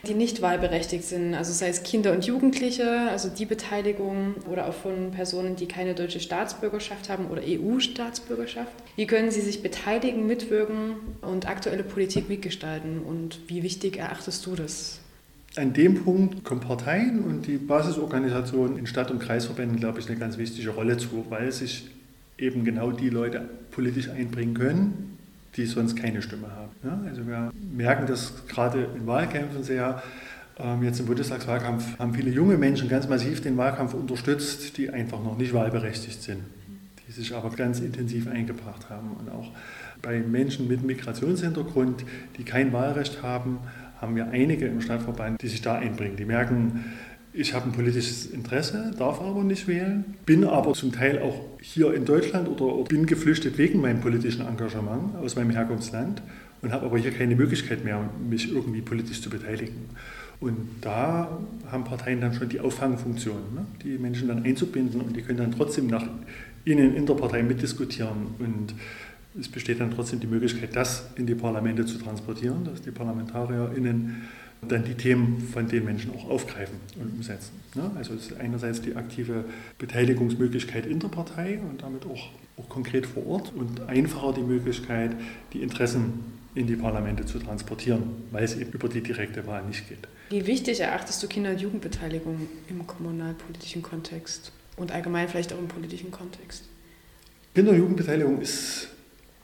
die 0.07 0.13
nicht 0.15 0.41
wahlberechtigt 0.41 1.03
sind, 1.03 1.35
also 1.35 1.53
sei 1.53 1.69
es 1.69 1.83
Kinder 1.83 2.11
und 2.11 2.25
Jugendliche, 2.25 2.89
also 3.09 3.29
die 3.29 3.45
Beteiligung 3.45 4.33
oder 4.51 4.67
auch 4.67 4.73
von 4.73 5.11
Personen, 5.11 5.55
die 5.55 5.67
keine 5.67 5.93
deutsche 5.93 6.19
Staatsbürgerschaft 6.19 7.09
haben 7.09 7.27
oder 7.27 7.43
EU-Staatsbürgerschaft. 7.45 8.71
Wie 8.95 9.05
können 9.05 9.29
sie 9.29 9.41
sich 9.41 9.61
beteiligen, 9.61 10.25
mitwirken 10.25 10.95
und 11.21 11.47
aktuelle 11.47 11.83
Politik 11.83 12.29
mitgestalten 12.29 12.99
und 12.99 13.39
wie 13.47 13.61
wichtig 13.61 13.97
erachtest 13.97 14.45
du 14.45 14.55
das? 14.55 14.99
An 15.55 15.73
dem 15.73 16.03
Punkt 16.03 16.43
kommen 16.43 16.61
Parteien 16.61 17.23
und 17.23 17.45
die 17.45 17.57
Basisorganisationen 17.57 18.77
in 18.77 18.87
Stadt- 18.87 19.11
und 19.11 19.19
Kreisverbänden, 19.19 19.79
glaube 19.79 19.99
ich, 19.99 20.07
eine 20.07 20.17
ganz 20.17 20.37
wichtige 20.37 20.69
Rolle 20.69 20.97
zu, 20.97 21.25
weil 21.29 21.51
sich 21.51 21.89
eben 22.41 22.63
genau 22.63 22.91
die 22.91 23.09
Leute 23.09 23.47
politisch 23.71 24.09
einbringen 24.09 24.53
können, 24.53 25.17
die 25.55 25.65
sonst 25.65 25.95
keine 25.95 26.21
Stimme 26.21 26.47
haben. 26.51 26.71
Ja, 26.83 26.99
also 27.07 27.27
wir 27.27 27.51
merken 27.75 28.07
das 28.07 28.47
gerade 28.47 28.87
in 28.95 29.05
Wahlkämpfen 29.05 29.63
sehr. 29.63 30.01
Ähm, 30.57 30.83
jetzt 30.83 30.99
im 30.99 31.05
Bundestagswahlkampf 31.05 31.99
haben 31.99 32.13
viele 32.13 32.31
junge 32.31 32.57
Menschen 32.57 32.89
ganz 32.89 33.07
massiv 33.07 33.41
den 33.41 33.57
Wahlkampf 33.57 33.93
unterstützt, 33.93 34.77
die 34.77 34.89
einfach 34.89 35.23
noch 35.23 35.37
nicht 35.37 35.53
wahlberechtigt 35.53 36.21
sind, 36.21 36.41
die 37.07 37.11
sich 37.11 37.33
aber 37.33 37.49
ganz 37.51 37.79
intensiv 37.79 38.27
eingebracht 38.27 38.89
haben. 38.89 39.11
Und 39.19 39.29
auch 39.29 39.51
bei 40.01 40.19
Menschen 40.19 40.67
mit 40.67 40.83
Migrationshintergrund, 40.83 42.05
die 42.37 42.43
kein 42.43 42.73
Wahlrecht 42.73 43.21
haben, 43.21 43.59
haben 44.01 44.15
wir 44.15 44.29
einige 44.29 44.65
im 44.65 44.81
Stadtverband, 44.81 45.41
die 45.41 45.47
sich 45.47 45.61
da 45.61 45.75
einbringen. 45.75 46.15
Die 46.17 46.25
merken, 46.25 46.85
ich 47.33 47.53
habe 47.53 47.65
ein 47.65 47.71
politisches 47.71 48.25
Interesse, 48.25 48.91
darf 48.97 49.21
aber 49.21 49.43
nicht 49.43 49.67
wählen, 49.67 50.15
bin 50.25 50.43
aber 50.43 50.73
zum 50.73 50.91
Teil 50.91 51.19
auch 51.19 51.39
hier 51.61 51.93
in 51.93 52.05
Deutschland 52.05 52.49
oder, 52.49 52.83
bin 52.83 53.05
geflüchtet 53.05 53.57
wegen 53.57 53.79
meinem 53.79 54.01
politischen 54.01 54.45
Engagement 54.45 55.15
aus 55.15 55.35
meinem 55.35 55.51
Herkunftsland 55.51 56.21
und 56.61 56.73
habe 56.73 56.85
aber 56.85 56.97
hier 56.97 57.11
keine 57.11 57.35
Möglichkeit 57.35 57.85
mehr, 57.85 58.09
mich 58.29 58.51
irgendwie 58.51 58.81
politisch 58.81 59.21
zu 59.21 59.29
beteiligen. 59.29 59.89
Und 60.41 60.57
da 60.81 61.39
haben 61.71 61.83
Parteien 61.83 62.19
dann 62.19 62.33
schon 62.33 62.49
die 62.49 62.59
Auffangfunktion, 62.59 63.53
ne? 63.53 63.65
die 63.83 63.97
Menschen 63.97 64.27
dann 64.27 64.43
einzubinden 64.43 64.99
und 65.01 65.15
die 65.15 65.21
können 65.21 65.37
dann 65.37 65.51
trotzdem 65.51 65.87
nach 65.87 66.05
innen 66.65 66.95
in 66.95 67.05
der 67.05 67.13
Partei 67.13 67.43
mitdiskutieren. 67.43 68.35
Und 68.39 68.73
es 69.39 69.47
besteht 69.47 69.79
dann 69.79 69.91
trotzdem 69.91 70.19
die 70.19 70.27
Möglichkeit, 70.27 70.75
das 70.75 71.11
in 71.15 71.27
die 71.27 71.35
Parlamente 71.35 71.85
zu 71.85 71.99
transportieren, 71.99 72.65
dass 72.65 72.81
die 72.81 72.91
ParlamentarierInnen 72.91 74.23
dann 74.67 74.83
die 74.85 74.93
Themen 74.93 75.41
von 75.51 75.67
den 75.67 75.85
Menschen 75.85 76.11
auch 76.15 76.29
aufgreifen 76.29 76.77
und 76.95 77.13
umsetzen. 77.13 77.51
Ne? 77.75 77.89
Also 77.95 78.13
es 78.13 78.27
ist 78.27 78.39
einerseits 78.39 78.81
die 78.81 78.95
aktive 78.95 79.45
Beteiligungsmöglichkeit 79.79 80.85
in 80.85 80.99
der 80.99 81.07
Partei 81.07 81.59
und 81.59 81.81
damit 81.81 82.05
auch, 82.05 82.29
auch 82.57 82.69
konkret 82.69 83.07
vor 83.07 83.25
Ort 83.25 83.51
und 83.55 83.81
einfacher 83.81 84.33
die 84.33 84.41
Möglichkeit, 84.41 85.11
die 85.53 85.63
Interessen 85.63 86.41
in 86.53 86.67
die 86.67 86.75
Parlamente 86.75 87.25
zu 87.25 87.39
transportieren, 87.39 88.03
weil 88.31 88.43
es 88.43 88.55
eben 88.55 88.71
über 88.71 88.89
die 88.89 89.01
direkte 89.01 89.47
Wahl 89.47 89.63
nicht 89.63 89.87
geht. 89.87 90.07
Wie 90.29 90.45
wichtig 90.45 90.81
erachtest 90.81 91.23
du 91.23 91.27
Kinder- 91.27 91.51
und 91.51 91.61
Jugendbeteiligung 91.61 92.47
im 92.69 92.85
kommunalpolitischen 92.85 93.81
Kontext 93.81 94.51
und 94.77 94.91
allgemein 94.91 95.27
vielleicht 95.27 95.53
auch 95.53 95.59
im 95.59 95.67
politischen 95.67 96.11
Kontext? 96.11 96.65
Kinder- 97.55 97.71
und 97.71 97.77
Jugendbeteiligung 97.77 98.41
ist 98.41 98.89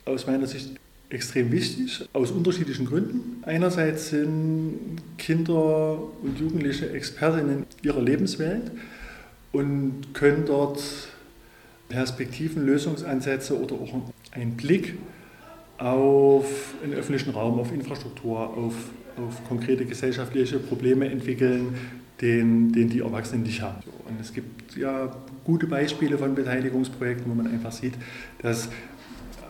aus 0.06 0.28
meiner 0.28 0.48
Sicht 0.48 0.78
extrem 1.10 1.52
wichtig, 1.52 2.08
aus 2.14 2.32
unterschiedlichen 2.32 2.86
Gründen. 2.86 3.44
Einerseits 3.46 4.10
sind 4.10 4.98
Kinder 5.18 6.00
und 6.22 6.40
Jugendliche 6.40 6.90
Expertinnen 6.92 7.66
ihrer 7.82 8.02
Lebenswelt 8.02 8.72
und 9.52 10.14
können 10.14 10.44
dort 10.46 10.82
Perspektiven, 11.88 12.66
Lösungsansätze 12.66 13.58
oder 13.58 13.76
auch 13.76 13.94
einen 14.32 14.58
Blick 14.58 14.96
auf 15.78 16.74
den 16.84 16.94
öffentlichen 16.94 17.30
Raum, 17.32 17.60
auf 17.60 17.72
Infrastruktur, 17.72 18.40
auf, 18.40 18.74
auf 19.16 19.48
konkrete 19.48 19.86
gesellschaftliche 19.86 20.60
Probleme 20.60 21.10
entwickeln, 21.10 21.76
den, 22.20 22.74
den 22.74 22.90
die 22.90 23.00
Erwachsenen 23.00 23.44
nicht 23.44 23.62
haben. 23.62 23.84
Und 24.10 24.20
es 24.20 24.34
gibt 24.34 24.76
ja 24.76 25.16
gute 25.44 25.68
Beispiele 25.68 26.18
von 26.18 26.36
Beteiligungsprojekten, 26.36 27.30
wo 27.32 27.36
man 27.36 27.48
einfach 27.48 27.72
sieht, 27.72 27.94
dass 28.42 28.70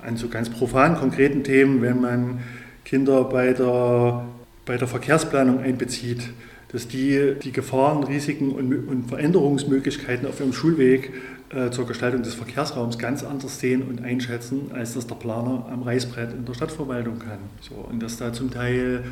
an 0.04 0.18
so 0.18 0.28
ganz 0.28 0.50
profanen, 0.50 0.98
konkreten 0.98 1.44
Themen, 1.44 1.82
wenn 1.82 2.02
man 2.02 2.40
Kinder 2.86 3.24
bei 3.26 3.54
der, 3.54 4.26
bei 4.66 4.78
der 4.78 4.88
Verkehrsplanung 4.88 5.60
einbezieht, 5.60 6.30
dass 6.72 6.88
die 6.88 7.36
die 7.42 7.52
Gefahren, 7.52 8.04
Risiken 8.04 8.52
und, 8.52 8.88
und 8.88 9.08
Veränderungsmöglichkeiten 9.08 10.28
auf 10.28 10.40
ihrem 10.40 10.54
Schulweg 10.54 11.12
äh, 11.50 11.70
zur 11.72 11.88
Gestaltung 11.88 12.24
des 12.24 12.34
Verkehrsraums 12.34 12.98
ganz 12.98 13.24
anders 13.24 13.60
sehen 13.60 13.84
und 13.84 14.04
einschätzen, 14.04 14.72
als 14.74 14.94
das 14.94 15.08
der 15.08 15.16
Planer 15.16 15.66
am 15.72 15.84
Reißbrett 15.84 16.34
in 16.34 16.46
der 16.46 16.54
Stadtverwaltung 16.54 17.20
kann. 17.20 17.40
So, 17.62 17.76
und 17.76 18.02
dass 18.02 18.18
da 18.18 18.34
zum 18.34 18.52
Teil 18.52 19.04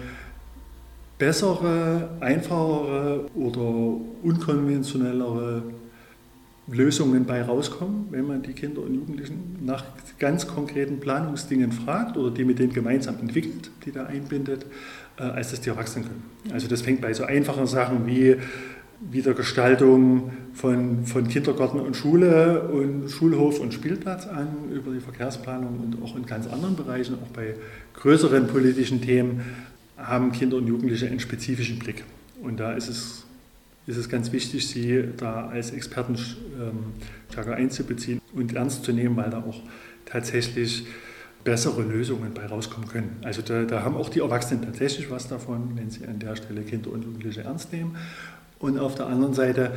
bessere, 1.17 2.09
einfachere 2.19 3.25
oder 3.35 3.97
unkonventionellere 4.21 5.63
Lösungen 6.67 7.25
bei 7.25 7.43
rauskommen, 7.43 8.07
wenn 8.09 8.25
man 8.25 8.41
die 8.41 8.53
Kinder 8.53 8.81
und 8.81 8.93
Jugendlichen 8.93 9.57
nach 9.63 9.83
ganz 10.17 10.47
konkreten 10.47 10.99
Planungsdingen 10.99 11.71
fragt 11.71 12.17
oder 12.17 12.31
die 12.31 12.43
mit 12.43 12.57
denen 12.57 12.73
gemeinsam 12.73 13.19
entwickelt, 13.19 13.69
die 13.85 13.91
da 13.91 14.05
einbindet, 14.05 14.65
äh, 15.17 15.23
als 15.23 15.51
das 15.51 15.61
die 15.61 15.69
Erwachsenen 15.69 16.07
können. 16.07 16.23
Also 16.51 16.67
das 16.67 16.81
fängt 16.81 17.01
bei 17.01 17.13
so 17.13 17.23
einfachen 17.23 17.67
Sachen 17.67 18.07
wie 18.07 18.37
Wiedergestaltung 18.99 20.31
von, 20.53 21.05
von 21.05 21.27
Kindergarten 21.27 21.79
und 21.79 21.95
Schule 21.95 22.63
und 22.69 23.09
Schulhof 23.09 23.59
und 23.59 23.73
Spielplatz 23.73 24.25
an, 24.25 24.47
über 24.71 24.91
die 24.91 25.01
Verkehrsplanung 25.01 25.79
und 25.79 26.01
auch 26.01 26.15
in 26.15 26.25
ganz 26.25 26.47
anderen 26.47 26.75
Bereichen, 26.75 27.15
auch 27.15 27.27
bei 27.27 27.55
größeren 27.95 28.47
politischen 28.47 29.01
Themen, 29.01 29.41
haben 29.97 30.31
Kinder 30.31 30.57
und 30.57 30.67
Jugendliche 30.67 31.07
einen 31.07 31.19
spezifischen 31.19 31.77
Blick. 31.77 32.03
Und 32.41 32.59
da 32.59 32.73
ist 32.73 32.89
es 32.89 33.24
ist 33.87 33.97
es 33.97 34.09
ganz 34.09 34.31
wichtig, 34.31 34.67
sie 34.67 35.03
da 35.17 35.47
als 35.47 35.71
Experten 35.71 36.15
ähm, 36.15 36.93
stärker 37.29 37.55
einzubeziehen 37.55 38.21
und 38.33 38.53
ernst 38.53 38.83
zu 38.83 38.91
nehmen, 38.91 39.15
weil 39.15 39.29
da 39.29 39.39
auch 39.39 39.61
tatsächlich 40.05 40.85
bessere 41.43 41.83
Lösungen 41.83 42.33
bei 42.33 42.45
rauskommen 42.47 42.89
können. 42.89 43.17
Also 43.23 43.41
da, 43.43 43.63
da, 43.63 43.83
haben 43.83 43.95
auch 43.95 44.09
die 44.09 44.19
Erwachsenen 44.19 44.63
tatsächlich 44.63 45.11
was 45.11 45.27
davon, 45.27 45.71
wenn 45.75 45.91
sie 45.91 46.05
an 46.07 46.17
der 46.19 46.35
Stelle 46.35 46.61
Kinder 46.61 46.91
und 46.91 47.03
Jugendliche 47.03 47.41
ernst 47.41 47.71
nehmen. 47.71 47.95
Und 48.57 48.79
auf 48.79 48.95
der 48.95 49.05
anderen 49.05 49.35
Seite, 49.35 49.71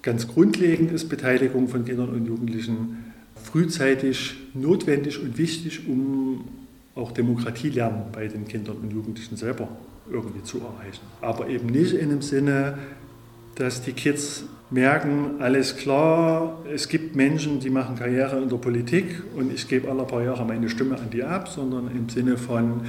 ganz 0.00 0.26
grundlegend 0.26 0.90
ist 0.90 1.10
Beteiligung 1.10 1.68
von 1.68 1.84
Kindern 1.84 2.08
und 2.08 2.26
Jugendlichen 2.26 3.12
frühzeitig 3.44 4.36
notwendig 4.54 5.20
und 5.20 5.36
wichtig, 5.36 5.86
um 5.86 6.48
auch 6.94 7.12
Demokratie 7.12 7.68
lernen 7.68 8.04
bei 8.12 8.26
den 8.28 8.48
Kindern 8.48 8.76
und 8.78 8.90
Jugendlichen 8.90 9.36
selber 9.36 9.68
irgendwie 10.10 10.42
zu 10.42 10.58
erreichen. 10.58 11.02
Aber 11.20 11.48
eben 11.48 11.66
nicht 11.66 11.92
in 11.92 12.08
dem 12.10 12.22
Sinne, 12.22 12.78
dass 13.60 13.82
die 13.82 13.92
Kids 13.92 14.44
merken, 14.70 15.40
alles 15.40 15.76
klar, 15.76 16.64
es 16.72 16.88
gibt 16.88 17.14
Menschen, 17.14 17.60
die 17.60 17.68
machen 17.68 17.94
Karriere 17.94 18.40
in 18.40 18.48
der 18.48 18.56
Politik 18.56 19.22
und 19.36 19.52
ich 19.52 19.68
gebe 19.68 19.90
alle 19.90 20.04
paar 20.04 20.22
Jahre 20.22 20.46
meine 20.46 20.70
Stimme 20.70 20.96
an 20.96 21.10
die 21.10 21.22
ab, 21.22 21.46
sondern 21.46 21.90
im 21.94 22.08
Sinne 22.08 22.38
von, 22.38 22.80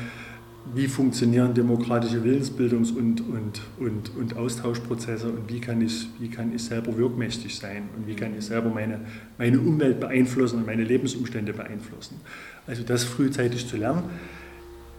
wie 0.74 0.88
funktionieren 0.88 1.53
demokratische 1.53 2.19
Willensbildungs- 2.19 2.95
und, 2.95 3.19
und, 3.19 3.61
und, 3.80 4.15
und 4.15 4.38
Austauschprozesse 4.38 5.28
und 5.28 5.51
wie 5.51 5.59
kann, 5.59 5.82
ich, 5.82 6.07
wie 6.19 6.30
kann 6.30 6.55
ich 6.55 6.63
selber 6.63 6.95
wirkmächtig 6.95 7.57
sein 7.57 7.89
und 7.97 8.07
wie 8.07 8.13
kann 8.13 8.32
ich 8.38 8.45
selber 8.45 8.69
meine, 8.69 9.01
meine 9.38 9.59
Umwelt 9.59 9.99
beeinflussen 9.99 10.59
und 10.59 10.65
meine 10.65 10.86
Lebensumstände 10.86 11.51
beeinflussen. 11.51 12.22
Also 12.65 12.84
das 12.84 13.03
frühzeitig 13.03 13.67
zu 13.67 13.76
lernen, 13.76 14.03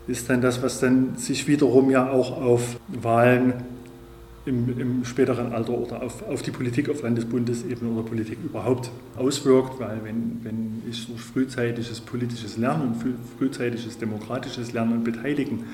ist 0.07 0.29
dann 0.29 0.43
das, 0.43 0.63
was 0.63 0.81
dann 0.81 1.17
sich 1.17 1.49
wiederum 1.49 1.91
ja 1.91 2.11
auch 2.11 2.43
auf 2.43 2.79
Wahlen 2.89 3.55
im, 4.45 4.79
im, 4.79 5.05
späteren 5.05 5.53
Alter 5.53 5.73
oder 5.73 6.03
auf, 6.03 6.23
auf 6.29 6.43
die 6.43 6.51
Politik 6.51 6.89
auf 6.89 7.03
Landesbundesebene 7.03 7.91
oder 7.91 8.09
Politik 8.09 8.39
überhaupt 8.43 8.91
auswirkt, 9.17 9.79
weil 9.79 10.03
wenn, 10.05 10.41
wenn 10.43 10.83
ich 10.89 11.07
durch 11.07 11.21
frühzeitiges 11.21 12.01
politisches 12.01 12.57
Lernen 12.57 12.95
und 12.95 13.17
frühzeitiges 13.39 13.99
demokratisches 13.99 14.73
Lernen 14.73 14.95
und 14.95 15.05
Beteiligen, 15.05 15.65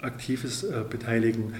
aktives 0.00 0.62
äh, 0.64 0.84
Beteiligen, 0.88 1.54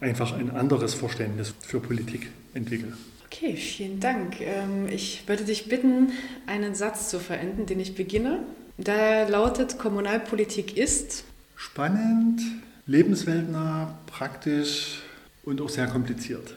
einfach 0.00 0.36
ein 0.36 0.50
anderes 0.50 0.94
Verständnis 0.94 1.54
für 1.60 1.80
Politik 1.80 2.30
entwickle. 2.54 2.92
Okay, 3.24 3.56
vielen 3.56 4.00
Dank. 4.00 4.40
Ähm, 4.40 4.88
ich 4.88 5.24
würde 5.26 5.44
dich 5.44 5.68
bitten, 5.68 6.12
einen 6.46 6.74
Satz 6.74 7.08
zu 7.08 7.18
verenden, 7.18 7.66
den 7.66 7.80
ich 7.80 7.94
beginne. 7.94 8.40
Da 8.78 9.26
lautet, 9.26 9.78
Kommunalpolitik 9.78 10.76
ist 10.76 11.24
spannend, 11.56 12.42
lebensweltnah, 12.86 13.98
praktisch, 14.06 15.02
und 15.46 15.60
auch 15.62 15.70
sehr 15.70 15.86
kompliziert. 15.86 16.54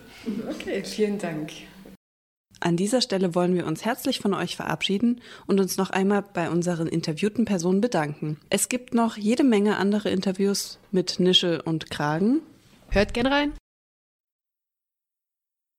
Okay, 0.50 0.84
vielen 0.84 1.18
Dank. 1.18 1.52
An 2.60 2.76
dieser 2.76 3.00
Stelle 3.00 3.36
wollen 3.36 3.56
wir 3.56 3.66
uns 3.66 3.86
herzlich 3.86 4.20
von 4.20 4.34
euch 4.34 4.58
verabschieden 4.58 5.22
und 5.48 5.62
uns 5.62 5.78
noch 5.78 5.92
einmal 5.92 6.24
bei 6.34 6.50
unseren 6.50 6.88
interviewten 6.88 7.46
Personen 7.46 7.80
bedanken. 7.80 8.38
Es 8.50 8.68
gibt 8.68 8.94
noch 8.94 9.16
jede 9.16 9.46
Menge 9.46 9.78
andere 9.78 10.10
Interviews 10.10 10.78
mit 10.92 11.22
Nische 11.22 11.62
und 11.62 11.90
Kragen. 11.90 12.42
Hört 12.90 13.14
gern 13.14 13.28
rein. 13.28 13.54